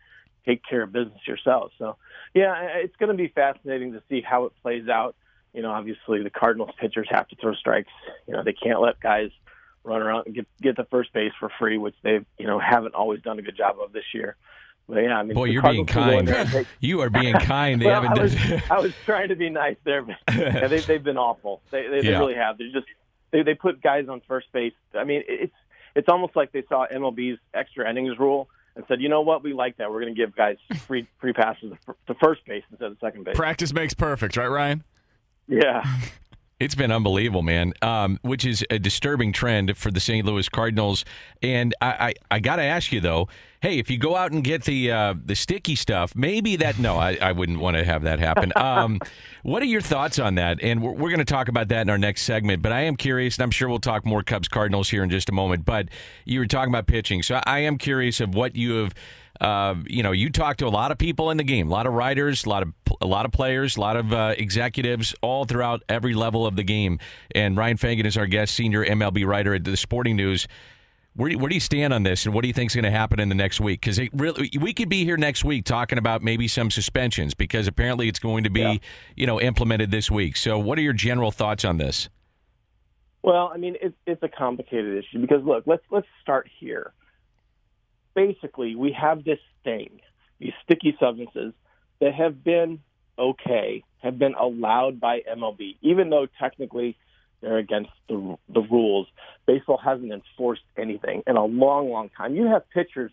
take 0.47 0.63
care 0.65 0.83
of 0.83 0.93
business 0.93 1.27
yourself. 1.27 1.73
So, 1.79 1.97
yeah, 2.35 2.55
it's 2.77 2.97
going 2.97 3.11
to 3.11 3.17
be 3.17 3.29
fascinating 3.29 3.93
to 3.93 4.03
see 4.09 4.21
how 4.21 4.45
it 4.45 4.53
plays 4.63 4.89
out. 4.89 5.17
You 5.53 5.63
know, 5.63 5.71
obviously 5.71 6.23
the 6.23 6.31
Cardinals 6.31 6.71
pitchers 6.79 7.09
have 7.11 7.29
to 7.29 7.37
throw 7.37 7.55
strikes. 7.55 7.93
You 8.27 8.35
know, 8.35 8.43
they 8.43 8.53
can't 8.53 8.81
let 8.81 9.01
guys 9.01 9.31
run 9.85 10.03
around 10.03 10.27
and 10.27 10.35
get 10.35 10.47
get 10.61 10.77
the 10.77 10.85
first 10.85 11.13
base 11.13 11.33
for 11.39 11.51
free, 11.59 11.79
which 11.79 11.95
they 12.03 12.21
you 12.39 12.47
know 12.47 12.59
haven't 12.59 12.95
always 12.95 13.23
done 13.23 13.39
a 13.39 13.43
good 13.43 13.57
job 13.57 13.77
of 13.83 13.93
this 13.93 14.05
year. 14.13 14.37
But 14.89 14.99
yeah, 14.99 15.19
I 15.19 15.23
mean, 15.23 15.35
boy, 15.35 15.45
you're 15.45 15.63
being 15.63 15.87
kind. 15.87 16.29
You 16.81 17.01
are 17.01 17.11
being 17.11 17.35
kind. 17.35 17.81
They 17.81 17.87
well, 17.87 18.03
haven't. 18.03 18.19
I 18.19 18.23
was, 18.23 18.63
I 18.71 18.81
was, 18.81 18.93
trying 19.05 19.29
to 19.29 19.37
be 19.37 19.51
nice 19.51 19.77
there, 19.85 20.03
but 20.03 20.17
yeah, 20.37 20.69
they, 20.69 20.81
they've 20.81 21.03
been 21.03 21.17
awful. 21.17 21.63
They 21.71 21.89
they, 21.89 22.03
they 22.03 22.11
really 22.11 22.35
have. 22.35 22.59
They 22.59 22.71
just 22.73 22.87
they 23.31 23.43
they 23.43 23.55
put 23.55 23.81
guys 23.81 24.09
on 24.09 24.21
first 24.29 24.53
base. 24.53 24.75
I 24.95 25.05
mean, 25.05 25.23
it's 25.27 25.55
it's 25.95 26.09
almost 26.09 26.37
like 26.37 26.53
they 26.53 26.65
saw 26.69 26.87
MLB's 26.87 27.39
extra 27.55 27.89
innings 27.89 28.19
rule 28.19 28.49
and 28.77 28.85
said, 28.87 29.01
you 29.01 29.09
know 29.09 29.23
what, 29.23 29.43
we 29.43 29.53
like 29.53 29.79
that. 29.79 29.91
We're 29.91 30.01
going 30.03 30.15
to 30.15 30.21
give 30.21 30.37
guys 30.37 30.57
free 30.87 31.09
free 31.19 31.33
passes 31.33 31.73
to 32.07 32.15
first 32.15 32.45
base 32.47 32.62
instead 32.71 32.93
of 32.93 32.99
second 33.01 33.25
base. 33.25 33.37
Practice 33.37 33.73
makes 33.73 33.95
perfect, 33.95 34.37
right, 34.37 34.47
Ryan? 34.47 34.85
Yeah. 35.49 35.83
It's 36.59 36.75
been 36.75 36.91
unbelievable, 36.91 37.43
man. 37.43 37.75
Um, 37.83 38.19
which 38.23 38.47
is 38.47 38.65
a 38.71 38.79
disturbing 38.79 39.35
trend 39.35 39.77
for 39.77 39.91
the 39.91 40.01
St. 40.01 40.25
Louis 40.25 40.49
Cardinals. 40.49 41.05
And 41.43 41.75
I, 41.83 41.87
I, 41.91 42.15
I 42.31 42.41
got 42.41 42.57
to 42.57 42.62
ask 42.62 42.93
you 42.93 43.01
though, 43.01 43.29
hey, 43.61 43.79
if 43.79 43.90
you 43.90 43.99
go 43.99 44.16
out 44.16 44.33
and 44.33 44.42
get 44.42 44.64
the 44.64 44.90
uh, 44.90 45.14
the 45.25 45.35
sticky 45.35 45.77
stuff, 45.77 46.14
maybe 46.14 46.57
that. 46.57 46.79
No, 46.79 46.97
I, 46.97 47.19
I 47.21 47.33
wouldn't 47.33 47.59
want 47.59 47.77
to 47.77 47.85
have 47.85 48.03
that 48.03 48.19
happen. 48.19 48.53
Um, 48.57 49.01
what 49.42 49.62
are 49.62 49.66
your 49.66 49.81
thoughts 49.81 50.19
on 50.19 50.37
that? 50.37 50.62
And 50.62 50.83
we're, 50.83 50.92
we're 50.92 51.11
going 51.11 51.19
to 51.19 51.25
talk 51.25 51.49
about 51.49 51.69
that 51.69 51.83
in 51.83 51.90
our 51.90 51.99
next 51.99 52.23
segment. 52.23 52.62
But 52.62 52.73
I 52.73 52.83
am 52.83 52.97
curious, 52.97 53.37
and 53.37 53.45
I'm 53.45 53.51
sure 53.51 53.69
we'll 53.69 53.79
talk 53.79 54.05
more 54.05 54.23
Cubs 54.23 54.49
Cardinals 54.49 54.90
here 54.90 55.03
in 55.03 55.11
just 55.11 55.29
a 55.29 55.33
moment. 55.33 55.64
But 55.64 55.88
you 56.25 56.40
were 56.40 56.47
talking 56.47 56.71
about 56.73 56.87
pitching, 56.87 57.23
so 57.23 57.40
I 57.45 57.61
am 57.61 57.79
curious 57.79 58.21
of 58.21 58.35
what 58.35 58.57
you 58.57 58.75
have 58.77 58.95
uh, 59.40 59.75
you 59.87 60.03
know, 60.03 60.12
you 60.12 60.31
talk 60.31 60.57
to 60.59 60.66
a 60.66 60.71
lot 60.71 60.90
of 60.90 60.99
people 60.99 61.31
in 61.31 61.37
the 61.37 61.45
game, 61.45 61.69
a 61.69 61.71
lot 61.71 61.87
of 61.87 61.92
writers, 61.92 62.45
a 62.45 62.49
lot 62.49 62.62
of 62.62 62.73
a 63.01 63.07
lot 63.07 63.27
of 63.27 63.33
players, 63.33 63.77
a 63.77 63.81
lot 63.81 63.97
of 63.97 64.12
uh, 64.12 64.35
executives, 64.38 65.14
all 65.21 65.45
throughout 65.45 65.83
every 65.88 66.14
level 66.14 66.47
of 66.47 66.57
the 66.57 66.62
game. 66.62 66.99
And 67.35 67.57
Ryan 67.57 67.77
Fagan 67.77 68.07
is 68.07 68.16
our 68.16 68.27
guest, 68.27 68.55
senior 68.55 68.85
MLB 68.85 69.27
writer 69.27 69.55
at 69.55 69.64
the 69.64 69.77
Sporting 69.77 70.16
News. 70.16 70.49
Where 71.17 71.31
do, 71.31 71.39
where 71.39 71.49
do 71.49 71.55
you 71.55 71.61
stand 71.61 71.93
on 71.93 72.03
this, 72.03 72.27
and 72.27 72.35
what 72.35 72.43
do 72.43 72.49
you 72.49 72.55
think 72.55 72.71
is 72.71 72.75
going 72.75 72.85
to 72.85 72.91
happen 72.91 73.19
in 73.19 73.29
the 73.29 73.35
next 73.35 73.61
week? 73.61 73.81
Because 73.81 73.99
really, 74.13 74.51
we 74.61 74.73
could 74.73 74.89
be 74.89 75.05
here 75.05 75.17
next 75.17 75.45
week 75.45 75.65
talking 75.65 75.99
about 75.99 76.23
maybe 76.23 76.47
some 76.47 76.71
suspensions, 76.71 77.35
because 77.35 77.67
apparently 77.67 78.09
it's 78.09 78.19
going 78.19 78.45
to 78.45 78.51
be, 78.51 78.61
yeah. 78.61 78.77
you 79.17 79.27
know, 79.27 79.41
implemented 79.41 79.91
this 79.91 80.11
week. 80.11 80.37
So, 80.37 80.59
what 80.59 80.79
are 80.79 80.83
your 80.83 80.93
general 80.93 81.31
thoughts 81.31 81.65
on 81.65 81.79
this? 81.79 82.09
Well, 83.23 83.51
I 83.53 83.57
mean, 83.57 83.77
it, 83.81 83.95
it's 84.07 84.23
a 84.23 84.29
complicated 84.29 84.97
issue 84.97 85.21
because 85.21 85.43
look, 85.45 85.65
let's 85.67 85.83
let's 85.91 86.07
start 86.23 86.49
here 86.61 86.93
basically 88.17 88.75
we 88.75 88.91
have 88.93 89.23
this 89.23 89.39
thing, 89.63 90.01
these 90.41 90.55
sticky 90.65 90.97
substances 90.99 91.53
that 92.01 92.15
have 92.15 92.43
been 92.43 92.81
okay, 93.17 93.85
have 93.99 94.19
been 94.19 94.35
allowed 94.35 95.01
by 95.01 95.21
MLB, 95.33 95.77
even 95.83 96.11
though 96.11 96.27
technically 96.41 96.97
they're 97.40 97.59
against 97.59 97.90
the 98.09 98.37
the 98.49 98.61
rules. 98.61 99.07
Baseball 99.46 99.79
hasn't 99.83 100.12
enforced 100.12 100.62
anything 100.77 101.22
in 101.27 101.37
a 101.37 101.44
long, 101.44 101.90
long 101.90 102.11
time. 102.16 102.35
You 102.35 102.46
have 102.46 102.68
pitchers 102.70 103.12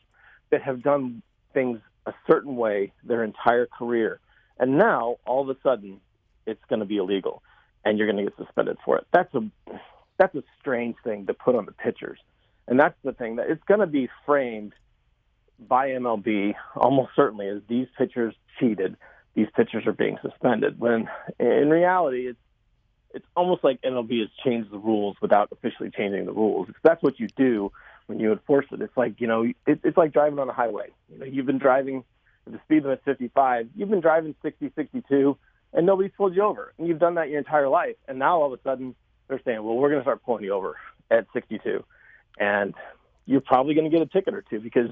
that 0.51 0.62
have 0.62 0.81
done 0.81 1.21
things 1.53 1.79
a 2.05 2.13
certain 2.29 2.55
way 2.55 2.93
their 3.03 3.23
entire 3.23 3.65
career, 3.65 4.19
and 4.59 4.77
now 4.77 5.17
all 5.25 5.49
of 5.49 5.55
a 5.55 5.59
sudden 5.62 5.99
it's 6.45 6.63
going 6.69 6.79
to 6.79 6.86
be 6.86 6.97
illegal, 6.97 7.41
and 7.86 7.97
you're 7.97 8.12
going 8.12 8.23
to 8.23 8.29
get 8.29 8.38
suspended 8.38 8.77
for 8.83 8.97
it. 8.97 9.07
That's 9.13 9.33
a 9.33 9.41
that's 10.17 10.36
a 10.36 10.43
strange 10.59 10.95
thing 11.03 11.25
to 11.27 11.33
put 11.33 11.55
on 11.55 11.65
the 11.65 11.71
pitchers, 11.71 12.19
and 12.67 12.79
that's 12.79 12.97
the 13.03 13.13
thing 13.13 13.38
that 13.38 13.49
it's 13.49 13.63
going 13.65 13.81
to 13.81 13.88
be 13.88 14.09
framed 14.25 14.73
by 15.59 15.89
MLB 15.89 16.55
almost 16.75 17.12
certainly 17.15 17.47
as 17.47 17.62
these 17.67 17.88
pitchers 17.97 18.36
cheated, 18.59 18.97
these 19.36 19.47
pitchers 19.55 19.86
are 19.88 19.93
being 19.93 20.17
suspended. 20.21 20.79
When 20.79 21.09
in 21.39 21.69
reality, 21.69 22.27
it's 22.27 22.39
it's 23.13 23.26
almost 23.36 23.63
like 23.63 23.82
MLB 23.82 24.19
has 24.21 24.30
changed 24.43 24.71
the 24.71 24.78
rules 24.78 25.15
without 25.21 25.49
officially 25.52 25.91
changing 25.91 26.26
the 26.26 26.34
rules. 26.34 26.67
That's 26.84 27.02
what 27.02 27.19
you 27.19 27.28
do 27.36 27.71
when 28.08 28.19
you 28.19 28.32
enforce 28.32 28.65
it. 28.71 28.82
It's 28.82 28.95
like 28.97 29.21
you 29.21 29.28
know, 29.28 29.43
it, 29.43 29.80
it's 29.84 29.97
like 29.97 30.13
driving 30.13 30.39
on 30.39 30.49
a 30.49 30.54
highway. 30.54 30.89
You 31.12 31.19
know, 31.19 31.26
you've 31.26 31.45
been 31.45 31.60
driving 31.60 32.04
the 32.45 32.60
speed 32.65 32.84
limit 32.84 33.02
55. 33.06 33.69
You've 33.76 33.89
been 33.89 34.02
driving 34.02 34.36
60, 34.41 34.71
62, 34.76 35.38
and 35.73 35.86
nobody's 35.86 36.12
pulled 36.17 36.36
you 36.36 36.43
over. 36.43 36.73
And 36.78 36.88
you've 36.88 36.99
done 36.99 37.15
that 37.15 37.30
your 37.30 37.39
entire 37.39 37.69
life. 37.69 37.95
And 38.08 38.19
now 38.19 38.41
all 38.41 38.54
of 38.54 38.60
a 38.60 38.63
sudden 38.63 38.95
they're 39.28 39.41
saying, 39.45 39.63
well, 39.63 39.76
we're 39.76 39.89
going 39.89 40.02
to 40.02 40.04
start 40.04 40.23
pulling 40.23 40.43
you 40.43 40.54
over 40.54 40.76
at 41.10 41.26
62, 41.34 41.84
and 42.39 42.73
you're 43.26 43.41
probably 43.41 43.73
going 43.73 43.89
to 43.89 43.97
get 43.97 44.02
a 44.06 44.10
ticket 44.10 44.34
or 44.34 44.43
two 44.49 44.60
because 44.60 44.89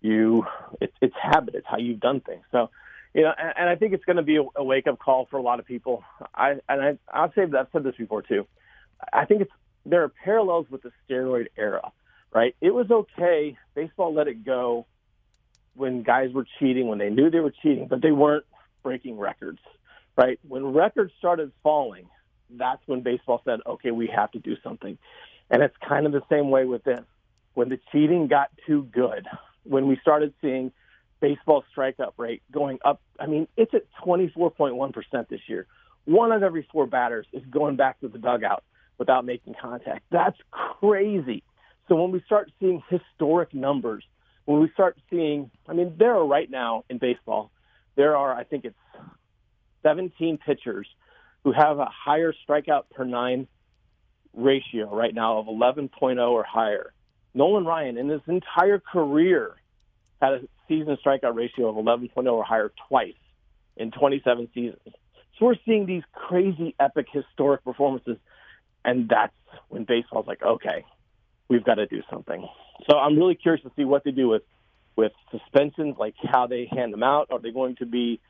you 0.00 0.44
it's 0.80 0.92
it's 1.00 1.14
habit 1.20 1.54
it's 1.54 1.66
how 1.68 1.76
you've 1.76 2.00
done 2.00 2.20
things 2.20 2.44
so 2.52 2.70
you 3.14 3.22
know 3.22 3.32
and, 3.36 3.52
and 3.56 3.68
i 3.68 3.76
think 3.76 3.92
it's 3.92 4.04
going 4.04 4.16
to 4.16 4.22
be 4.22 4.36
a, 4.36 4.42
a 4.56 4.64
wake 4.64 4.86
up 4.86 4.98
call 4.98 5.26
for 5.30 5.36
a 5.36 5.42
lot 5.42 5.58
of 5.58 5.66
people. 5.66 6.04
I 6.34 6.56
and 6.68 6.98
i 7.12 7.28
say 7.28 7.44
that 7.46 7.54
i've 7.58 7.66
said 7.72 7.84
this 7.84 7.96
before 7.96 8.22
too. 8.22 8.46
I 9.12 9.24
think 9.24 9.42
it's 9.42 9.50
there 9.86 10.02
are 10.02 10.08
parallels 10.08 10.66
with 10.70 10.82
the 10.82 10.92
steroid 11.08 11.46
era 11.56 11.92
right? 12.32 12.54
It 12.60 12.74
was 12.74 12.90
okay 12.90 13.56
baseball 13.74 14.12
let 14.14 14.28
it 14.28 14.44
go 14.44 14.86
when 15.74 16.02
guys 16.02 16.32
were 16.32 16.46
cheating 16.58 16.88
when 16.88 16.98
they 16.98 17.10
knew 17.10 17.30
they 17.30 17.40
were 17.40 17.54
cheating 17.62 17.86
but 17.88 18.02
they 18.02 18.12
weren't 18.12 18.44
breaking 18.82 19.18
records 19.18 19.60
right? 20.16 20.38
When 20.46 20.72
records 20.72 21.12
started 21.18 21.52
falling 21.62 22.08
that's 22.50 22.80
when 22.86 23.02
baseball 23.02 23.42
said 23.44 23.60
okay 23.66 23.90
we 23.90 24.06
have 24.14 24.30
to 24.32 24.38
do 24.38 24.56
something. 24.62 24.98
And 25.50 25.62
it's 25.62 25.76
kind 25.86 26.04
of 26.04 26.12
the 26.12 26.22
same 26.28 26.50
way 26.50 26.66
with 26.66 26.84
this. 26.84 27.00
When 27.54 27.70
the 27.70 27.80
cheating 27.90 28.26
got 28.28 28.50
too 28.66 28.82
good 28.92 29.26
when 29.64 29.86
we 29.86 29.96
started 30.00 30.34
seeing 30.40 30.72
baseball 31.20 31.64
strikeout 31.74 32.12
rate 32.16 32.42
going 32.50 32.78
up. 32.84 33.00
I 33.18 33.26
mean, 33.26 33.48
it's 33.56 33.74
at 33.74 33.84
24.1% 34.04 35.28
this 35.28 35.40
year. 35.46 35.66
One 36.04 36.32
of 36.32 36.42
every 36.42 36.66
four 36.72 36.86
batters 36.86 37.26
is 37.32 37.42
going 37.50 37.76
back 37.76 38.00
to 38.00 38.08
the 38.08 38.18
dugout 38.18 38.64
without 38.98 39.24
making 39.24 39.54
contact. 39.60 40.04
That's 40.10 40.38
crazy. 40.50 41.42
So 41.88 41.96
when 41.96 42.10
we 42.10 42.22
start 42.22 42.50
seeing 42.60 42.82
historic 42.88 43.54
numbers, 43.54 44.04
when 44.44 44.60
we 44.60 44.70
start 44.70 44.98
seeing, 45.10 45.50
I 45.66 45.74
mean, 45.74 45.94
there 45.98 46.14
are 46.14 46.26
right 46.26 46.50
now 46.50 46.84
in 46.88 46.98
baseball, 46.98 47.50
there 47.96 48.16
are, 48.16 48.32
I 48.32 48.44
think 48.44 48.64
it's 48.64 48.76
17 49.82 50.38
pitchers 50.38 50.86
who 51.44 51.52
have 51.52 51.78
a 51.78 51.88
higher 51.90 52.32
strikeout 52.48 52.84
per 52.94 53.04
nine 53.04 53.46
ratio 54.34 54.94
right 54.94 55.14
now 55.14 55.38
of 55.38 55.46
11.0 55.46 56.30
or 56.30 56.44
higher 56.44 56.92
Nolan 57.34 57.64
Ryan, 57.64 57.98
in 57.98 58.08
his 58.08 58.20
entire 58.26 58.80
career, 58.80 59.54
had 60.20 60.32
a 60.32 60.40
season 60.68 60.96
strikeout 61.04 61.34
ratio 61.34 61.68
of 61.68 61.76
11.0 61.76 62.32
or 62.32 62.44
higher 62.44 62.72
twice 62.88 63.14
in 63.76 63.90
27 63.90 64.48
seasons. 64.54 64.80
So 65.38 65.46
we're 65.46 65.54
seeing 65.64 65.86
these 65.86 66.02
crazy, 66.12 66.74
epic, 66.78 67.06
historic 67.12 67.64
performances, 67.64 68.16
and 68.84 69.08
that's 69.08 69.34
when 69.68 69.84
baseball's 69.84 70.26
like, 70.26 70.42
okay, 70.42 70.84
we've 71.48 71.64
got 71.64 71.76
to 71.76 71.86
do 71.86 72.02
something. 72.10 72.46
So 72.88 72.98
I'm 72.98 73.16
really 73.16 73.34
curious 73.34 73.62
to 73.64 73.72
see 73.76 73.84
what 73.84 74.04
they 74.04 74.10
do 74.10 74.28
with 74.28 74.42
with 74.96 75.12
suspensions, 75.30 75.94
like 75.96 76.14
how 76.24 76.48
they 76.48 76.68
hand 76.70 76.92
them 76.92 77.04
out. 77.04 77.28
Are 77.30 77.38
they 77.38 77.52
going 77.52 77.76
to 77.76 77.86
be 77.86 78.20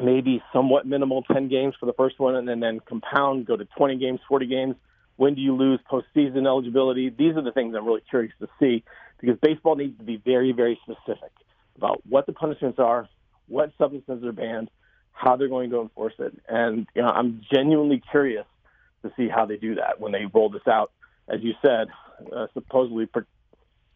maybe 0.00 0.40
somewhat 0.52 0.86
minimal, 0.86 1.22
10 1.24 1.48
games 1.48 1.74
for 1.78 1.86
the 1.86 1.92
first 1.92 2.20
one, 2.20 2.36
and 2.36 2.48
then, 2.48 2.60
then 2.60 2.78
compound, 2.78 3.46
go 3.46 3.56
to 3.56 3.64
20 3.64 3.96
games, 3.96 4.20
40 4.28 4.46
games? 4.46 4.76
When 5.16 5.34
do 5.34 5.40
you 5.40 5.56
lose 5.56 5.80
postseason 5.90 6.46
eligibility? 6.46 7.10
These 7.10 7.36
are 7.36 7.42
the 7.42 7.50
things 7.50 7.74
I'm 7.76 7.84
really 7.84 8.02
curious 8.08 8.32
to 8.40 8.48
see 8.60 8.84
because 9.20 9.38
baseball 9.40 9.76
needs 9.76 9.98
to 9.98 10.04
be 10.04 10.16
very, 10.24 10.52
very 10.52 10.78
specific 10.82 11.30
about 11.76 12.02
what 12.06 12.26
the 12.26 12.32
punishments 12.32 12.78
are, 12.78 13.08
what 13.48 13.72
substances 13.78 14.24
are 14.24 14.32
banned, 14.32 14.70
how 15.12 15.36
they're 15.36 15.48
going 15.48 15.70
to 15.70 15.80
enforce 15.80 16.14
it. 16.18 16.32
And 16.48 16.86
you 16.94 17.02
know, 17.02 17.08
I'm 17.08 17.42
genuinely 17.52 18.02
curious 18.10 18.46
to 19.02 19.12
see 19.16 19.28
how 19.28 19.46
they 19.46 19.56
do 19.56 19.76
that 19.76 20.00
when 20.00 20.12
they 20.12 20.26
roll 20.32 20.50
this 20.50 20.66
out, 20.66 20.92
as 21.28 21.40
you 21.42 21.54
said, 21.62 21.88
uh, 22.34 22.46
supposedly, 22.54 23.08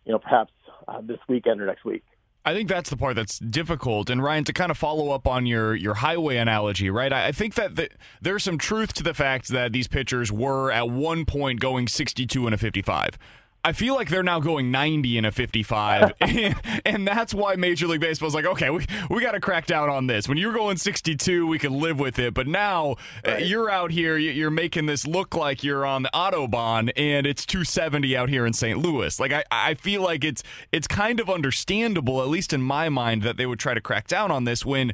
you 0.05 0.13
know, 0.13 0.19
perhaps 0.19 0.53
uh, 0.89 1.01
this 1.03 1.19
weekend 1.29 1.61
or 1.61 1.67
next 1.67 1.85
week. 1.85 2.05
I 2.47 2.53
think 2.53 2.69
that's 2.69 2.91
the 2.91 2.97
part 2.97 3.17
that's 3.17 3.39
difficult. 3.39 4.11
And 4.11 4.23
Ryan, 4.23 4.45
to 4.45 4.53
kind 4.53 4.71
of 4.71 4.77
follow 4.77 5.11
up 5.11 5.27
on 5.27 5.47
your 5.47 5.75
your 5.75 5.95
highway 5.95 6.37
analogy, 6.37 6.91
right? 6.91 7.11
I, 7.11 7.29
I 7.29 7.33
think 7.33 7.55
that 7.55 7.77
the, 7.77 7.89
there's 8.21 8.45
some 8.45 8.59
truth 8.59 8.93
to 8.95 9.03
the 9.03 9.15
fact 9.15 9.49
that 9.49 9.73
these 9.73 9.89
pitchers 9.89 10.31
were 10.31 10.71
at 10.71 10.91
one 10.91 11.25
point 11.25 11.61
going 11.61 11.89
62 11.89 12.47
and 12.47 12.55
a 12.55 12.59
55. 12.59 13.19
I 13.65 13.73
feel 13.73 13.95
like 13.95 14.11
they're 14.11 14.23
now 14.23 14.41
going 14.41 14.71
90 14.71 15.17
and 15.17 15.27
a 15.27 15.33
55, 15.33 16.13
and, 16.21 16.55
and, 16.85 17.09
that's 17.09 17.33
why 17.33 17.57
Major 17.57 17.87
League 17.87 18.01
Baseball 18.01 18.29
is 18.29 18.35
like, 18.35 18.45
okay, 18.45 18.69
we, 18.69 18.85
we 19.09 19.23
got 19.23 19.33
to 19.33 19.41
crack 19.41 19.67
down 19.67 19.89
on 19.89 20.07
this. 20.07 20.29
When 20.29 20.37
you're 20.37 20.53
going 20.53 20.77
62, 20.77 21.47
we 21.47 21.59
could 21.59 21.73
live 21.73 21.99
with 21.99 22.19
it, 22.19 22.35
but 22.35 22.47
now 22.47 22.97
uh, 23.27 23.33
right. 23.33 23.47
you're 23.47 23.71
out 23.71 23.91
here, 23.91 24.19
you're 24.19 24.51
making 24.51 24.85
this 24.85 25.07
look 25.07 25.35
like 25.35 25.65
you're 25.65 25.87
on 25.87 26.03
the 26.03 26.11
autobahn, 26.13 26.93
and 26.95 27.27
it's 27.27 27.47
270 27.47 28.15
out 28.15 28.29
here 28.29 28.45
in 28.45 28.53
St. 28.53 28.79
Louis. 28.79 29.19
Like 29.19 29.33
I, 29.33 29.45
I 29.51 29.75
feel 29.75 30.03
like 30.03 30.25
it's 30.25 30.43
it's 30.71 30.87
kind 30.87 31.19
of 31.19 31.31
understandable, 31.31 32.21
at 32.21 32.29
least 32.29 32.53
in 32.53 32.61
my 32.61 32.91
mind, 32.91 33.23
that 33.23 33.39
they 33.39 33.47
would 33.47 33.59
try 33.59 33.73
to 33.73 33.81
crack 33.81 34.07
down 34.07 34.31
on 34.31 34.45
this 34.45 34.67
when 34.67 34.93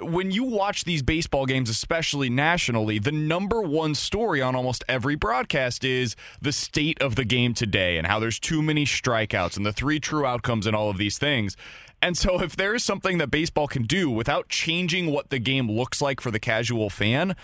when 0.00 0.30
you 0.30 0.44
watch 0.44 0.84
these 0.84 1.02
baseball 1.02 1.46
games, 1.46 1.68
especially 1.68 2.30
nationally, 2.30 2.98
the 2.98 3.12
number 3.12 3.60
one 3.60 3.94
story 3.94 4.40
on 4.40 4.54
almost 4.54 4.84
every 4.88 5.14
broadcast 5.14 5.84
is 5.84 6.16
the 6.40 6.52
state 6.52 7.00
of 7.02 7.16
the 7.16 7.24
game 7.24 7.54
today 7.54 7.98
and 7.98 8.06
how 8.06 8.18
there's 8.18 8.38
too 8.38 8.62
many 8.62 8.84
strikeouts 8.84 9.56
and 9.56 9.64
the 9.64 9.72
three 9.72 10.00
true 10.00 10.26
outcomes 10.26 10.66
and 10.66 10.74
all 10.74 10.90
of 10.90 10.98
these 10.98 11.18
things. 11.18 11.56
And 12.02 12.16
so, 12.16 12.40
if 12.40 12.56
there 12.56 12.74
is 12.74 12.82
something 12.82 13.18
that 13.18 13.30
baseball 13.30 13.68
can 13.68 13.82
do 13.82 14.10
without 14.10 14.48
changing 14.48 15.10
what 15.10 15.28
the 15.28 15.38
game 15.38 15.70
looks 15.70 16.00
like 16.00 16.20
for 16.20 16.30
the 16.30 16.40
casual 16.40 16.88
fan, 16.88 17.36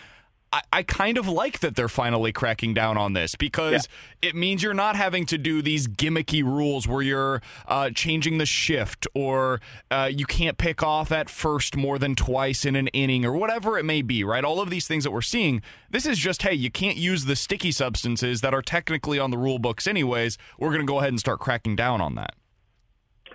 I, 0.52 0.62
I 0.72 0.82
kind 0.82 1.18
of 1.18 1.28
like 1.28 1.60
that 1.60 1.74
they're 1.76 1.88
finally 1.88 2.32
cracking 2.32 2.72
down 2.72 2.96
on 2.96 3.12
this 3.12 3.34
because 3.34 3.88
yeah. 4.22 4.30
it 4.30 4.34
means 4.36 4.62
you're 4.62 4.74
not 4.74 4.96
having 4.96 5.26
to 5.26 5.38
do 5.38 5.60
these 5.60 5.88
gimmicky 5.88 6.42
rules 6.42 6.86
where 6.86 7.02
you're 7.02 7.42
uh, 7.66 7.90
changing 7.90 8.38
the 8.38 8.46
shift 8.46 9.06
or 9.14 9.60
uh, 9.90 10.08
you 10.12 10.24
can't 10.24 10.56
pick 10.56 10.82
off 10.82 11.10
at 11.10 11.28
first 11.28 11.76
more 11.76 11.98
than 11.98 12.14
twice 12.14 12.64
in 12.64 12.76
an 12.76 12.88
inning 12.88 13.24
or 13.24 13.32
whatever 13.32 13.76
it 13.76 13.84
may 13.84 14.02
be, 14.02 14.22
right? 14.22 14.44
All 14.44 14.60
of 14.60 14.70
these 14.70 14.86
things 14.86 15.04
that 15.04 15.10
we're 15.10 15.20
seeing, 15.20 15.62
this 15.90 16.06
is 16.06 16.18
just, 16.18 16.42
hey, 16.42 16.54
you 16.54 16.70
can't 16.70 16.96
use 16.96 17.24
the 17.24 17.36
sticky 17.36 17.72
substances 17.72 18.40
that 18.40 18.54
are 18.54 18.62
technically 18.62 19.18
on 19.18 19.30
the 19.30 19.38
rule 19.38 19.58
books 19.58 19.86
anyways. 19.86 20.38
We're 20.58 20.70
going 20.70 20.80
to 20.80 20.86
go 20.86 20.98
ahead 20.98 21.10
and 21.10 21.20
start 21.20 21.40
cracking 21.40 21.76
down 21.76 22.00
on 22.00 22.14
that. 22.14 22.34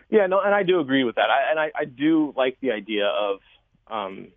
Yeah, 0.10 0.28
no, 0.28 0.42
and 0.42 0.54
I 0.54 0.64
do 0.64 0.80
agree 0.80 1.04
with 1.06 1.16
that. 1.16 1.30
I, 1.30 1.52
and 1.52 1.60
I, 1.60 1.72
I 1.74 1.86
do 1.86 2.34
like 2.36 2.58
the 2.62 2.72
idea 2.72 3.06
of 3.06 3.40
um, 3.88 4.28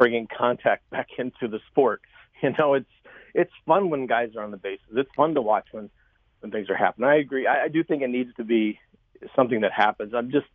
bringing 0.00 0.26
contact 0.26 0.88
back 0.90 1.08
into 1.18 1.46
the 1.46 1.60
sport. 1.70 2.00
You 2.42 2.52
know, 2.58 2.74
it's 2.74 2.90
it's 3.34 3.52
fun 3.66 3.90
when 3.90 4.06
guys 4.06 4.30
are 4.36 4.42
on 4.42 4.50
the 4.50 4.56
bases. 4.56 4.86
It's 4.96 5.10
fun 5.14 5.34
to 5.34 5.42
watch 5.42 5.66
when 5.70 5.90
when 6.40 6.50
things 6.50 6.68
are 6.70 6.76
happening. 6.76 7.08
I 7.08 7.16
agree. 7.16 7.46
I, 7.46 7.64
I 7.64 7.68
do 7.68 7.84
think 7.84 8.02
it 8.02 8.08
needs 8.08 8.34
to 8.38 8.44
be 8.44 8.80
something 9.36 9.60
that 9.60 9.72
happens. 9.72 10.14
I'm 10.14 10.30
just, 10.30 10.46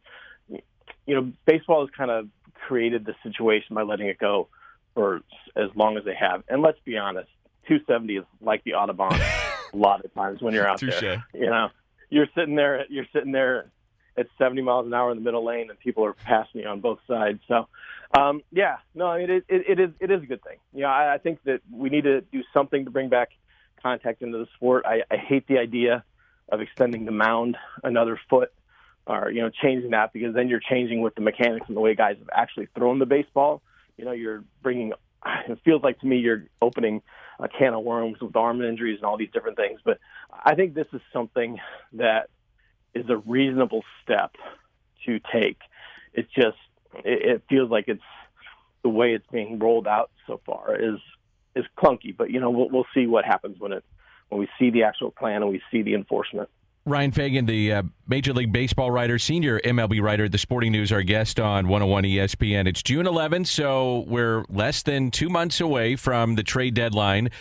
you 0.50 1.16
know, 1.16 1.32
baseball 1.46 1.82
has 1.86 1.90
kind 1.96 2.10
of 2.10 2.28
created 2.68 3.06
the 3.06 3.14
situation 3.22 3.76
by 3.76 3.84
letting 3.84 4.08
it 4.08 4.18
go 4.18 4.48
for 4.96 5.22
as 5.56 5.70
long 5.76 5.98
as 5.98 6.04
they 6.04 6.16
have. 6.16 6.44
And 6.50 6.64
let's 6.64 6.80
be 6.84 6.98
honest, 6.98 7.30
270 7.68 8.18
is 8.18 8.26
like 8.42 8.64
the 8.64 8.72
autobahn 8.72 9.20
a 9.74 9.78
lot 9.78 10.04
of 10.04 10.12
times 10.16 10.42
when 10.42 10.56
you're 10.56 10.68
out 10.68 10.82
Touché. 10.82 11.02
there. 11.02 11.26
You 11.36 11.52
know, 11.52 11.70
you're 12.10 12.28
sitting 12.36 12.56
there, 12.56 12.86
you're 12.90 13.06
sitting 13.14 13.32
there 13.32 13.70
at 14.18 14.28
70 14.38 14.62
miles 14.62 14.88
an 14.88 14.94
hour 14.94 15.12
in 15.12 15.18
the 15.18 15.24
middle 15.24 15.46
lane, 15.46 15.70
and 15.70 15.78
people 15.80 16.04
are 16.06 16.14
passing 16.14 16.62
you 16.62 16.68
on 16.68 16.80
both 16.80 17.00
sides. 17.08 17.42
So, 17.48 17.68
um, 18.18 18.42
yeah, 18.52 18.78
no, 18.94 19.08
I 19.08 19.20
mean 19.20 19.30
it, 19.30 19.46
it, 19.48 19.64
it 19.70 19.80
is 19.80 19.90
it 20.00 20.12
is 20.12 20.22
a 20.24 20.26
good 20.26 20.44
thing. 20.44 20.58
You 20.74 20.82
know, 20.82 20.90
I, 20.90 21.16
I 21.16 21.18
think 21.18 21.44
that 21.44 21.62
we 21.72 21.90
need 21.90 22.04
to 22.04 22.22
do 22.22 22.44
something 22.54 22.86
to 22.86 22.92
bring 22.92 23.10
back 23.10 23.30
contact 23.82 24.22
into 24.22 24.38
the 24.38 24.48
sport. 24.56 24.86
I, 24.86 25.04
I 25.12 25.18
hate 25.18 25.48
the 25.48 25.58
idea 25.58 26.04
of 26.50 26.62
extending 26.62 27.06
the 27.06 27.12
mound 27.12 27.58
another 27.84 28.20
foot 28.30 28.52
or 29.08 29.32
you 29.32 29.42
know 29.42 29.50
changing 29.50 29.92
that 29.92 30.14
because 30.14 30.34
then 30.34 30.48
you're 30.48 30.60
changing 30.60 31.02
with 31.02 31.16
the 31.16 31.22
mechanics 31.22 31.66
and 31.68 31.76
the 31.76 31.82
way 31.82 31.96
guys 31.96 32.18
have 32.20 32.30
actually 32.34 32.68
thrown 32.76 33.00
the 33.00 33.06
baseball. 33.06 33.62
You 33.98 34.06
know, 34.06 34.12
you're 34.12 34.44
bringing. 34.62 34.94
It 35.48 35.60
feels 35.66 35.82
like 35.82 36.00
to 36.02 36.08
me 36.08 36.18
you're 36.18 36.44
opening 36.62 37.02
a 37.40 37.48
can 37.48 37.74
of 37.74 37.84
worms 37.84 38.20
with 38.22 38.36
arm 38.36 38.62
injuries 38.62 38.98
and 38.98 39.06
all 39.06 39.18
these 39.18 39.32
different 39.34 39.58
things. 39.58 39.80
But 39.84 40.00
I 40.32 40.56
think 40.56 40.74
this 40.74 40.88
is 40.94 41.02
something 41.12 41.60
that 41.94 42.30
is 42.94 43.10
a 43.10 43.18
reasonable 43.18 43.84
step 44.04 44.36
to 45.06 45.20
take. 45.34 45.58
It's 46.14 46.32
just 46.32 46.58
it, 47.04 47.36
it 47.36 47.44
feels 47.50 47.70
like 47.70 47.86
it's 47.88 48.02
the 48.84 48.90
way 48.90 49.14
it's 49.14 49.26
being 49.32 49.60
rolled 49.60 49.88
out 49.88 50.12
so 50.28 50.40
far 50.46 50.76
is 50.76 51.00
is 51.56 51.66
clunky. 51.78 52.16
But 52.16 52.32
you 52.32 52.40
know 52.40 52.50
we'll 52.50 52.70
we'll 52.70 52.88
see 52.94 53.08
what 53.08 53.26
happens 53.26 53.60
when 53.60 53.74
it 53.74 53.84
when 54.30 54.40
we 54.40 54.48
see 54.60 54.70
the 54.70 54.84
actual 54.84 55.12
plan 55.12 55.42
and 55.42 55.50
we 55.50 55.62
see 55.72 55.82
the 55.82 55.94
enforcement. 55.94 56.50
Ryan 56.88 57.12
Fagan, 57.12 57.46
the 57.48 57.74
uh, 57.74 57.84
Major 58.08 58.32
League 58.32 58.52
Baseball 58.52 58.92
writer, 58.92 59.18
senior 59.18 59.60
MLB 59.60 60.00
writer 60.04 60.26
at 60.26 60.32
the 60.32 60.38
Sporting 60.38 60.72
News, 60.72 60.92
our 60.92 61.02
guest 61.02 61.40
on 61.40 61.68
101 61.68 62.04
ESPN. 62.04 62.68
It's 62.68 62.84
June 62.84 63.08
11th, 63.08 63.48
so 63.48 64.06
we're 64.08 64.46
less 64.50 64.84
than 64.84 65.10
two 65.10 65.28
months 65.28 65.60
away 65.60 65.96
from 65.96 66.36
the 66.36 66.44
trade 66.44 66.76
deadline. 66.76 67.32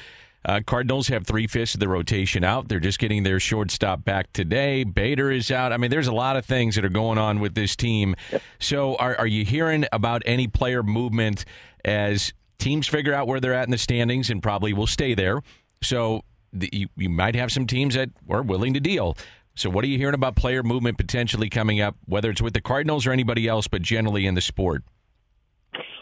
Uh, 0.44 0.61
Cardinals 0.64 1.09
have 1.09 1.26
three 1.26 1.46
fifths 1.46 1.74
of 1.74 1.80
the 1.80 1.88
rotation 1.88 2.44
out. 2.44 2.68
They're 2.68 2.80
just 2.80 2.98
getting 2.98 3.22
their 3.22 3.40
shortstop 3.40 4.04
back 4.04 4.33
today. 4.33 4.85
Bader 4.85 5.30
is 5.30 5.50
out. 5.50 5.72
I 5.72 5.78
mean, 5.78 5.90
there's 5.90 6.07
a 6.07 6.12
lot 6.12 6.37
of 6.37 6.44
things 6.44 6.74
that 6.74 6.85
are 6.85 6.90
going 6.90 7.16
on 7.16 7.40
with 7.40 7.54
this 7.54 7.74
team. 7.74 8.14
So, 8.59 8.96
are, 8.96 9.16
are 9.16 9.26
you 9.26 9.44
hearing 9.44 9.87
about 9.92 10.22
any 10.26 10.46
player 10.46 10.83
movement 10.83 11.46
as 11.85 12.35
teams 12.59 12.87
figure 12.87 13.14
out 13.14 13.26
where 13.26 13.40
they're 13.40 13.54
at 13.54 13.64
in 13.64 13.70
the 13.70 13.78
standings 13.78 14.28
and 14.28 14.42
probably 14.42 14.74
will 14.74 14.87
stay 14.87 15.14
there? 15.14 15.40
So, 15.83 16.22
the, 16.52 16.68
you, 16.72 16.88
you 16.96 17.09
might 17.09 17.35
have 17.37 17.50
some 17.50 17.66
teams 17.66 17.94
that 17.94 18.11
are 18.28 18.42
willing 18.42 18.74
to 18.74 18.80
deal. 18.80 19.16
So, 19.54 19.70
what 19.70 19.83
are 19.85 19.88
you 19.88 19.96
hearing 19.96 20.14
about 20.14 20.37
player 20.37 20.62
movement 20.62 20.98
potentially 20.98 21.48
coming 21.48 21.80
up, 21.80 21.96
whether 22.04 22.28
it's 22.28 22.42
with 22.42 22.52
the 22.52 22.61
Cardinals 22.61 23.07
or 23.07 23.12
anybody 23.12 23.48
else, 23.48 23.66
but 23.66 23.80
generally 23.80 24.26
in 24.26 24.35
the 24.35 24.42
sport? 24.42 24.83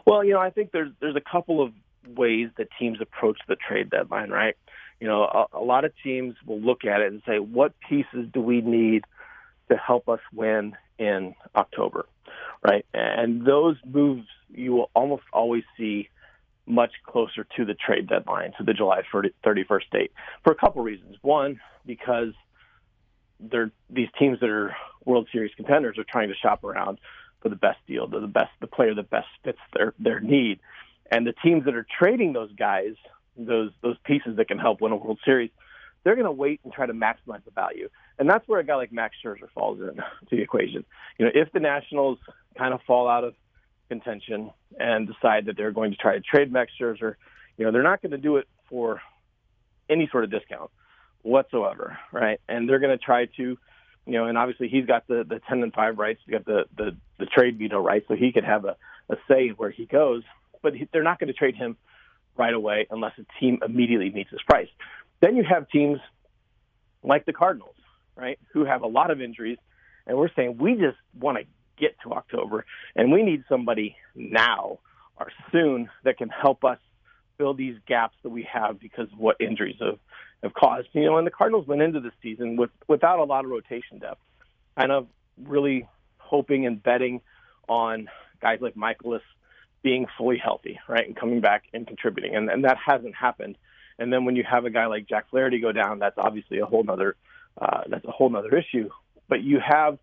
Well, 0.05 0.25
you 0.25 0.33
know, 0.33 0.41
I 0.41 0.51
think 0.51 0.73
there's 0.73 0.91
there's 1.01 1.17
a 1.17 1.21
couple 1.21 1.63
of 1.63 1.73
ways 2.07 2.51
that 2.59 2.69
teams 2.79 2.99
approach 3.01 3.39
the 3.49 3.57
trade 3.57 3.91
deadline, 3.91 4.31
right? 4.31 4.57
You 5.01 5.09
know, 5.09 5.23
a, 5.23 5.59
a 5.59 5.65
lot 5.65 5.85
of 5.85 5.93
teams 6.03 6.35
will 6.47 6.61
look 6.61 6.85
at 6.85 7.01
it 7.01 7.13
and 7.13 7.23
say, 7.27 7.39
what 7.39 7.75
pieces 7.89 8.29
do 8.33 8.41
we 8.41 8.61
need 8.61 9.05
to 9.71 9.77
help 9.77 10.09
us 10.09 10.21
win 10.33 10.77
in 10.99 11.35
October, 11.57 12.07
right? 12.63 12.87
And 12.95 13.45
those 13.45 13.77
moves 13.85 14.27
you 14.55 14.73
will 14.73 14.91
almost 14.95 15.25
always 15.33 15.65
see 15.77 16.09
much 16.67 16.93
closer 17.05 17.45
to 17.57 17.65
the 17.65 17.75
trade 17.75 18.09
deadline, 18.09 18.53
to 18.59 18.65
the 18.65 18.73
July 18.73 19.03
31st 19.13 19.91
date, 19.91 20.13
for 20.45 20.53
a 20.53 20.55
couple 20.55 20.83
reasons. 20.83 21.17
One, 21.23 21.61
because 21.85 22.35
they're 23.41 23.73
these 23.91 24.09
teams 24.19 24.39
that 24.41 24.49
are 24.49 24.77
World 25.05 25.29
Series 25.33 25.53
contenders 25.57 25.99
are 25.99 26.05
trying 26.05 26.29
to 26.29 26.35
shop 26.35 26.63
around 26.65 26.99
for 27.41 27.49
the 27.49 27.57
best 27.57 27.79
deal, 27.87 28.07
the 28.07 28.21
best 28.21 28.51
the 28.61 28.69
player 28.69 28.95
that 28.95 29.11
best 29.11 29.27
fits 29.43 29.59
their 29.75 29.95
their 29.99 30.21
need. 30.21 30.61
And 31.13 31.27
the 31.27 31.35
teams 31.45 31.67
that 31.67 31.75
are 31.75 31.87
trading 31.99 32.33
those 32.33 32.51
guys, 32.55 32.95
those 33.37 33.71
those 33.83 33.97
pieces 34.05 34.37
that 34.39 34.49
can 34.49 34.59
help 34.59 34.81
win 34.81 34.93
a 34.93 34.97
World 34.97 35.21
Series, 35.27 35.51
they're 36.03 36.17
going 36.17 36.25
to 36.25 36.33
wait 36.33 36.61
and 36.65 36.73
try 36.73 36.87
to 36.87 36.95
maximize 36.95 37.45
the 37.45 37.51
value. 37.55 37.91
And 38.19 38.29
that's 38.29 38.49
where 38.49 38.61
a 38.61 38.65
guy 38.65 38.77
like 38.77 38.93
Max 38.93 39.15
Scherzer 39.23 39.51
falls 39.55 39.79
into 39.79 40.03
the 40.31 40.41
equation. 40.41 40.85
You 41.19 41.27
know, 41.27 41.33
if 41.35 41.53
the 41.53 41.61
Nationals 41.61 42.19
kind 42.57 42.73
of 42.73 42.81
fall 42.87 43.09
out 43.09 43.25
of 43.25 43.35
contention 43.91 44.51
and 44.81 45.07
decide 45.07 45.47
that 45.47 45.57
they're 45.59 45.71
going 45.71 45.91
to 45.91 45.99
try 45.99 46.15
to 46.15 46.21
trade 46.21 46.51
Max 46.51 46.73
Scherzer, 46.81 47.17
you 47.59 47.67
know, 47.67 47.73
they're 47.73 47.83
not 47.83 48.01
going 48.01 48.13
to 48.13 48.19
do 48.19 48.39
it 48.39 48.49
for 48.71 49.03
any 49.91 50.09
sort 50.11 50.25
of 50.25 50.31
discount 50.31 50.71
whatsoever, 51.21 51.99
right? 52.11 52.41
And 52.49 52.67
they're 52.67 52.79
going 52.79 52.97
to 52.97 53.05
try 53.05 53.27
to, 53.27 53.43
you 53.43 53.59
know, 54.07 54.25
and 54.25 54.39
obviously 54.39 54.69
he's 54.69 54.87
got 54.87 55.07
the 55.09 55.25
the 55.29 55.43
ten 55.47 55.63
and 55.63 55.75
five 55.75 55.99
rights, 55.99 56.21
he's 56.25 56.33
got 56.33 56.47
the 56.47 56.65
the 56.75 56.97
the 57.19 57.27
trade 57.27 57.59
veto 57.59 57.81
rights, 57.81 58.07
so 58.09 58.15
he 58.15 58.33
could 58.33 58.45
have 58.45 58.65
a 58.65 58.77
a 59.11 59.17
say 59.29 59.51
where 59.51 59.71
he 59.71 59.85
goes 59.85 60.23
but 60.63 60.75
they're 60.93 61.03
not 61.03 61.19
going 61.19 61.29
to 61.29 61.35
trade 61.35 61.57
him 61.57 61.77
right 62.37 62.55
away 62.55 62.87
unless 62.91 63.13
a 63.19 63.41
team 63.41 63.59
immediately 63.65 64.11
meets 64.11 64.31
his 64.31 64.41
price. 64.43 64.69
Then 65.21 65.37
you 65.37 65.45
have 65.49 65.69
teams 65.69 65.99
like 67.03 67.27
the 67.27 67.33
Cardinals, 67.33 67.75
right, 68.17 68.39
who 68.53 68.65
have 68.65 68.83
a 68.83 68.87
lot 68.87 69.11
of 69.11 69.21
injuries, 69.21 69.59
and 70.07 70.17
we're 70.17 70.33
saying 70.35 70.59
we 70.59 70.75
just 70.75 70.97
want 71.19 71.39
to 71.39 71.45
get 71.79 71.97
to 72.05 72.13
October, 72.13 72.65
and 72.97 73.13
we 73.13 73.23
need 73.23 73.45
somebody 73.49 73.97
now 74.15 74.79
or 75.17 75.29
soon 75.51 75.91
that 76.05 76.19
can 76.19 76.29
help 76.29 76.65
us 76.65 76.79
fill 77.39 77.55
these 77.55 77.77
gaps 77.87 78.17
that 78.23 78.31
we 78.31 78.47
have 78.53 78.79
because 78.81 79.09
of 79.13 79.19
what 79.19 79.37
injuries 79.41 79.77
have, 79.81 79.99
have 80.43 80.55
caused. 80.55 80.89
You 80.93 81.05
know, 81.05 81.19
and 81.19 81.27
the 81.27 81.31
Cardinals 81.31 81.67
went 81.67 81.83
into 81.83 82.01
the 82.01 82.13
season 82.23 82.57
with 82.57 82.71
without 82.89 83.19
a 83.19 83.25
lot 83.25 83.45
of 83.45 83.51
rotation 83.51 83.99
depth, 83.99 84.21
kind 84.79 84.93
of 84.93 85.07
really 85.43 85.87
hoping 86.19 86.67
and 86.67 86.83
betting 86.83 87.21
on 87.69 88.09
guys 88.41 88.59
like 88.61 88.75
Mikolas 88.75 89.21
being 89.83 90.07
fully 90.17 90.39
healthy, 90.39 90.79
right, 90.89 91.07
and 91.07 91.17
coming 91.17 91.41
back 91.41 91.65
and 91.73 91.87
contributing, 91.87 92.35
and 92.37 92.49
and 92.49 92.65
that 92.65 92.79
hasn't 92.85 93.15
happened. 93.15 93.57
And 93.99 94.13
then 94.13 94.25
when 94.25 94.37
you 94.37 94.45
have 94.49 94.65
a 94.65 94.71
guy 94.71 94.87
like 94.87 95.09
Jack 95.09 95.31
Flaherty 95.31 95.61
go 95.61 95.73
down, 95.73 95.99
that's 95.99 96.17
obviously 96.19 96.59
a 96.59 96.67
whole 96.67 96.85
other 96.89 97.17
uh, 97.61 97.83
that's 97.89 98.05
a 98.05 98.11
whole 98.11 98.35
other 98.37 98.57
issue. 98.57 98.89
But 99.29 99.43
you 99.43 99.61
have 99.61 99.99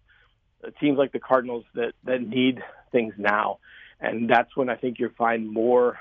teams 0.80 0.98
like 0.98 1.12
the 1.12 1.20
Cardinals 1.20 1.65
that 1.76 1.94
that 2.04 2.22
need 2.22 2.62
things 2.92 3.13
now, 3.18 3.60
and 4.00 4.30
that's 4.30 4.56
when 4.56 4.70
I 4.70 4.76
think 4.76 5.00
you'll 5.00 5.12
find 5.18 5.50
more 5.52 6.00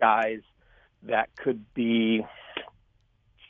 guys 0.00 0.40
that 1.04 1.34
could 1.36 1.64
be 1.74 2.24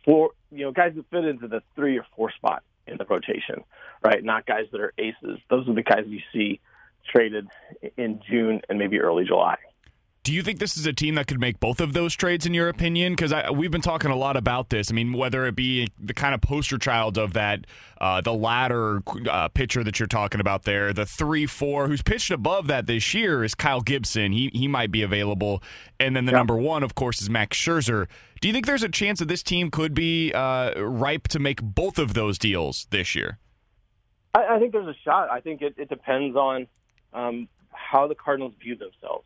four, 0.05 0.31
you 0.51 0.65
know, 0.65 0.73
guys 0.73 0.93
that 0.97 1.09
fit 1.11 1.25
into 1.25 1.49
the 1.49 1.63
three 1.75 1.99
or 1.99 2.07
four 2.17 2.31
spot 2.33 2.63
in 2.87 2.97
the 2.97 3.05
rotation, 3.05 3.65
right? 4.05 4.23
Not 4.23 4.47
guys 4.47 4.67
that 4.73 4.81
are 4.81 4.93
aces. 4.99 5.39
Those 5.49 5.69
are 5.69 5.75
the 5.75 5.83
guys 5.83 6.05
you 6.07 6.21
see 6.33 6.61
traded 7.11 7.49
in 7.97 8.21
June 8.29 8.61
and 8.69 8.79
maybe 8.79 9.01
early 9.01 9.25
July. 9.25 9.57
Do 10.25 10.33
you 10.33 10.45
think 10.45 10.61
this 10.61 10.77
is 10.77 10.87
a 10.87 10.93
team 10.93 11.17
that 11.17 11.27
could 11.27 11.41
make 11.41 11.59
both 11.59 11.81
of 11.81 11.95
those 11.95 12.15
trades, 12.15 12.47
in 12.47 12.55
your 12.55 12.69
opinion? 12.69 13.15
Because 13.15 13.35
we've 13.53 13.73
been 13.73 13.81
talking 13.81 14.13
a 14.13 14.17
lot 14.17 14.37
about 14.37 14.71
this. 14.71 14.89
I 14.89 14.95
mean, 14.95 15.13
whether 15.13 15.47
it 15.47 15.57
be 15.57 15.89
the 15.99 16.15
kind 16.15 16.33
of 16.33 16.41
poster 16.41 16.79
child 16.79 17.19
of 17.19 17.33
that, 17.33 17.67
uh, 18.01 18.21
the 18.21 18.33
latter 18.33 19.03
uh, 19.29 19.49
pitcher 19.49 19.83
that 19.83 19.99
you're 19.99 20.07
talking 20.07 20.41
about 20.41 20.63
there, 20.63 20.93
the 20.93 21.05
three 21.05 21.45
four 21.45 21.89
who's 21.89 22.03
pitched 22.03 22.31
above 22.31 22.69
that 22.69 22.87
this 22.87 23.13
year 23.15 23.43
is 23.43 23.57
Kyle 23.57 23.81
Gibson. 23.81 24.31
He 24.31 24.49
he 24.53 24.69
might 24.69 24.93
be 24.93 25.03
available, 25.03 25.61
and 25.99 26.15
then 26.15 26.25
the 26.27 26.33
number 26.33 26.57
one, 26.57 26.85
of 26.85 26.95
course, 26.95 27.21
is 27.21 27.29
Max 27.29 27.59
Scherzer. 27.59 28.07
Do 28.41 28.47
you 28.47 28.55
think 28.55 28.67
there's 28.67 28.85
a 28.85 28.89
chance 28.89 29.19
that 29.19 29.27
this 29.27 29.43
team 29.43 29.73
could 29.73 29.93
be 29.93 30.33
uh, 30.33 30.81
ripe 30.81 31.27
to 31.29 31.41
make 31.41 31.61
both 31.61 31.99
of 31.99 32.15
those 32.15 32.39
deals 32.39 32.87
this 32.91 33.17
year? 33.17 33.39
I, 34.35 34.55
I 34.55 34.59
think 34.61 34.71
there's 34.71 34.87
a 34.87 34.99
shot. 35.05 35.33
I 35.33 35.41
think 35.41 35.63
it, 35.63 35.75
it 35.79 35.89
depends 35.89 36.37
on 36.37 36.69
um, 37.13 37.49
how 37.71 38.07
the 38.07 38.15
Cardinals 38.15 38.55
view 38.61 38.77
themselves. 38.77 39.25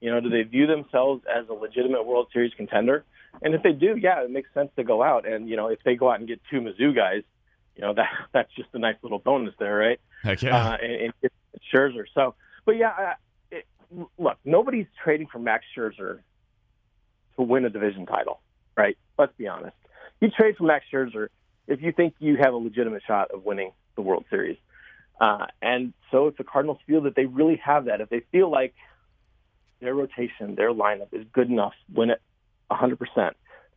You 0.00 0.12
know, 0.12 0.20
do 0.20 0.28
they 0.28 0.42
view 0.42 0.66
themselves 0.66 1.24
as 1.26 1.48
a 1.48 1.52
legitimate 1.52 2.06
World 2.06 2.28
Series 2.32 2.52
contender? 2.54 3.04
And 3.42 3.54
if 3.54 3.62
they 3.62 3.72
do, 3.72 3.96
yeah, 3.96 4.22
it 4.22 4.30
makes 4.30 4.48
sense 4.54 4.70
to 4.76 4.84
go 4.84 5.02
out. 5.02 5.26
And 5.26 5.48
you 5.48 5.56
know, 5.56 5.68
if 5.68 5.80
they 5.84 5.96
go 5.96 6.10
out 6.10 6.20
and 6.20 6.28
get 6.28 6.40
two 6.50 6.60
Mizzou 6.60 6.94
guys, 6.94 7.22
you 7.76 7.82
know 7.82 7.94
that 7.96 8.08
that's 8.32 8.54
just 8.54 8.68
a 8.74 8.78
nice 8.78 8.96
little 9.02 9.18
bonus 9.18 9.54
there, 9.58 9.76
right? 9.76 10.00
Heck 10.22 10.42
yeah. 10.42 10.56
Uh, 10.56 10.76
and, 10.80 10.92
and 10.92 11.12
it's 11.22 11.34
Scherzer. 11.74 12.04
So, 12.14 12.34
but 12.64 12.76
yeah, 12.76 13.14
it, 13.50 13.66
look, 14.18 14.38
nobody's 14.44 14.86
trading 15.02 15.26
for 15.26 15.38
Max 15.38 15.64
Scherzer 15.76 16.20
to 17.36 17.42
win 17.42 17.64
a 17.64 17.70
division 17.70 18.06
title, 18.06 18.40
right? 18.76 18.96
Let's 19.18 19.32
be 19.36 19.48
honest. 19.48 19.76
You 20.20 20.30
trade 20.30 20.56
for 20.56 20.64
Max 20.64 20.84
Scherzer 20.92 21.28
if 21.66 21.82
you 21.82 21.92
think 21.92 22.14
you 22.18 22.36
have 22.36 22.52
a 22.52 22.56
legitimate 22.56 23.02
shot 23.06 23.30
of 23.30 23.44
winning 23.44 23.72
the 23.94 24.02
World 24.02 24.24
Series. 24.30 24.56
Uh, 25.20 25.46
and 25.60 25.92
so 26.10 26.28
if 26.28 26.36
the 26.36 26.44
Cardinals 26.44 26.78
feel 26.86 27.02
that 27.02 27.14
they 27.16 27.26
really 27.26 27.60
have 27.64 27.86
that, 27.86 28.00
if 28.00 28.08
they 28.08 28.22
feel 28.30 28.50
like 28.50 28.74
their 29.80 29.94
rotation, 29.94 30.54
their 30.54 30.72
lineup 30.72 31.12
is 31.12 31.26
good 31.32 31.50
enough, 31.50 31.74
win 31.92 32.10
it 32.10 32.20
100%, 32.70 32.98
that 33.16 33.34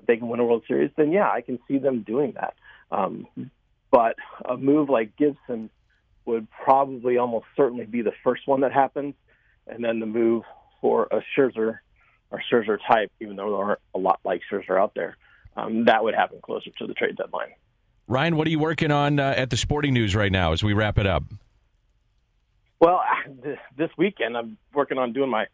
they 0.08 0.18
can 0.18 0.28
win 0.28 0.40
a 0.40 0.46
World 0.46 0.64
Series, 0.68 0.92
then 0.98 1.12
yeah, 1.12 1.30
I 1.30 1.42
can 1.42 1.60
see 1.68 1.78
them 1.78 2.04
doing 2.04 2.34
that. 2.34 2.56
Um, 2.92 3.28
but 3.92 4.16
a 4.46 4.58
move 4.58 4.90
like 4.90 5.16
Gibson 5.18 5.70
would 6.26 6.48
probably 6.64 7.18
almost 7.18 7.46
certainly 7.56 7.86
be 7.86 8.02
the 8.02 8.14
first 8.24 8.48
one 8.48 8.62
that 8.62 8.72
happens, 8.72 9.16
and 9.68 9.84
then 9.84 10.00
the 10.00 10.06
move 10.06 10.44
for 10.80 11.08
a 11.12 11.22
Scherzer 11.36 11.80
or 12.32 12.42
Scherzer 12.52 12.78
type, 12.88 13.12
even 13.20 13.36
though 13.36 13.50
there 13.50 13.66
aren't 13.66 13.80
a 13.94 14.00
lot 14.00 14.20
like 14.24 14.42
Scherzer 14.50 14.80
out 14.80 14.94
there, 14.96 15.18
um, 15.56 15.86
that 15.86 16.04
would 16.04 16.16
happen 16.16 16.40
closer 16.42 16.70
to 16.78 16.88
the 16.88 16.94
trade 16.94 17.18
deadline. 17.18 17.50
Ryan, 18.12 18.36
what 18.36 18.46
are 18.46 18.50
you 18.50 18.60
working 18.60 18.92
on 18.92 19.22
uh, 19.22 19.34
at 19.38 19.52
the 19.52 19.56
Sporting 19.56 19.94
News 19.94 20.18
right 20.18 20.34
now 20.34 20.52
as 20.52 20.62
we 20.62 20.74
wrap 20.74 20.98
it 20.98 21.08
up? 21.08 21.24
Well, 22.78 23.02
this 23.78 23.90
weekend 23.98 24.36
I'm 24.36 24.58
working 24.74 24.98
on 24.98 25.14
doing 25.14 25.30
my 25.30 25.46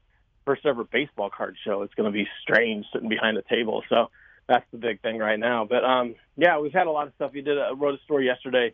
first 0.43 0.65
ever 0.65 0.83
baseball 0.83 1.29
card 1.29 1.55
show. 1.63 1.83
It's 1.83 1.93
going 1.93 2.11
to 2.11 2.17
be 2.17 2.27
strange 2.41 2.87
sitting 2.91 3.09
behind 3.09 3.37
a 3.37 3.43
table, 3.43 3.83
so 3.89 4.07
that's 4.47 4.65
the 4.71 4.79
big 4.79 5.03
thing 5.03 5.19
right 5.19 5.37
now. 5.37 5.65
But 5.65 5.85
um, 5.85 6.15
yeah, 6.35 6.57
we've 6.57 6.73
had 6.73 6.87
a 6.87 6.89
lot 6.89 7.05
of 7.05 7.13
stuff. 7.13 7.33
You 7.35 7.43
did 7.43 7.59
a, 7.59 7.75
wrote 7.75 7.93
a 7.93 8.03
story 8.05 8.25
yesterday 8.25 8.73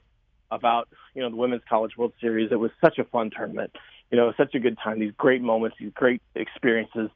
about 0.49 0.87
you 1.13 1.21
know 1.21 1.29
the 1.29 1.35
Women's 1.35 1.63
College 1.67 1.97
World 1.97 2.13
Series. 2.21 2.53
It 2.53 2.59
was 2.59 2.71
such 2.79 2.99
a 2.99 3.03
fun 3.03 3.31
tournament. 3.35 3.75
You 4.11 4.17
know, 4.17 4.31
such 4.37 4.55
a 4.55 4.59
good 4.59 4.77
time. 4.81 5.01
These 5.01 5.13
great 5.17 5.41
moments, 5.41 5.75
these 5.77 5.91
great 5.93 6.21
experiences, 6.35 7.09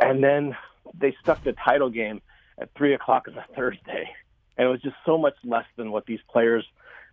and 0.00 0.24
then 0.24 0.56
they 0.98 1.14
stuck 1.22 1.44
the 1.44 1.52
title 1.52 1.90
game 1.90 2.20
at 2.58 2.70
three 2.76 2.92
o'clock 2.92 3.28
on 3.28 3.34
a 3.38 3.46
Thursday, 3.54 4.10
and 4.56 4.66
it 4.66 4.70
was 4.70 4.80
just 4.82 4.96
so 5.06 5.18
much 5.18 5.34
less 5.44 5.66
than 5.76 5.90
what 5.90 6.06
these 6.06 6.20
players 6.30 6.64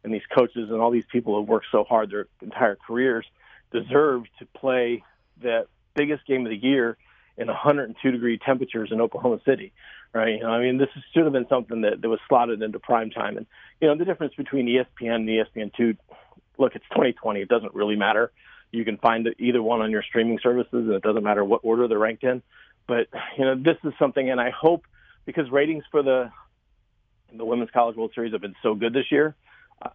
and 0.03 0.13
these 0.13 0.25
coaches 0.35 0.69
and 0.69 0.81
all 0.81 0.91
these 0.91 1.05
people 1.11 1.35
who 1.35 1.41
worked 1.41 1.67
so 1.71 1.83
hard 1.83 2.09
their 2.09 2.27
entire 2.41 2.75
careers 2.75 3.25
deserved 3.71 4.29
to 4.39 4.45
play 4.45 5.03
the 5.41 5.67
biggest 5.95 6.25
game 6.25 6.45
of 6.45 6.49
the 6.49 6.57
year 6.57 6.97
in 7.37 7.47
102 7.47 8.11
degree 8.11 8.37
temperatures 8.37 8.89
in 8.91 8.99
Oklahoma 8.99 9.39
City, 9.45 9.71
right? 10.13 10.35
You 10.35 10.39
know, 10.41 10.49
I 10.49 10.61
mean, 10.61 10.77
this 10.77 10.89
should 11.13 11.23
have 11.23 11.33
been 11.33 11.47
something 11.47 11.81
that, 11.81 12.01
that 12.01 12.09
was 12.09 12.19
slotted 12.27 12.61
into 12.61 12.79
prime 12.79 13.11
time. 13.11 13.37
And, 13.37 13.45
you 13.79 13.87
know, 13.87 13.95
the 13.95 14.05
difference 14.05 14.33
between 14.35 14.67
ESPN 14.67 15.15
and 15.15 15.29
ESPN2, 15.29 15.97
look, 16.57 16.75
it's 16.75 16.85
2020. 16.89 17.41
It 17.41 17.47
doesn't 17.47 17.73
really 17.73 17.95
matter. 17.95 18.31
You 18.71 18.83
can 18.83 18.97
find 18.97 19.27
either 19.39 19.63
one 19.63 19.81
on 19.81 19.89
your 19.89 20.03
streaming 20.03 20.39
services, 20.43 20.69
and 20.71 20.91
it 20.91 21.01
doesn't 21.01 21.23
matter 21.23 21.43
what 21.43 21.61
order 21.63 21.87
they're 21.87 21.97
ranked 21.97 22.23
in. 22.23 22.43
But, 22.87 23.07
you 23.37 23.45
know, 23.45 23.55
this 23.55 23.77
is 23.83 23.93
something, 23.97 24.29
and 24.29 24.39
I 24.39 24.49
hope 24.49 24.85
because 25.25 25.49
ratings 25.49 25.83
for 25.91 26.03
the 26.03 26.31
the 27.33 27.45
Women's 27.45 27.69
College 27.71 27.95
World 27.95 28.11
Series 28.15 28.33
have 28.33 28.41
been 28.41 28.55
so 28.63 28.75
good 28.75 28.93
this 28.93 29.11
year, 29.11 29.35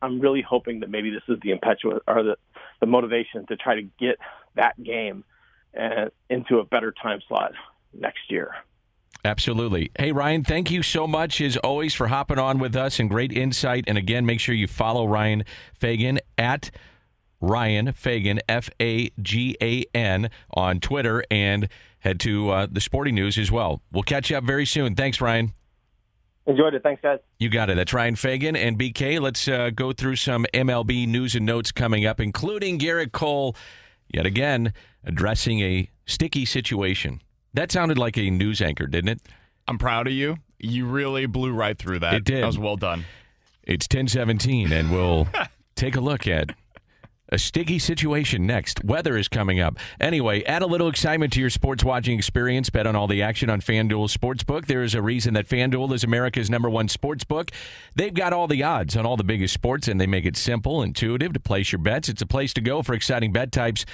I'm 0.00 0.20
really 0.20 0.42
hoping 0.42 0.80
that 0.80 0.90
maybe 0.90 1.10
this 1.10 1.22
is 1.28 1.38
the 1.42 1.50
impetuous 1.50 2.00
or 2.06 2.22
the, 2.22 2.36
the 2.80 2.86
motivation 2.86 3.46
to 3.46 3.56
try 3.56 3.74
to 3.74 3.82
get 3.98 4.18
that 4.54 4.82
game 4.82 5.24
uh, 5.78 6.06
into 6.30 6.58
a 6.58 6.64
better 6.64 6.92
time 7.02 7.20
slot 7.28 7.52
next 7.92 8.30
year. 8.30 8.54
Absolutely. 9.24 9.90
Hey, 9.98 10.12
Ryan, 10.12 10.44
thank 10.44 10.70
you 10.70 10.82
so 10.82 11.06
much, 11.06 11.40
as 11.40 11.56
always, 11.58 11.94
for 11.94 12.08
hopping 12.08 12.38
on 12.38 12.58
with 12.58 12.76
us 12.76 13.00
and 13.00 13.08
great 13.08 13.32
insight. 13.32 13.84
And 13.86 13.96
again, 13.96 14.26
make 14.26 14.38
sure 14.40 14.54
you 14.54 14.66
follow 14.66 15.06
Ryan 15.06 15.44
Fagan 15.74 16.20
at 16.36 16.70
Ryan 17.40 17.92
Fagan, 17.92 18.40
F 18.48 18.70
A 18.80 19.10
G 19.20 19.56
A 19.62 19.84
N, 19.94 20.30
on 20.52 20.80
Twitter 20.80 21.24
and 21.30 21.68
head 22.00 22.20
to 22.20 22.50
uh, 22.50 22.66
the 22.70 22.80
Sporting 22.80 23.14
News 23.14 23.38
as 23.38 23.50
well. 23.50 23.80
We'll 23.92 24.02
catch 24.02 24.30
you 24.30 24.36
up 24.36 24.44
very 24.44 24.66
soon. 24.66 24.94
Thanks, 24.94 25.20
Ryan. 25.20 25.52
Enjoyed 26.46 26.74
it. 26.74 26.82
Thanks, 26.82 27.00
guys. 27.00 27.20
You 27.38 27.48
got 27.48 27.70
it. 27.70 27.76
That's 27.76 27.92
Ryan 27.94 28.16
Fagan 28.16 28.54
and 28.54 28.78
BK. 28.78 29.20
Let's 29.20 29.48
uh, 29.48 29.70
go 29.74 29.92
through 29.92 30.16
some 30.16 30.44
MLB 30.52 31.08
news 31.08 31.34
and 31.34 31.46
notes 31.46 31.72
coming 31.72 32.04
up, 32.04 32.20
including 32.20 32.78
Gerrit 32.78 33.12
Cole 33.12 33.56
yet 34.12 34.26
again 34.26 34.72
addressing 35.04 35.60
a 35.60 35.90
sticky 36.06 36.44
situation. 36.44 37.22
That 37.54 37.72
sounded 37.72 37.98
like 37.98 38.18
a 38.18 38.30
news 38.30 38.60
anchor, 38.60 38.86
didn't 38.86 39.08
it? 39.08 39.20
I'm 39.66 39.78
proud 39.78 40.06
of 40.06 40.12
you. 40.12 40.36
You 40.58 40.86
really 40.86 41.26
blew 41.26 41.52
right 41.52 41.78
through 41.78 42.00
that. 42.00 42.14
It 42.14 42.24
did. 42.24 42.42
That 42.42 42.46
was 42.46 42.58
well 42.58 42.76
done. 42.76 43.04
It's 43.62 43.84
1017, 43.86 44.72
and 44.72 44.90
we'll 44.90 45.28
take 45.76 45.96
a 45.96 46.00
look 46.00 46.26
at 46.26 46.54
a 47.30 47.38
sticky 47.38 47.78
situation 47.78 48.46
next. 48.46 48.84
Weather 48.84 49.16
is 49.16 49.28
coming 49.28 49.60
up. 49.60 49.76
Anyway, 50.00 50.44
add 50.44 50.62
a 50.62 50.66
little 50.66 50.88
excitement 50.88 51.32
to 51.32 51.40
your 51.40 51.50
sports 51.50 51.82
watching 51.82 52.18
experience. 52.18 52.70
Bet 52.70 52.86
on 52.86 52.94
all 52.94 53.06
the 53.06 53.22
action 53.22 53.50
on 53.50 53.60
FanDuel 53.60 54.14
Sportsbook. 54.14 54.66
There 54.66 54.82
is 54.82 54.94
a 54.94 55.02
reason 55.02 55.34
that 55.34 55.48
FanDuel 55.48 55.92
is 55.92 56.04
America's 56.04 56.50
number 56.50 56.68
one 56.68 56.88
sportsbook. 56.88 57.50
They've 57.94 58.14
got 58.14 58.32
all 58.32 58.46
the 58.46 58.62
odds 58.62 58.96
on 58.96 59.06
all 59.06 59.16
the 59.16 59.24
biggest 59.24 59.54
sports, 59.54 59.88
and 59.88 60.00
they 60.00 60.06
make 60.06 60.26
it 60.26 60.36
simple, 60.36 60.82
intuitive 60.82 61.32
to 61.32 61.40
place 61.40 61.72
your 61.72 61.80
bets. 61.80 62.08
It's 62.08 62.22
a 62.22 62.26
place 62.26 62.52
to 62.54 62.60
go 62.60 62.82
for 62.82 62.94
exciting 62.94 63.32
bet 63.32 63.52
types 63.52 63.86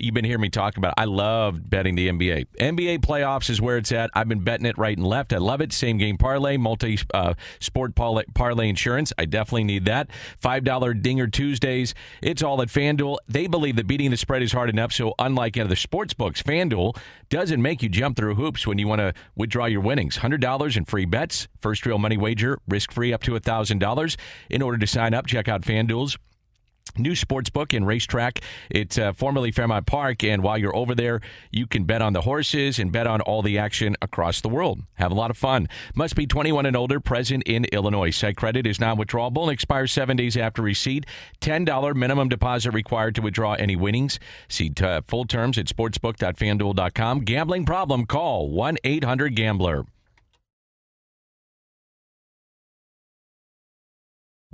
You've 0.00 0.14
been 0.14 0.24
hearing 0.24 0.40
me 0.40 0.48
talk 0.48 0.76
about. 0.76 0.94
It. 0.96 1.02
I 1.02 1.04
love 1.04 1.70
betting 1.70 1.94
the 1.94 2.08
NBA. 2.08 2.46
NBA 2.60 2.98
playoffs 3.00 3.48
is 3.48 3.60
where 3.60 3.76
it's 3.76 3.92
at. 3.92 4.10
I've 4.14 4.28
been 4.28 4.42
betting 4.42 4.66
it 4.66 4.76
right 4.76 4.96
and 4.96 5.06
left. 5.06 5.32
I 5.32 5.38
love 5.38 5.60
it. 5.60 5.72
Same 5.72 5.98
game 5.98 6.16
parlay, 6.16 6.56
multi 6.56 6.98
uh, 7.12 7.34
sport 7.60 7.94
parlay, 7.94 8.24
parlay 8.34 8.68
insurance. 8.68 9.12
I 9.18 9.24
definitely 9.24 9.64
need 9.64 9.84
that. 9.84 10.10
Five 10.38 10.64
dollar 10.64 10.94
Dinger 10.94 11.26
Tuesdays. 11.26 11.94
It's 12.22 12.42
all 12.42 12.60
at 12.62 12.68
FanDuel. 12.68 13.18
They 13.28 13.46
believe 13.46 13.76
that 13.76 13.86
beating 13.86 14.10
the 14.10 14.16
spread 14.16 14.42
is 14.42 14.52
hard 14.52 14.70
enough. 14.70 14.92
So 14.92 15.14
unlike 15.18 15.56
other 15.56 15.76
sports 15.76 16.14
books, 16.14 16.42
FanDuel 16.42 16.96
doesn't 17.28 17.62
make 17.62 17.82
you 17.82 17.88
jump 17.88 18.16
through 18.16 18.34
hoops 18.34 18.66
when 18.66 18.78
you 18.78 18.88
want 18.88 19.00
to 19.00 19.14
withdraw 19.36 19.66
your 19.66 19.80
winnings. 19.80 20.16
Hundred 20.16 20.40
dollars 20.40 20.76
in 20.76 20.84
free 20.84 21.04
bets, 21.04 21.48
first 21.60 21.86
real 21.86 21.98
money 21.98 22.16
wager, 22.16 22.58
risk 22.66 22.92
free 22.92 23.12
up 23.12 23.22
to 23.22 23.38
thousand 23.38 23.78
dollars. 23.78 24.16
In 24.50 24.62
order 24.62 24.78
to 24.78 24.86
sign 24.86 25.14
up, 25.14 25.26
check 25.26 25.48
out 25.48 25.62
FanDuel's 25.62 26.18
new 26.96 27.14
sports 27.14 27.50
book 27.50 27.72
and 27.72 27.86
racetrack. 27.86 28.40
It's 28.70 28.98
uh, 28.98 29.12
formerly 29.12 29.50
Fairmount 29.50 29.86
Park, 29.86 30.24
and 30.24 30.42
while 30.42 30.58
you're 30.58 30.74
over 30.74 30.94
there, 30.94 31.20
you 31.50 31.66
can 31.66 31.84
bet 31.84 32.02
on 32.02 32.12
the 32.12 32.22
horses 32.22 32.78
and 32.78 32.92
bet 32.92 33.06
on 33.06 33.20
all 33.20 33.42
the 33.42 33.58
action 33.58 33.96
across 34.02 34.40
the 34.40 34.48
world. 34.48 34.82
Have 34.94 35.12
a 35.12 35.14
lot 35.14 35.30
of 35.30 35.36
fun. 35.36 35.68
Must 35.94 36.14
be 36.14 36.26
21 36.26 36.66
and 36.66 36.76
older, 36.76 37.00
present 37.00 37.42
in 37.44 37.64
Illinois. 37.66 38.10
Site 38.10 38.36
credit 38.36 38.66
is 38.66 38.80
non-withdrawable 38.80 39.42
and 39.42 39.52
expires 39.52 39.92
seven 39.92 40.16
days 40.16 40.36
after 40.36 40.62
receipt. 40.62 41.06
$10 41.40 41.94
minimum 41.94 42.28
deposit 42.28 42.72
required 42.72 43.14
to 43.14 43.22
withdraw 43.22 43.54
any 43.54 43.76
winnings. 43.76 44.18
See 44.48 44.70
t- 44.70 45.00
full 45.08 45.24
terms 45.24 45.58
at 45.58 45.66
sportsbook.fanduel.com. 45.66 47.20
Gambling 47.20 47.66
problem? 47.66 48.06
Call 48.06 48.50
1-800-GAMBLER. 48.50 49.86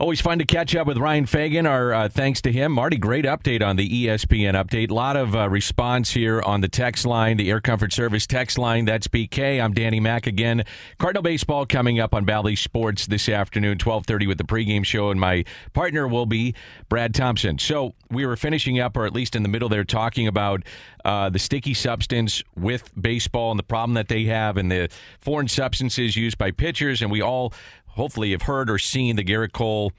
Always 0.00 0.22
fun 0.22 0.38
to 0.38 0.46
catch 0.46 0.74
up 0.74 0.86
with 0.86 0.96
Ryan 0.96 1.26
Fagan. 1.26 1.66
Our 1.66 1.92
uh, 1.92 2.08
thanks 2.08 2.40
to 2.40 2.50
him. 2.50 2.72
Marty, 2.72 2.96
great 2.96 3.26
update 3.26 3.62
on 3.62 3.76
the 3.76 4.06
ESPN 4.06 4.54
update. 4.54 4.90
A 4.90 4.94
lot 4.94 5.14
of 5.14 5.36
uh, 5.36 5.46
response 5.50 6.12
here 6.12 6.40
on 6.40 6.62
the 6.62 6.68
text 6.68 7.04
line, 7.04 7.36
the 7.36 7.50
Air 7.50 7.60
Comfort 7.60 7.92
Service 7.92 8.26
text 8.26 8.56
line. 8.56 8.86
That's 8.86 9.08
BK. 9.08 9.62
I'm 9.62 9.74
Danny 9.74 10.00
Mac 10.00 10.26
again. 10.26 10.64
Cardinal 10.96 11.22
baseball 11.22 11.66
coming 11.66 12.00
up 12.00 12.14
on 12.14 12.24
Bally 12.24 12.56
Sports 12.56 13.08
this 13.08 13.28
afternoon, 13.28 13.76
12:30 13.76 14.26
with 14.26 14.38
the 14.38 14.44
pregame 14.44 14.86
show, 14.86 15.10
and 15.10 15.20
my 15.20 15.44
partner 15.74 16.08
will 16.08 16.24
be 16.24 16.54
Brad 16.88 17.14
Thompson. 17.14 17.58
So 17.58 17.94
we 18.10 18.24
were 18.24 18.36
finishing 18.36 18.80
up, 18.80 18.96
or 18.96 19.04
at 19.04 19.12
least 19.12 19.36
in 19.36 19.42
the 19.42 19.50
middle 19.50 19.68
there, 19.68 19.84
talking 19.84 20.26
about 20.26 20.62
uh, 21.04 21.28
the 21.28 21.38
sticky 21.38 21.74
substance 21.74 22.42
with 22.56 22.90
baseball 22.98 23.50
and 23.50 23.58
the 23.58 23.64
problem 23.64 23.92
that 23.94 24.08
they 24.08 24.24
have, 24.24 24.56
and 24.56 24.70
the 24.70 24.88
foreign 25.18 25.48
substances 25.48 26.16
used 26.16 26.38
by 26.38 26.50
pitchers, 26.50 27.02
and 27.02 27.10
we 27.10 27.20
all 27.20 27.52
hopefully 27.94 28.28
you 28.28 28.34
have 28.34 28.42
heard 28.42 28.70
or 28.70 28.78
seen 28.78 29.16
the 29.16 29.24
Gerrit 29.24 29.52
Cole 29.52 29.92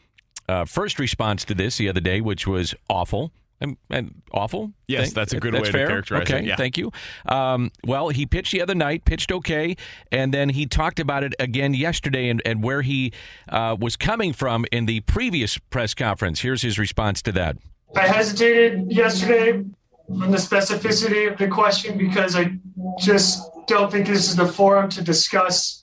uh, 0.47 0.65
first 0.65 0.99
response 0.99 1.45
to 1.45 1.53
this 1.53 1.77
the 1.77 1.89
other 1.89 1.99
day, 1.99 2.21
which 2.21 2.47
was 2.47 2.75
awful. 2.89 3.31
And, 3.59 3.77
and 3.91 4.23
awful. 4.31 4.73
Yes, 4.87 5.03
Think? 5.03 5.13
that's 5.13 5.33
a 5.33 5.39
good 5.39 5.53
that's 5.53 5.65
way 5.65 5.71
fair? 5.71 5.85
to 5.85 5.91
characterize 5.91 6.23
okay, 6.23 6.39
it. 6.39 6.45
Yeah. 6.45 6.55
thank 6.55 6.79
you. 6.79 6.91
Um, 7.27 7.71
well, 7.85 8.09
he 8.09 8.25
pitched 8.25 8.53
the 8.53 8.61
other 8.61 8.73
night, 8.73 9.05
pitched 9.05 9.31
okay, 9.31 9.75
and 10.11 10.33
then 10.33 10.49
he 10.49 10.65
talked 10.65 10.99
about 10.99 11.23
it 11.23 11.35
again 11.37 11.75
yesterday 11.75 12.29
and, 12.29 12.41
and 12.43 12.63
where 12.63 12.81
he 12.81 13.13
uh, 13.49 13.77
was 13.79 13.95
coming 13.95 14.33
from 14.33 14.65
in 14.71 14.87
the 14.87 15.01
previous 15.01 15.59
press 15.59 15.93
conference. 15.93 16.41
Here's 16.41 16.63
his 16.63 16.79
response 16.79 17.21
to 17.21 17.31
that. 17.33 17.57
I 17.95 18.07
hesitated 18.07 18.91
yesterday 18.91 19.51
on 19.51 20.31
the 20.31 20.37
specificity 20.37 21.31
of 21.31 21.37
the 21.37 21.47
question 21.47 21.99
because 21.99 22.35
I 22.35 22.53
just 22.99 23.47
don't 23.67 23.91
think 23.91 24.07
this 24.07 24.27
is 24.27 24.35
the 24.35 24.47
forum 24.47 24.89
to 24.89 25.03
discuss 25.03 25.80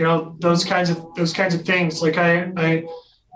you 0.00 0.06
know 0.06 0.34
those 0.38 0.64
kinds 0.64 0.88
of 0.88 1.14
those 1.14 1.34
kinds 1.34 1.54
of 1.54 1.66
things. 1.66 2.00
Like 2.00 2.16
I 2.16 2.50
I, 2.56 2.84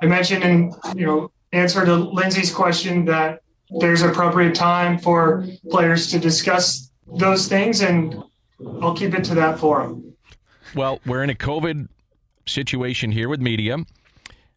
I 0.03 0.07
mentioned 0.07 0.43
in 0.43 0.73
you 0.97 1.05
know 1.05 1.31
answer 1.53 1.85
to 1.85 1.95
Lindsay's 1.95 2.51
question 2.51 3.05
that 3.05 3.43
there's 3.81 4.01
appropriate 4.01 4.55
time 4.55 4.99
for 4.99 5.47
players 5.71 6.11
to 6.13 6.19
discuss 6.19 6.91
those 7.19 7.49
things, 7.49 7.83
and 7.83 8.17
I'll 8.81 8.97
keep 8.97 9.13
it 9.13 9.25
to 9.25 9.35
that 9.35 9.59
forum. 9.59 10.15
Well, 10.75 11.01
we're 11.05 11.23
in 11.23 11.29
a 11.29 11.35
COVID 11.35 11.89
situation 12.47 13.13
here 13.13 13.29
with 13.29 13.43
media. 13.43 13.77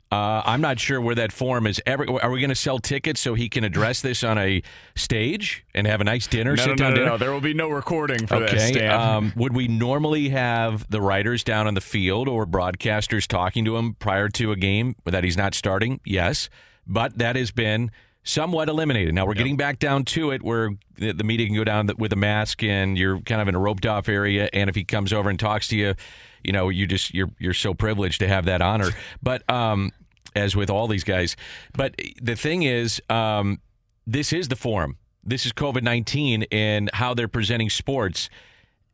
Uh, 0.10 0.42
I'm 0.46 0.62
not 0.62 0.80
sure 0.80 1.02
where 1.02 1.16
that 1.16 1.34
forum 1.34 1.68
is 1.68 1.82
ever. 1.86 2.06
Are 2.22 2.32
we 2.32 2.40
going 2.40 2.50
to 2.50 2.56
sell 2.56 2.80
tickets 2.80 3.20
so 3.20 3.34
he 3.34 3.50
can 3.50 3.66
address 3.66 4.02
this 4.02 4.24
on 4.24 4.38
a 4.38 4.62
stage 4.96 5.66
and 5.74 5.86
have 5.86 6.00
a 6.00 6.06
nice 6.06 6.28
dinner? 6.28 6.56
No, 6.56 6.64
sit 6.64 6.70
no, 6.70 6.76
down 6.76 6.90
no, 6.90 6.90
no, 6.90 6.96
dinner? 6.96 7.12
no. 7.12 7.18
There 7.18 7.32
will 7.32 7.42
be 7.42 7.54
no 7.54 7.68
recording 7.70 8.26
for 8.26 8.40
this. 8.40 8.70
Okay. 8.70 8.80
Dan. 8.80 9.00
Um, 9.00 9.34
would 9.36 9.54
we 9.54 9.68
normally 9.68 10.30
have 10.30 10.90
the 10.90 11.02
writers 11.02 11.44
down 11.44 11.68
on 11.68 11.74
the 11.74 11.82
field 11.82 12.30
or 12.30 12.46
broadcasters 12.46 13.28
talking 13.28 13.66
to 13.66 13.76
him 13.76 13.96
prior 13.96 14.30
to 14.30 14.54
a 14.54 14.56
game 14.56 14.96
that 15.04 15.26
he's 15.26 15.38
not 15.38 15.54
starting? 15.54 16.00
Yes. 16.06 16.50
But 16.86 17.18
that 17.18 17.36
has 17.36 17.52
been 17.52 17.92
somewhat 18.24 18.70
eliminated. 18.70 19.14
Now 19.14 19.26
we're 19.26 19.34
getting 19.34 19.58
back 19.58 19.80
down 19.80 20.04
to 20.06 20.32
it 20.32 20.42
where 20.42 20.72
the, 20.96 21.14
the 21.14 21.24
media 21.24 21.48
can 21.48 21.56
go 21.56 21.64
down 21.64 21.90
with 21.98 22.14
a 22.14 22.18
mask 22.18 22.64
and 22.64 22.98
you're 22.98 23.20
kind 23.22 23.42
of 23.42 23.48
in 23.48 23.56
a 23.56 23.60
roped 23.60 23.86
off 23.86 24.10
area. 24.10 24.50
And 24.54 24.70
if 24.70 24.76
he 24.76 24.84
comes 24.84 25.12
over 25.12 25.30
and 25.30 25.40
talks 25.40 25.68
to 25.70 25.78
you, 25.78 25.96
you 26.44 26.52
know, 26.52 26.70
you 26.70 26.88
just 26.88 27.14
you're 27.14 27.30
you're 27.40 27.54
so 27.54 27.74
privileged 27.74 28.20
to 28.20 28.28
have 28.28 28.46
that 28.46 28.62
honor. 28.62 28.90
But 29.22 29.50
um, 29.50 29.92
as 30.36 30.56
with 30.56 30.70
all 30.70 30.88
these 30.88 31.04
guys, 31.04 31.36
but 31.74 31.96
the 32.22 32.36
thing 32.36 32.64
is, 32.64 33.02
um, 33.10 33.60
this 34.06 34.34
is 34.34 34.48
the 34.48 34.56
forum. 34.56 34.98
This 35.24 35.46
is 35.46 35.54
COVID 35.54 35.84
nineteen 35.84 36.46
and 36.52 36.90
how 36.94 37.14
they're 37.14 37.28
presenting 37.28 37.70
sports. 37.70 38.30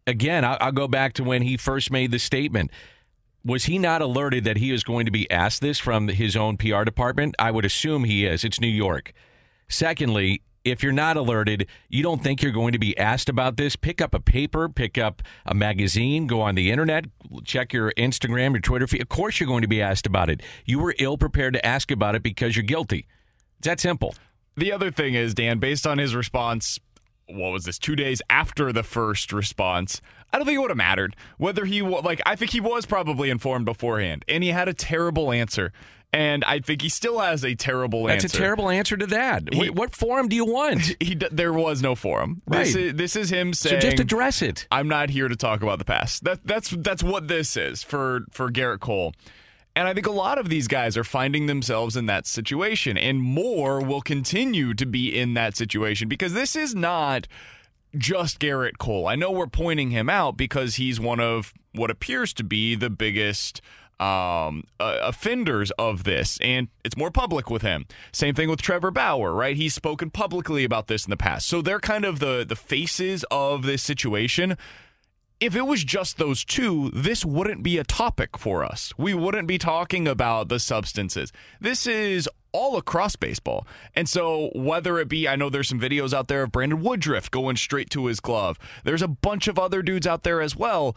Again, 0.06 0.44
I'll, 0.44 0.58
I'll 0.60 0.72
go 0.72 0.88
back 0.88 1.14
to 1.14 1.24
when 1.24 1.44
he 1.44 1.56
first 1.58 1.92
made 1.92 2.12
the 2.12 2.20
statement. 2.20 2.72
Was 3.46 3.66
he 3.66 3.78
not 3.78 4.02
alerted 4.02 4.46
that 4.46 4.58
he 4.58 4.72
is 4.72 4.84
going 4.84 5.06
to 5.06 5.12
be 5.12 5.30
asked 5.30 5.62
this 5.62 5.78
from 5.78 6.08
his 6.08 6.36
own 6.36 6.56
PR 6.58 6.84
department? 6.84 7.36
I 7.40 7.52
would 7.52 7.66
assume 7.66 8.06
he 8.06 8.26
is. 8.26 8.44
It's 8.44 8.60
New 8.60 8.68
York. 8.68 9.14
Secondly, 9.68 10.42
if 10.66 10.82
you're 10.82 10.92
not 10.92 11.18
alerted, 11.18 11.68
you 11.90 12.04
don't 12.04 12.24
think 12.24 12.42
you're 12.42 12.52
going 12.52 12.72
to 12.74 12.80
be 12.80 12.98
asked 12.98 13.30
about 13.30 13.58
this, 13.58 13.76
pick 13.76 14.02
up 14.02 14.14
a 14.14 14.20
paper, 14.20 14.70
pick 14.70 14.98
up 14.98 15.22
a 15.46 15.54
magazine, 15.54 16.28
go 16.28 16.42
on 16.42 16.56
the 16.56 16.72
internet, 16.72 17.06
check 17.44 17.74
your 17.74 17.92
Instagram, 17.98 18.52
your 18.52 18.62
Twitter 18.62 18.88
feed. 18.88 19.02
Of 19.02 19.10
course, 19.10 19.40
you're 19.40 19.48
going 19.48 19.62
to 19.62 19.68
be 19.68 19.82
asked 19.82 20.08
about 20.08 20.30
it. 20.30 20.42
You 20.66 20.80
were 20.80 20.96
ill 21.00 21.18
prepared 21.18 21.54
to 21.54 21.66
ask 21.66 21.92
about 21.92 22.16
it 22.16 22.24
because 22.24 22.56
you're 22.56 22.64
guilty. 22.64 23.08
It's 23.60 23.68
that 23.68 23.80
simple. 23.80 24.16
The 24.56 24.72
other 24.72 24.92
thing 24.92 25.16
is, 25.16 25.34
Dan, 25.34 25.60
based 25.60 25.88
on 25.88 25.98
his 25.98 26.16
response, 26.16 26.80
what 27.28 27.52
was 27.52 27.66
this, 27.66 27.80
two 27.80 27.96
days 27.96 28.22
after 28.30 28.72
the 28.72 28.84
first 28.84 29.34
response, 29.34 30.02
I 30.32 30.38
don't 30.38 30.46
think 30.46 30.58
it 30.58 30.62
would 30.62 30.70
have 30.70 30.78
mattered. 30.78 31.16
Whether 31.38 31.66
he, 31.66 31.82
like, 31.82 32.22
I 32.26 32.36
think 32.36 32.52
he 32.52 32.60
was 32.60 32.86
probably 32.86 33.30
informed 33.30 33.66
beforehand, 33.66 34.26
and 34.28 34.44
he 34.44 34.50
had 34.50 34.68
a 34.68 34.74
terrible 34.74 35.32
answer. 35.32 35.72
And 36.14 36.44
I 36.44 36.60
think 36.60 36.84
he 36.84 36.90
still 36.90 37.18
has 37.20 37.44
a 37.44 37.56
terrible 37.56 38.04
That's 38.06 38.24
answer. 38.24 38.38
a 38.38 38.40
terrible 38.42 38.70
answer 38.70 38.96
to 38.96 39.08
that. 39.08 39.52
He- 39.52 39.72
what 39.72 39.96
forum 39.96 40.30
do 40.30 40.36
you 40.36 40.46
want? 40.46 40.96
He, 41.02 41.16
there 41.16 41.52
was 41.52 41.82
no 41.82 41.96
forum. 41.96 42.42
This 42.48 42.76
Right. 42.76 42.84
is 42.86 42.94
this 42.94 43.16
is 43.16 43.30
him 43.32 43.54
so 43.54 43.70
saying. 43.70 43.82
just 43.82 44.00
address 44.00 44.42
it. 44.44 44.68
I'm 44.72 44.88
not 44.88 45.10
here 45.10 45.28
to 45.28 45.36
talk 45.36 45.64
about 45.64 45.80
the 45.80 45.86
past. 45.86 46.24
That 46.24 46.40
that's 46.46 46.70
that's 46.70 47.02
what 47.04 47.28
this 47.28 47.58
is 47.58 47.82
for 47.84 48.26
for 48.32 48.52
Gerrit 48.52 48.80
Cole. 48.80 49.14
And 49.76 49.88
I 49.88 49.96
think 49.96 50.06
a 50.06 50.12
lot 50.12 50.38
of 50.38 50.50
these 50.50 50.68
guys 50.68 50.96
are 50.98 51.04
finding 51.04 51.48
themselves 51.48 51.98
in 51.98 52.06
that 52.06 52.28
situation 52.28 52.96
and 52.96 53.20
more 53.20 53.82
will 53.82 54.02
continue 54.02 54.76
to 54.76 54.86
be 54.86 55.18
in 55.20 55.34
that 55.34 55.58
situation 55.58 56.08
because 56.08 56.34
this 56.34 56.56
is 56.56 56.76
not 56.76 57.28
just 57.98 58.40
Gerrit 58.40 58.78
Cole. 58.78 59.08
I 59.08 59.16
know 59.16 59.32
we're 59.32 59.48
pointing 59.48 59.90
him 59.90 60.12
out 60.12 60.38
because 60.38 60.76
he's 60.76 61.00
one 61.00 61.20
of 61.20 61.54
what 61.74 61.90
appears 61.90 62.34
to 62.34 62.44
be 62.44 62.76
the 62.76 62.92
biggest 62.92 63.62
um, 64.04 64.66
uh, 64.82 64.98
offenders 65.02 65.72
of 65.72 66.04
this, 66.04 66.38
and 66.42 66.68
it's 66.84 66.98
more 66.98 67.10
public 67.10 67.50
with 67.50 67.62
him. 67.62 67.86
Same 68.12 68.36
thing 68.36 68.50
with 68.50 68.62
Trevor 68.62 68.92
Bauer, 68.92 69.34
right? 69.34 69.56
He's 69.56 69.74
spoken 69.74 70.10
publicly 70.10 70.66
about 70.66 70.88
this 70.88 71.06
in 71.06 71.10
the 71.10 71.18
past, 71.18 71.48
so 71.48 71.62
they're 71.62 71.80
kind 71.80 72.04
of 72.04 72.20
the 72.20 72.46
the 72.48 72.58
faces 72.58 73.24
of 73.32 73.64
this 73.64 73.82
situation. 73.82 74.58
If 75.40 75.56
it 75.56 75.66
was 75.66 75.84
just 75.84 76.18
those 76.18 76.44
two, 76.46 76.90
this 76.94 77.26
wouldn't 77.26 77.64
be 77.64 77.78
a 77.78 77.84
topic 77.84 78.38
for 78.38 78.64
us. 78.64 78.94
We 78.98 79.14
wouldn't 79.14 79.48
be 79.48 79.58
talking 79.58 80.08
about 80.08 80.48
the 80.48 80.60
substances. 80.60 81.34
This 81.60 81.86
is 81.86 82.30
all 82.54 82.78
across 82.78 83.16
baseball. 83.16 83.68
And 83.96 84.08
so, 84.08 84.52
whether 84.54 85.00
it 85.00 85.10
be, 85.10 85.28
I 85.28 85.36
know 85.36 85.50
there's 85.50 85.68
some 85.68 85.80
videos 85.80 86.14
out 86.14 86.28
there 86.28 86.44
of 86.44 86.52
Brandon 86.52 86.82
Woodruff 86.82 87.30
going 87.32 87.58
straight 87.58 87.90
to 87.92 88.06
his 88.06 88.20
glove, 88.20 88.58
there's 88.84 89.02
a 89.02 89.08
bunch 89.08 89.48
of 89.48 89.60
other 89.60 89.82
dudes 89.82 90.08
out 90.08 90.24
there 90.24 90.42
as 90.42 90.56
well. 90.56 90.96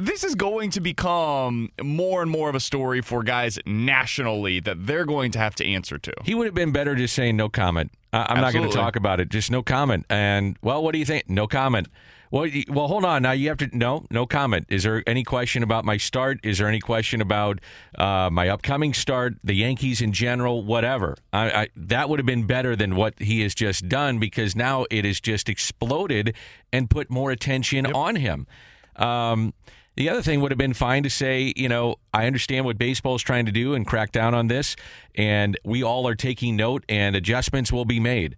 This 0.00 0.22
is 0.22 0.36
going 0.36 0.70
to 0.70 0.80
become 0.80 1.70
more 1.82 2.22
and 2.22 2.30
more 2.30 2.48
of 2.48 2.54
a 2.54 2.60
story 2.60 3.00
for 3.02 3.24
guys 3.24 3.58
nationally 3.66 4.60
that 4.60 4.86
they're 4.86 5.04
going 5.04 5.32
to 5.32 5.40
have 5.40 5.56
to 5.56 5.66
answer 5.66 5.98
to. 5.98 6.12
He 6.22 6.36
would 6.36 6.44
have 6.46 6.54
been 6.54 6.70
better 6.70 6.94
just 6.94 7.14
saying 7.14 7.36
no 7.36 7.48
comment. 7.48 7.90
I- 8.12 8.26
I'm 8.28 8.40
not 8.40 8.52
going 8.52 8.68
to 8.68 8.74
talk 8.74 8.94
about 8.94 9.18
it. 9.18 9.28
Just 9.28 9.50
no 9.50 9.60
comment. 9.60 10.06
And 10.08 10.56
well, 10.62 10.84
what 10.84 10.92
do 10.92 10.98
you 11.00 11.04
think? 11.04 11.28
No 11.28 11.48
comment. 11.48 11.88
Well, 12.30 12.48
well, 12.68 12.86
hold 12.86 13.04
on. 13.04 13.22
Now 13.22 13.32
you 13.32 13.48
have 13.48 13.56
to 13.58 13.76
no, 13.76 14.04
no 14.08 14.24
comment. 14.24 14.66
Is 14.68 14.84
there 14.84 15.02
any 15.04 15.24
question 15.24 15.64
about 15.64 15.84
my 15.84 15.96
start? 15.96 16.38
Is 16.44 16.58
there 16.58 16.68
any 16.68 16.78
question 16.78 17.20
about 17.20 17.58
uh, 17.96 18.28
my 18.30 18.50
upcoming 18.50 18.94
start? 18.94 19.34
The 19.42 19.54
Yankees 19.54 20.00
in 20.00 20.12
general, 20.12 20.62
whatever. 20.62 21.16
I, 21.32 21.50
I, 21.50 21.68
that 21.74 22.08
would 22.08 22.20
have 22.20 22.26
been 22.26 22.46
better 22.46 22.76
than 22.76 22.94
what 22.94 23.18
he 23.18 23.40
has 23.40 23.52
just 23.52 23.88
done 23.88 24.20
because 24.20 24.54
now 24.54 24.86
it 24.92 25.04
has 25.04 25.20
just 25.20 25.48
exploded 25.48 26.36
and 26.72 26.88
put 26.88 27.10
more 27.10 27.32
attention 27.32 27.86
on 27.86 28.14
him. 28.14 28.46
Um, 28.94 29.54
the 29.98 30.08
other 30.08 30.22
thing 30.22 30.40
would 30.40 30.52
have 30.52 30.58
been 30.58 30.74
fine 30.74 31.02
to 31.02 31.10
say, 31.10 31.52
you 31.56 31.68
know, 31.68 31.96
I 32.14 32.26
understand 32.26 32.64
what 32.64 32.78
baseball 32.78 33.16
is 33.16 33.22
trying 33.22 33.46
to 33.46 33.52
do 33.52 33.74
and 33.74 33.84
crack 33.84 34.12
down 34.12 34.32
on 34.32 34.46
this, 34.46 34.76
and 35.16 35.58
we 35.64 35.82
all 35.82 36.06
are 36.06 36.14
taking 36.14 36.54
note, 36.54 36.84
and 36.88 37.16
adjustments 37.16 37.72
will 37.72 37.84
be 37.84 37.98
made. 37.98 38.36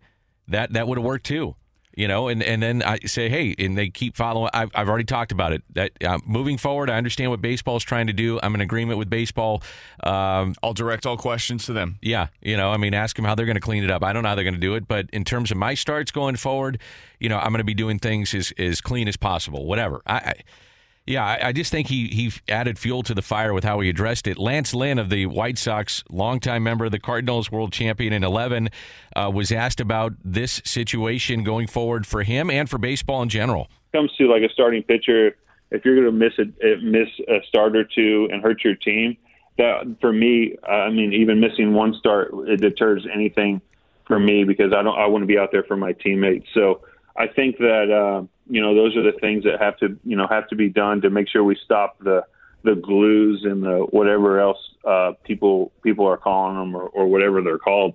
That 0.49 0.73
that 0.73 0.89
would 0.89 0.97
have 0.97 1.05
worked 1.05 1.27
too, 1.27 1.57
you 1.95 2.09
know. 2.09 2.29
And 2.29 2.43
and 2.43 2.63
then 2.63 2.83
I 2.83 3.01
say, 3.01 3.29
hey, 3.29 3.55
and 3.59 3.77
they 3.77 3.91
keep 3.91 4.17
following. 4.17 4.49
I've, 4.55 4.71
I've 4.75 4.89
already 4.89 5.05
talked 5.05 5.33
about 5.33 5.53
it. 5.53 5.63
That 5.75 6.03
uh, 6.03 6.19
moving 6.25 6.57
forward, 6.57 6.89
I 6.89 6.97
understand 6.97 7.31
what 7.31 7.43
baseball 7.43 7.77
is 7.77 7.85
trying 7.85 8.07
to 8.07 8.15
do. 8.15 8.41
I'm 8.43 8.55
in 8.55 8.63
agreement 8.63 8.99
with 8.99 9.11
baseball. 9.11 9.63
Um, 10.03 10.55
I'll 10.63 10.73
direct 10.73 11.05
all 11.05 11.19
questions 11.19 11.67
to 11.67 11.75
them. 11.75 11.99
yeah, 12.01 12.29
you 12.41 12.57
know, 12.57 12.71
I 12.71 12.79
mean, 12.79 12.95
ask 12.95 13.17
them 13.17 13.27
how 13.27 13.35
they're 13.35 13.45
going 13.45 13.57
to 13.57 13.61
clean 13.61 13.85
it 13.85 13.91
up. 13.91 14.03
I 14.03 14.15
don't 14.15 14.23
know 14.23 14.31
how 14.31 14.35
they're 14.35 14.45
going 14.45 14.55
to 14.55 14.61
do 14.61 14.77
it, 14.77 14.89
but 14.89 15.11
in 15.13 15.25
terms 15.25 15.51
of 15.51 15.59
my 15.59 15.75
starts 15.75 16.11
going 16.11 16.37
forward, 16.37 16.81
you 17.19 17.29
know, 17.29 17.39
I'm 17.39 17.51
going 17.51 17.59
to 17.59 17.65
be 17.65 17.75
doing 17.75 17.99
things 17.99 18.33
as, 18.33 18.51
as 18.57 18.81
clean 18.81 19.09
as 19.09 19.19
possible. 19.19 19.67
Whatever. 19.67 20.01
I, 20.07 20.15
I 20.15 20.35
yeah, 21.11 21.25
I, 21.25 21.49
I 21.49 21.53
just 21.53 21.73
think 21.73 21.89
he 21.89 22.07
he 22.09 22.33
added 22.49 22.79
fuel 22.79 23.03
to 23.03 23.15
the 23.15 23.23
fire 23.23 23.53
with 23.53 23.65
how 23.65 23.81
he 23.81 23.89
addressed 23.89 24.29
it. 24.29 24.39
Lance 24.39 24.73
Lynn 24.73 24.99
of 24.99 25.11
the 25.11 25.27
White 25.27 25.59
Sox, 25.59 26.05
longtime 26.09 26.63
member 26.63 26.85
of 26.85 26.93
the 26.93 27.01
Cardinals, 27.01 27.51
world 27.51 27.73
champion 27.73 28.13
in 28.13 28.23
11, 28.23 28.69
uh, 29.17 29.31
was 29.35 29.51
asked 29.51 29.81
about 29.81 30.13
this 30.25 30.63
situation 30.65 31.43
going 31.43 31.67
forward 31.67 32.07
for 32.07 32.23
him 32.23 32.49
and 32.49 32.71
for 32.71 32.79
baseball 32.79 33.23
in 33.23 33.29
general. 33.29 33.69
comes 33.93 34.13
to 34.19 34.29
like 34.29 34.43
a 34.43 34.53
starting 34.53 34.85
pitcher, 34.85 35.37
if 35.73 35.85
you're 35.85 35.97
going 35.97 36.07
to 36.07 36.13
miss 36.13 36.39
a 36.39 36.43
eh, 36.65 36.77
miss 36.81 37.09
a 37.29 37.45
start 37.49 37.75
or 37.75 37.85
two 37.85 38.29
and 38.31 38.41
hurt 38.41 38.63
your 38.63 38.77
team, 38.77 39.17
that 39.59 39.97
for 40.01 40.13
me, 40.13 40.57
uh, 40.69 40.73
I 40.73 40.91
mean, 40.91 41.13
even 41.13 41.41
missing 41.41 41.75
one 41.75 41.93
start 41.95 42.31
it 42.47 42.61
deters 42.61 43.05
anything 43.13 43.61
for 44.07 44.21
me 44.21 44.45
because 44.45 44.73
I 44.73 44.83
don't 44.83 44.97
I 44.97 45.07
want 45.07 45.23
to 45.23 45.27
be 45.27 45.39
out 45.39 45.51
there 45.51 45.65
for 45.65 45.77
my 45.77 45.93
teammates. 45.93 46.47
So 46.55 46.83
I 47.17 47.27
think 47.27 47.59
that 47.59 47.91
uh, 47.91 48.27
you 48.49 48.61
know 48.61 48.75
those 48.75 48.97
are 48.97 49.03
the 49.03 49.19
things 49.19 49.45
that 49.45 49.61
have 49.61 49.77
to 49.79 49.99
you 50.05 50.17
know 50.17 50.27
have 50.29 50.49
to 50.49 50.57
be 50.57 50.69
done 50.69 51.01
to 51.03 51.11
make 51.11 51.29
sure 51.29 51.43
we 51.45 51.57
stop 51.65 51.99
the 51.99 52.25
the 52.63 52.75
glues 52.75 53.45
and 53.45 53.63
the 53.63 53.87
whatever 53.91 54.41
else 54.41 54.59
uh, 54.85 55.13
people 55.25 55.73
people 55.83 56.07
are 56.07 56.17
calling 56.17 56.57
them 56.57 56.75
or, 56.75 56.87
or 56.89 57.07
whatever 57.07 57.43
they're 57.43 57.59
called 57.59 57.95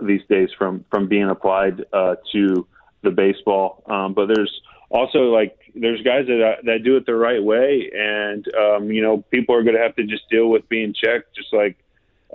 these 0.00 0.22
days 0.28 0.50
from 0.56 0.84
from 0.90 1.08
being 1.08 1.28
applied 1.28 1.84
uh, 1.92 2.16
to 2.32 2.66
the 3.02 3.10
baseball. 3.10 3.82
Um, 3.86 4.14
but 4.14 4.26
there's 4.26 4.60
also 4.90 5.30
like 5.30 5.58
there's 5.74 6.02
guys 6.02 6.26
that 6.26 6.42
uh, 6.42 6.62
that 6.64 6.82
do 6.84 6.96
it 6.96 7.06
the 7.06 7.14
right 7.14 7.42
way, 7.42 7.90
and 7.94 8.46
um, 8.54 8.90
you 8.90 9.02
know 9.02 9.22
people 9.30 9.54
are 9.54 9.62
going 9.62 9.76
to 9.76 9.82
have 9.82 9.96
to 9.96 10.04
just 10.04 10.28
deal 10.30 10.48
with 10.48 10.68
being 10.68 10.94
checked, 10.94 11.34
just 11.34 11.52
like 11.52 11.76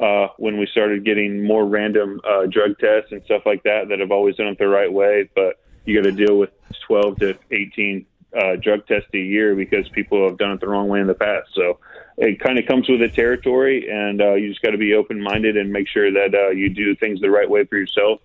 uh, 0.01 0.27
when 0.37 0.57
we 0.57 0.67
started 0.67 1.05
getting 1.05 1.43
more 1.43 1.65
random 1.65 2.21
uh, 2.27 2.45
drug 2.47 2.77
tests 2.79 3.11
and 3.11 3.23
stuff 3.25 3.43
like 3.45 3.63
that 3.63 3.89
that 3.89 3.99
have 3.99 4.11
always 4.11 4.35
done 4.35 4.47
it 4.47 4.57
the 4.57 4.67
right 4.67 4.91
way. 4.91 5.29
But 5.35 5.59
you 5.85 5.95
got 6.01 6.09
to 6.09 6.15
deal 6.15 6.37
with 6.37 6.51
12 6.87 7.19
to 7.19 7.37
18 7.51 8.05
uh, 8.35 8.55
drug 8.57 8.85
tests 8.87 9.09
a 9.13 9.17
year 9.17 9.55
because 9.55 9.87
people 9.89 10.27
have 10.27 10.37
done 10.37 10.51
it 10.51 10.59
the 10.59 10.67
wrong 10.67 10.87
way 10.87 11.01
in 11.01 11.07
the 11.07 11.13
past. 11.13 11.49
So 11.53 11.79
it 12.17 12.39
kind 12.39 12.59
of 12.59 12.65
comes 12.65 12.87
with 12.87 12.99
the 12.99 13.09
territory, 13.09 13.89
and 13.89 14.21
uh, 14.21 14.33
you 14.35 14.49
just 14.49 14.61
got 14.61 14.71
to 14.71 14.77
be 14.77 14.93
open 14.93 15.21
minded 15.21 15.57
and 15.57 15.71
make 15.71 15.87
sure 15.87 16.11
that 16.11 16.33
uh, 16.33 16.49
you 16.49 16.69
do 16.69 16.95
things 16.95 17.19
the 17.19 17.29
right 17.29 17.49
way 17.49 17.65
for 17.65 17.77
yourself, 17.77 18.21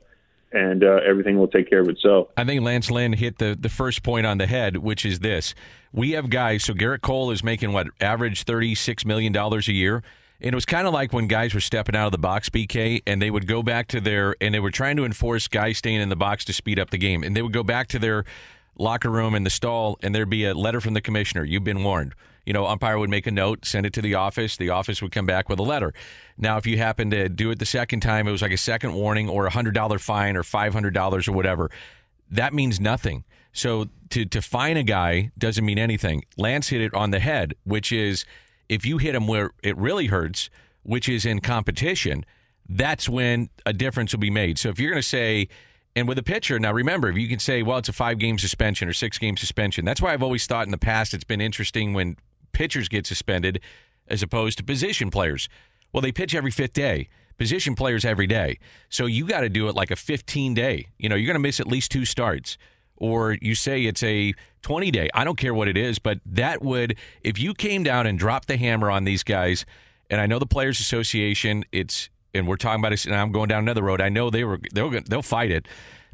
and 0.52 0.84
uh, 0.84 1.00
everything 1.06 1.38
will 1.38 1.48
take 1.48 1.68
care 1.68 1.80
of 1.80 1.88
itself. 1.88 2.28
I 2.36 2.44
think 2.44 2.62
Lance 2.62 2.90
Lynn 2.90 3.12
hit 3.14 3.38
the, 3.38 3.56
the 3.58 3.68
first 3.68 4.02
point 4.02 4.26
on 4.26 4.38
the 4.38 4.46
head, 4.46 4.76
which 4.76 5.04
is 5.04 5.20
this. 5.20 5.54
We 5.92 6.12
have 6.12 6.30
guys, 6.30 6.64
so 6.64 6.74
Gerrit 6.74 7.00
Cole 7.00 7.30
is 7.30 7.42
making 7.42 7.72
what, 7.72 7.88
average 8.00 8.44
$36 8.44 9.06
million 9.06 9.34
a 9.34 9.60
year? 9.72 10.02
And 10.40 10.52
it 10.52 10.54
was 10.54 10.66
kind 10.66 10.86
of 10.86 10.92
like 10.92 11.12
when 11.12 11.28
guys 11.28 11.54
were 11.54 11.60
stepping 11.60 11.96
out 11.96 12.06
of 12.06 12.12
the 12.12 12.18
box, 12.18 12.50
BK, 12.50 13.02
and 13.06 13.22
they 13.22 13.30
would 13.30 13.46
go 13.46 13.62
back 13.62 13.88
to 13.88 14.00
their, 14.00 14.36
and 14.40 14.54
they 14.54 14.60
were 14.60 14.70
trying 14.70 14.96
to 14.96 15.04
enforce 15.04 15.48
guys 15.48 15.78
staying 15.78 16.00
in 16.00 16.08
the 16.08 16.16
box 16.16 16.44
to 16.46 16.52
speed 16.52 16.78
up 16.78 16.90
the 16.90 16.98
game. 16.98 17.22
And 17.22 17.34
they 17.36 17.42
would 17.42 17.52
go 17.52 17.62
back 17.62 17.88
to 17.88 17.98
their 17.98 18.24
locker 18.78 19.10
room 19.10 19.34
in 19.34 19.44
the 19.44 19.50
stall, 19.50 19.98
and 20.02 20.14
there'd 20.14 20.28
be 20.28 20.44
a 20.44 20.54
letter 20.54 20.80
from 20.80 20.94
the 20.94 21.00
commissioner. 21.00 21.44
You've 21.44 21.64
been 21.64 21.82
warned. 21.82 22.14
You 22.44 22.52
know, 22.52 22.66
umpire 22.66 22.98
would 22.98 23.10
make 23.10 23.26
a 23.26 23.30
note, 23.32 23.64
send 23.64 23.86
it 23.86 23.92
to 23.94 24.02
the 24.02 24.14
office. 24.14 24.56
The 24.56 24.70
office 24.70 25.02
would 25.02 25.10
come 25.10 25.26
back 25.26 25.48
with 25.48 25.58
a 25.58 25.64
letter. 25.64 25.92
Now, 26.38 26.58
if 26.58 26.66
you 26.66 26.78
happen 26.78 27.10
to 27.10 27.28
do 27.28 27.50
it 27.50 27.58
the 27.58 27.66
second 27.66 28.00
time, 28.00 28.28
it 28.28 28.30
was 28.32 28.42
like 28.42 28.52
a 28.52 28.56
second 28.56 28.94
warning 28.94 29.28
or 29.28 29.46
a 29.46 29.50
$100 29.50 30.00
fine 30.00 30.36
or 30.36 30.42
$500 30.42 31.28
or 31.28 31.32
whatever. 31.32 31.70
That 32.30 32.54
means 32.54 32.78
nothing. 32.78 33.24
So 33.52 33.86
to, 34.10 34.24
to 34.26 34.42
fine 34.42 34.76
a 34.76 34.84
guy 34.84 35.32
doesn't 35.36 35.64
mean 35.64 35.78
anything. 35.78 36.24
Lance 36.36 36.68
hit 36.68 36.80
it 36.80 36.94
on 36.94 37.10
the 37.10 37.18
head, 37.18 37.54
which 37.64 37.90
is 37.90 38.24
if 38.68 38.84
you 38.84 38.98
hit 38.98 39.12
them 39.12 39.26
where 39.26 39.50
it 39.62 39.76
really 39.76 40.06
hurts, 40.06 40.50
which 40.82 41.08
is 41.08 41.24
in 41.24 41.40
competition, 41.40 42.24
that's 42.68 43.08
when 43.08 43.50
a 43.64 43.72
difference 43.72 44.12
will 44.12 44.20
be 44.20 44.30
made. 44.30 44.58
So 44.58 44.68
if 44.68 44.78
you're 44.78 44.90
going 44.90 45.02
to 45.02 45.08
say, 45.08 45.48
and 45.94 46.06
with 46.06 46.18
a 46.18 46.22
pitcher, 46.22 46.58
now 46.58 46.72
remember, 46.72 47.08
if 47.08 47.16
you 47.16 47.28
can 47.28 47.38
say, 47.38 47.62
well, 47.62 47.78
it's 47.78 47.88
a 47.88 47.92
five 47.92 48.18
game 48.18 48.38
suspension 48.38 48.88
or 48.88 48.92
six 48.92 49.18
game 49.18 49.36
suspension. 49.36 49.84
That's 49.84 50.02
why 50.02 50.12
I've 50.12 50.22
always 50.22 50.46
thought 50.46 50.66
in 50.66 50.70
the 50.70 50.78
past 50.78 51.14
it's 51.14 51.24
been 51.24 51.40
interesting 51.40 51.94
when 51.94 52.16
pitchers 52.52 52.88
get 52.88 53.06
suspended 53.06 53.60
as 54.08 54.22
opposed 54.22 54.58
to 54.58 54.64
position 54.64 55.10
players. 55.10 55.48
Well, 55.92 56.00
they 56.00 56.12
pitch 56.12 56.34
every 56.34 56.50
fifth 56.50 56.74
day. 56.74 57.08
Position 57.38 57.74
players 57.74 58.04
every 58.04 58.26
day. 58.26 58.58
So 58.88 59.06
you 59.06 59.26
got 59.26 59.40
to 59.40 59.48
do 59.48 59.68
it 59.68 59.74
like 59.74 59.90
a 59.90 59.96
15 59.96 60.54
day. 60.54 60.86
You 60.98 61.08
know, 61.08 61.16
you're 61.16 61.26
going 61.26 61.34
to 61.34 61.40
miss 61.40 61.60
at 61.60 61.66
least 61.66 61.90
two 61.90 62.04
starts. 62.04 62.56
Or 62.96 63.36
you 63.40 63.54
say 63.54 63.84
it's 63.84 64.02
a 64.02 64.34
20 64.62 64.90
day. 64.90 65.10
I 65.14 65.24
don't 65.24 65.36
care 65.36 65.54
what 65.54 65.68
it 65.68 65.76
is, 65.76 65.98
but 65.98 66.18
that 66.26 66.62
would, 66.62 66.96
if 67.22 67.38
you 67.38 67.54
came 67.54 67.82
down 67.82 68.06
and 68.06 68.18
dropped 68.18 68.48
the 68.48 68.56
hammer 68.56 68.90
on 68.90 69.04
these 69.04 69.22
guys, 69.22 69.64
and 70.10 70.20
I 70.20 70.26
know 70.26 70.38
the 70.38 70.46
Players 70.46 70.80
Association, 70.80 71.64
it's, 71.72 72.08
and 72.34 72.46
we're 72.46 72.56
talking 72.56 72.80
about 72.80 72.92
it, 72.92 73.04
and 73.06 73.14
I'm 73.14 73.32
going 73.32 73.48
down 73.48 73.62
another 73.62 73.82
road. 73.82 74.00
I 74.00 74.08
know 74.08 74.30
they 74.30 74.44
were, 74.44 74.60
they'll, 74.72 74.90
they'll 74.90 75.22
fight 75.22 75.50
it 75.50 75.66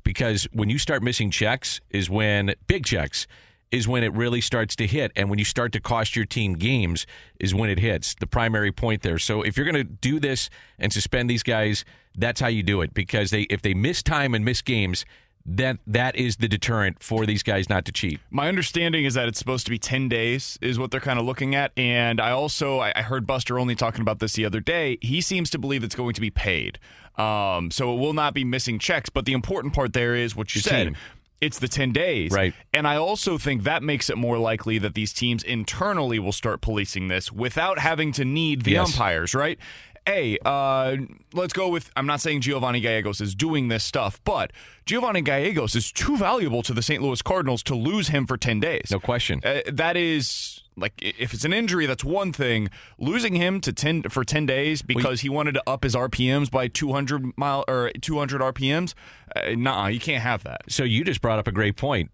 because 0.04 0.46
when 0.52 0.70
you 0.70 0.78
start 0.78 1.02
missing 1.02 1.30
checks 1.30 1.80
is 1.90 2.10
when, 2.10 2.54
big 2.66 2.84
checks, 2.84 3.26
is 3.72 3.88
when 3.88 4.04
it 4.04 4.12
really 4.12 4.40
starts 4.40 4.76
to 4.76 4.86
hit. 4.86 5.10
And 5.16 5.30
when 5.30 5.38
you 5.38 5.44
start 5.46 5.72
to 5.72 5.80
cost 5.80 6.14
your 6.14 6.26
team 6.26 6.52
games 6.52 7.06
is 7.40 7.54
when 7.54 7.70
it 7.70 7.78
hits 7.78 8.14
the 8.14 8.26
primary 8.26 8.70
point 8.70 9.02
there. 9.02 9.18
So 9.18 9.42
if 9.42 9.56
you're 9.56 9.64
going 9.64 9.74
to 9.74 9.84
do 9.84 10.20
this 10.20 10.50
and 10.78 10.92
suspend 10.92 11.30
these 11.30 11.42
guys, 11.42 11.84
that's 12.14 12.40
how 12.40 12.48
you 12.48 12.62
do 12.62 12.82
it 12.82 12.92
because 12.92 13.30
they 13.30 13.42
if 13.42 13.62
they 13.62 13.72
miss 13.72 14.02
time 14.02 14.34
and 14.34 14.44
miss 14.44 14.60
games, 14.60 15.06
that 15.44 15.78
that 15.86 16.16
is 16.16 16.36
the 16.36 16.48
deterrent 16.48 17.02
for 17.02 17.26
these 17.26 17.42
guys 17.42 17.68
not 17.68 17.84
to 17.86 17.92
cheat. 17.92 18.20
My 18.30 18.48
understanding 18.48 19.04
is 19.04 19.14
that 19.14 19.28
it's 19.28 19.38
supposed 19.38 19.64
to 19.66 19.70
be 19.70 19.78
10 19.78 20.08
days 20.08 20.58
is 20.62 20.78
what 20.78 20.90
they're 20.90 21.00
kind 21.00 21.18
of 21.18 21.24
looking 21.24 21.54
at 21.54 21.72
and 21.76 22.20
I 22.20 22.30
also 22.30 22.80
I 22.80 22.92
heard 23.02 23.26
Buster 23.26 23.58
Olney 23.58 23.74
talking 23.74 24.00
about 24.02 24.18
this 24.20 24.34
the 24.34 24.44
other 24.44 24.60
day. 24.60 24.98
He 25.00 25.20
seems 25.20 25.50
to 25.50 25.58
believe 25.58 25.82
it's 25.84 25.94
going 25.96 26.14
to 26.14 26.20
be 26.20 26.30
paid. 26.30 26.78
Um, 27.16 27.70
so 27.70 27.92
it 27.94 27.98
will 27.98 28.14
not 28.14 28.34
be 28.34 28.44
missing 28.44 28.78
checks, 28.78 29.10
but 29.10 29.24
the 29.26 29.32
important 29.32 29.74
part 29.74 29.92
there 29.92 30.14
is 30.14 30.34
what 30.34 30.54
you 30.54 30.60
said. 30.60 30.84
team. 30.84 30.96
It's 31.42 31.58
the 31.58 31.66
10 31.66 31.90
days. 31.92 32.30
Right. 32.30 32.54
And 32.72 32.86
I 32.86 32.94
also 32.96 33.36
think 33.36 33.64
that 33.64 33.82
makes 33.82 34.08
it 34.08 34.16
more 34.16 34.38
likely 34.38 34.78
that 34.78 34.94
these 34.94 35.12
teams 35.12 35.42
internally 35.42 36.20
will 36.20 36.30
start 36.32 36.60
policing 36.60 37.08
this 37.08 37.32
without 37.32 37.80
having 37.80 38.12
to 38.12 38.24
need 38.24 38.62
the 38.62 38.72
Yes. 38.72 38.92
umpires, 38.92 39.34
right? 39.34 39.58
Hey, 40.04 40.36
uh, 40.44 40.96
let's 41.32 41.52
go 41.52 41.68
with. 41.68 41.90
I'm 41.94 42.06
not 42.06 42.20
saying 42.20 42.40
Giovanny 42.40 42.82
Gallegos 42.82 43.20
is 43.20 43.36
doing 43.36 43.68
this 43.68 43.84
stuff, 43.84 44.20
but 44.24 44.52
Giovanny 44.84 45.22
Gallegos 45.22 45.76
is 45.76 45.92
too 45.92 46.16
valuable 46.16 46.62
to 46.64 46.74
the 46.74 46.82
St. 46.82 47.00
Louis 47.00 47.22
Cardinals 47.22 47.62
to 47.64 47.76
lose 47.76 48.08
him 48.08 48.26
for 48.26 48.36
10 48.36 48.58
days. 48.58 48.88
No 48.90 48.98
question. 48.98 49.40
Uh, 49.44 49.60
that 49.72 49.96
is 49.96 50.62
like 50.76 50.94
if 51.00 51.32
it's 51.34 51.44
an 51.44 51.52
injury, 51.52 51.86
that's 51.86 52.02
one 52.04 52.32
thing. 52.32 52.68
Losing 52.98 53.34
him 53.36 53.60
to 53.60 53.72
10 53.72 54.04
for 54.04 54.24
10 54.24 54.46
days 54.46 54.82
because 54.82 55.20
he 55.20 55.28
wanted 55.28 55.52
to 55.54 55.62
up 55.68 55.84
his 55.84 55.94
RPMs 55.94 56.50
by 56.50 56.66
200 56.66 57.36
mile 57.36 57.64
or 57.68 57.92
200 58.00 58.40
RPMs, 58.40 58.94
uh, 59.36 59.50
nah, 59.56 59.86
you 59.86 60.00
can't 60.00 60.22
have 60.22 60.42
that. 60.44 60.62
So 60.68 60.82
you 60.82 61.04
just 61.04 61.20
brought 61.20 61.38
up 61.38 61.46
a 61.46 61.52
great 61.52 61.76
point. 61.76 62.10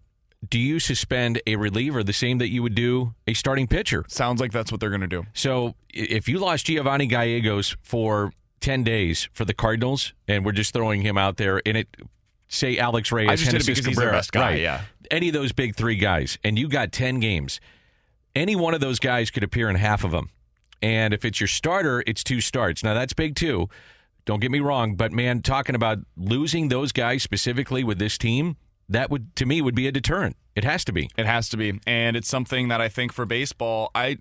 Do 0.47 0.57
you 0.57 0.79
suspend 0.79 1.41
a 1.45 1.57
reliever 1.57 2.03
the 2.03 2.13
same 2.13 2.37
that 2.37 2.49
you 2.49 2.63
would 2.63 2.75
do 2.75 3.13
a 3.27 3.33
starting 3.33 3.67
pitcher? 3.67 4.05
Sounds 4.07 4.39
like 4.39 4.51
that's 4.51 4.71
what 4.71 4.79
they're 4.79 4.89
going 4.89 5.01
to 5.01 5.07
do. 5.07 5.25
So 5.33 5.75
if 5.89 6.29
you 6.29 6.39
lost 6.39 6.67
Giovanny 6.67 7.09
Gallegos 7.09 7.75
for 7.81 8.31
10 8.61 8.83
days 8.83 9.27
for 9.33 9.43
the 9.43 9.53
Cardinals 9.53 10.13
and 10.27 10.45
we're 10.45 10.53
just 10.53 10.73
throwing 10.73 11.01
him 11.01 11.17
out 11.17 11.37
there 11.37 11.61
and 11.65 11.75
it 11.75 11.87
say 12.47 12.77
Alex 12.77 13.11
Reyes, 13.11 13.29
I 13.29 13.35
just 13.35 13.51
did 13.51 13.61
it 13.61 13.65
because 13.65 13.85
he's 13.85 13.95
their 13.95 14.05
Cabrera, 14.05 14.11
best 14.13 14.31
guy, 14.31 14.41
right. 14.41 14.59
yeah. 14.59 14.81
Any 15.11 15.27
of 15.27 15.33
those 15.33 15.51
big 15.51 15.75
3 15.75 15.95
guys 15.97 16.37
and 16.43 16.57
you 16.57 16.69
got 16.69 16.91
10 16.91 17.19
games. 17.19 17.59
Any 18.33 18.55
one 18.55 18.73
of 18.73 18.79
those 18.79 18.99
guys 18.99 19.29
could 19.31 19.43
appear 19.43 19.69
in 19.69 19.75
half 19.75 20.03
of 20.03 20.11
them. 20.11 20.29
And 20.81 21.13
if 21.13 21.25
it's 21.25 21.41
your 21.41 21.47
starter, 21.47 22.01
it's 22.07 22.23
two 22.23 22.39
starts. 22.39 22.83
Now 22.83 22.93
that's 22.93 23.11
big 23.11 23.35
too. 23.35 23.67
Don't 24.25 24.39
get 24.39 24.51
me 24.51 24.59
wrong, 24.59 24.95
but 24.95 25.11
man, 25.11 25.41
talking 25.41 25.75
about 25.75 25.97
losing 26.15 26.69
those 26.69 26.91
guys 26.91 27.23
specifically 27.23 27.83
with 27.83 27.99
this 27.99 28.17
team, 28.17 28.57
that 28.89 29.09
would 29.09 29.35
to 29.37 29.45
me 29.45 29.61
would 29.61 29.75
be 29.75 29.87
a 29.87 29.91
deterrent. 29.91 30.35
It 30.55 30.63
has 30.63 30.83
to 30.85 30.91
be. 30.91 31.09
It 31.17 31.25
has 31.25 31.47
to 31.49 31.57
be, 31.57 31.79
and 31.87 32.17
it's 32.17 32.27
something 32.27 32.67
that 32.67 32.81
I 32.81 32.89
think 32.89 33.13
for 33.13 33.25
baseball, 33.25 33.91
I 33.95 34.17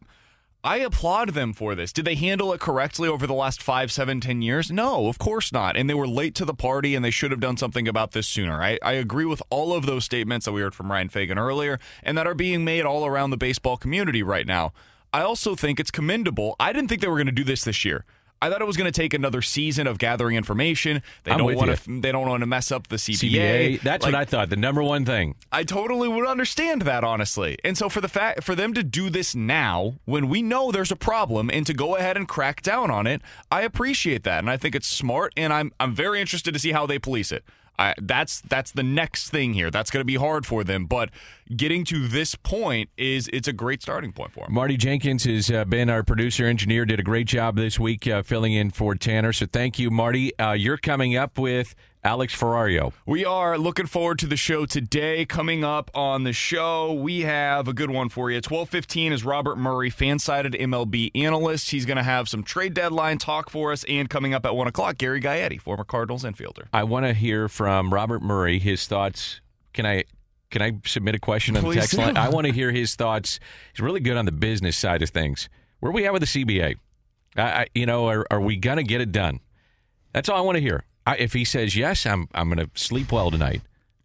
I 0.62 0.79
applaud 0.79 1.31
them 1.31 1.53
for 1.53 1.75
this. 1.75 1.93
Did 1.93 2.05
they 2.05 2.16
handle 2.16 2.53
it 2.53 2.61
correctly 2.61 3.09
over 3.09 3.27
the 3.27 3.35
last 3.35 3.62
five, 3.62 3.93
seven, 3.93 4.21
ten 4.21 4.43
years? 4.43 4.71
No, 4.71 5.07
of 5.07 5.19
course 5.19 5.53
not. 5.53 5.77
And 5.77 5.89
they 5.89 5.95
were 5.95 6.07
late 6.07 6.35
to 6.37 6.45
the 6.45 6.55
party, 6.55 6.95
and 6.95 7.05
they 7.05 7.11
should 7.11 7.31
have 7.31 7.41
done 7.41 7.57
something 7.57 7.87
about 7.87 8.11
this 8.11 8.27
sooner. 8.27 8.61
I, 8.61 8.79
I 8.83 8.93
agree 8.93 9.25
with 9.25 9.43
all 9.51 9.73
of 9.73 9.87
those 9.87 10.05
statements 10.05 10.47
that 10.47 10.53
we 10.53 10.61
heard 10.61 10.75
from 10.75 10.91
Ryan 10.91 11.09
Fagan 11.09 11.39
earlier, 11.39 11.79
and 12.03 12.19
that 12.19 12.27
are 12.27 12.35
being 12.35 12.64
made 12.64 12.85
all 12.85 13.07
around 13.07 13.31
the 13.31 13.37
baseball 13.37 13.77
community 13.77 14.23
right 14.23 14.47
now. 14.47 14.73
I 15.12 15.23
also 15.23 15.55
think 15.55 15.81
it's 15.81 15.91
commendable. 15.91 16.57
I 16.61 16.73
didn't 16.73 16.89
think 16.89 17.01
they 17.01 17.09
were 17.09 17.16
going 17.16 17.27
to 17.27 17.33
do 17.33 17.45
this 17.45 17.64
this 17.64 17.85
year. 17.85 18.05
I 18.41 18.51
thought 18.51 18.61
it 18.61 18.66
was 18.66 18.76
going 18.76 18.91
to 18.91 19.01
take 19.01 19.14
another 19.14 19.43
season 19.43 19.86
of 19.86 19.99
gathering 19.99 20.36
information. 20.36 21.03
They 21.24 21.32
I'm 21.32 21.39
don't 21.39 21.55
want 21.57 21.76
to. 21.76 22.01
They 22.01 22.12
don't 22.12 22.28
want 22.28 22.41
to 22.43 22.47
mess 22.47 22.70
up 22.70 22.89
the 22.89 22.97
CBA. 22.97 23.30
CBA. 23.30 23.80
That's 23.80 24.05
Like, 24.05 24.12
what 24.12 24.20
I 24.20 24.24
thought. 24.24 24.51
The 24.51 24.57
number 24.57 24.82
one 24.82 25.05
thing. 25.05 25.34
I 25.51 25.64
totally 25.64 26.09
would 26.09 26.26
understand 26.26 26.82
that 26.82 27.03
honestly. 27.05 27.59
And 27.64 27.76
so 27.76 27.89
for 27.89 28.01
the 28.01 28.09
fact 28.09 28.45
for 28.45 28.55
them 28.55 28.74
to 28.74 28.82
do 28.82 29.11
this 29.11 29.34
now 29.34 29.95
when 30.05 30.28
we 30.28 30.43
know 30.43 30.70
there's 30.70 30.93
a 30.93 30.97
problem 30.97 31.51
and 31.53 31.66
to 31.66 31.74
go 31.74 31.97
ahead 31.97 32.16
and 32.16 32.28
crack 32.28 32.62
down 32.62 32.91
on 32.91 33.07
it, 33.07 33.22
I 33.51 33.62
appreciate 33.62 34.22
that 34.24 34.39
and 34.39 34.51
I 34.51 34.57
think 34.57 34.74
it's 34.74 34.86
smart 34.89 35.32
and 35.36 35.53
I'm 35.53 35.72
I'm 35.80 35.93
very 35.95 36.20
interested 36.20 36.53
to 36.55 36.61
see 36.61 36.72
how 36.72 36.86
they 36.86 36.99
police 36.99 37.32
it. 37.32 37.45
I, 37.79 37.95
that's 38.01 38.41
that's 38.41 38.72
the 38.72 38.83
next 38.83 39.31
thing 39.31 39.55
here. 39.55 39.70
That's 39.70 39.91
going 39.91 40.01
to 40.01 40.05
be 40.05 40.16
hard 40.16 40.45
for 40.45 40.64
them, 40.64 40.87
but 40.87 41.11
getting 41.57 41.85
to 41.87 42.09
this 42.09 42.35
point 42.35 42.91
is 42.97 43.29
it's 43.33 43.47
a 43.47 43.53
great 43.53 43.83
starting 43.83 44.12
point 44.12 44.33
for 44.33 44.47
them. 44.47 44.55
Marty 44.55 44.76
Jenkins 44.76 45.24
has 45.24 45.51
uh, 45.51 45.64
been 45.64 45.89
our 45.89 46.03
producer 46.03 46.45
engineer. 46.47 46.85
Did 46.85 47.01
a 47.01 47.05
great 47.05 47.26
job 47.26 47.57
this 47.57 47.79
week 47.79 48.07
uh, 48.09 48.22
filling 48.22 48.53
in 48.53 48.70
for 48.70 48.95
Tanner. 48.95 49.33
So 49.33 49.47
thank 49.47 49.79
you, 49.79 49.91
Marty. 49.91 50.37
Uh, 50.39 50.53
you're 50.53 50.76
coming 50.76 51.16
up 51.16 51.39
with 51.39 51.74
Alex 52.05 52.34
Ferrario. 52.34 52.92
We 53.07 53.24
are 53.24 53.59
looking 53.59 53.86
forward 53.86 54.18
to 54.20 54.26
the 54.26 54.36
show 54.36 54.66
today. 54.66 55.24
Coming 55.24 55.64
up 55.64 55.90
on 55.94 56.22
the 56.22 56.32
show, 56.32 56.92
we 56.92 57.22
have 57.22 57.66
a 57.66 57.72
good 57.72 57.90
one 57.90 58.09
for 58.09 58.30
you. 58.30 58.40
Twelve 58.40 58.68
fifteen 58.68 59.12
is 59.12 59.24
Robert 59.24 59.57
Murray, 59.57 59.90
FanSided 59.90 60.59
MLB 60.61 61.11
analyst. 61.14 61.70
He's 61.70 61.86
going 61.86 61.96
to 61.96 62.03
have 62.03 62.28
some 62.28 62.42
trade 62.42 62.74
deadline 62.74 63.18
talk 63.18 63.51
for 63.51 63.72
us, 63.72 63.84
and 63.88 64.09
coming 64.09 64.32
up 64.32 64.46
at 64.46 64.55
one 64.55 64.68
o'clock, 64.68 64.99
Gary 64.99 65.20
Gaetti, 65.20 65.61
former 65.61 65.84
Cardinals 65.84 66.24
infielder. 66.24 66.68
I 66.72 66.84
want 66.84 67.07
to 67.07 67.12
hear 67.12 67.49
from 67.49 67.92
Robert 67.92 68.22
Murray 68.22 68.59
his 68.59 68.86
thoughts. 68.86 69.40
Can 69.72 69.84
I? 69.84 70.05
Can 70.51 70.62
I 70.62 70.72
submit 70.86 71.14
a 71.14 71.18
question 71.18 71.57
on 71.59 71.64
the 71.64 71.74
text 71.74 71.90
do. 71.90 71.99
line? 71.99 72.16
I 72.16 72.30
want 72.30 72.46
to 72.46 72.53
hear 72.53 72.70
his 72.70 72.94
thoughts. 72.94 73.38
He's 73.72 73.80
really 73.80 74.01
good 74.01 74.16
on 74.16 74.24
the 74.24 74.32
business 74.32 74.78
side 74.78 75.03
of 75.03 75.11
things. 75.11 75.51
Where 75.80 75.90
are 75.90 75.92
we 75.94 76.07
at 76.07 76.12
with 76.12 76.22
the 76.22 76.26
CBA? 76.26 76.76
I, 77.36 77.42
I, 77.42 77.66
you 77.74 77.84
know, 77.86 78.09
are, 78.09 78.26
are 78.30 78.40
we 78.40 78.57
gonna 78.57 78.82
get 78.82 79.01
it 79.01 79.12
done? 79.12 79.40
That's 80.12 80.28
all 80.28 80.38
I 80.38 80.40
want 80.40 80.57
to 80.57 80.62
hear. 80.62 80.84
I, 81.09 81.17
if 81.17 81.33
he 81.33 81.43
says 81.47 81.75
yes, 81.75 82.05
I'm 82.05 82.29
I'm 82.35 82.51
gonna 82.51 82.69
sleep 82.75 83.13
well 83.13 83.31
tonight. 83.31 83.63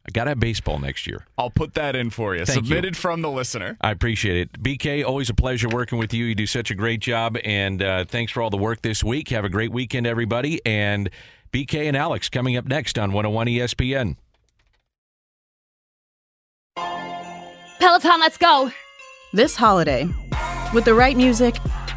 I 0.07 0.11
gotta 0.11 0.29
have 0.31 0.39
baseball 0.39 0.79
next 0.79 1.05
year. 1.05 1.25
I'll 1.37 1.49
put 1.49 1.73
that 1.73 1.97
in 1.97 2.11
for 2.11 2.33
you. 2.33 2.45
Thank 2.45 2.61
you. 2.61 2.63
Submitted 2.63 2.95
from 2.95 3.21
the 3.21 3.29
listener. 3.29 3.77
I 3.81 3.91
appreciate 3.91 4.37
it. 4.37 4.63
BK, 4.63 5.05
always 5.05 5.29
a 5.29 5.33
pleasure 5.33 5.67
working 5.67 5.97
with 5.97 6.13
you. 6.13 6.23
You 6.23 6.33
do 6.33 6.47
such 6.47 6.71
a 6.71 6.75
great 6.75 7.01
job, 7.01 7.37
and 7.43 7.83
uh, 7.83 8.05
thanks 8.05 8.31
for 8.31 8.41
all 8.41 8.49
the 8.49 8.57
work 8.57 8.83
this 8.83 9.03
week. 9.03 9.29
Have 9.29 9.43
a 9.43 9.49
great 9.49 9.73
weekend, 9.73 10.07
everybody. 10.07 10.61
And 10.65 11.09
BK 11.51 11.89
and 11.89 11.97
Alex 11.97 12.29
coming 12.29 12.55
up 12.55 12.65
next 12.65 12.97
on 12.97 13.11
101 13.11 13.47
ESPN. 13.47 14.15
Peloton, 17.79 18.19
let's 18.21 18.37
go. 18.37 18.71
This 19.33 19.57
holiday, 19.57 20.07
with 20.73 20.85
the 20.85 20.93
right 20.93 21.17
music 21.17 21.57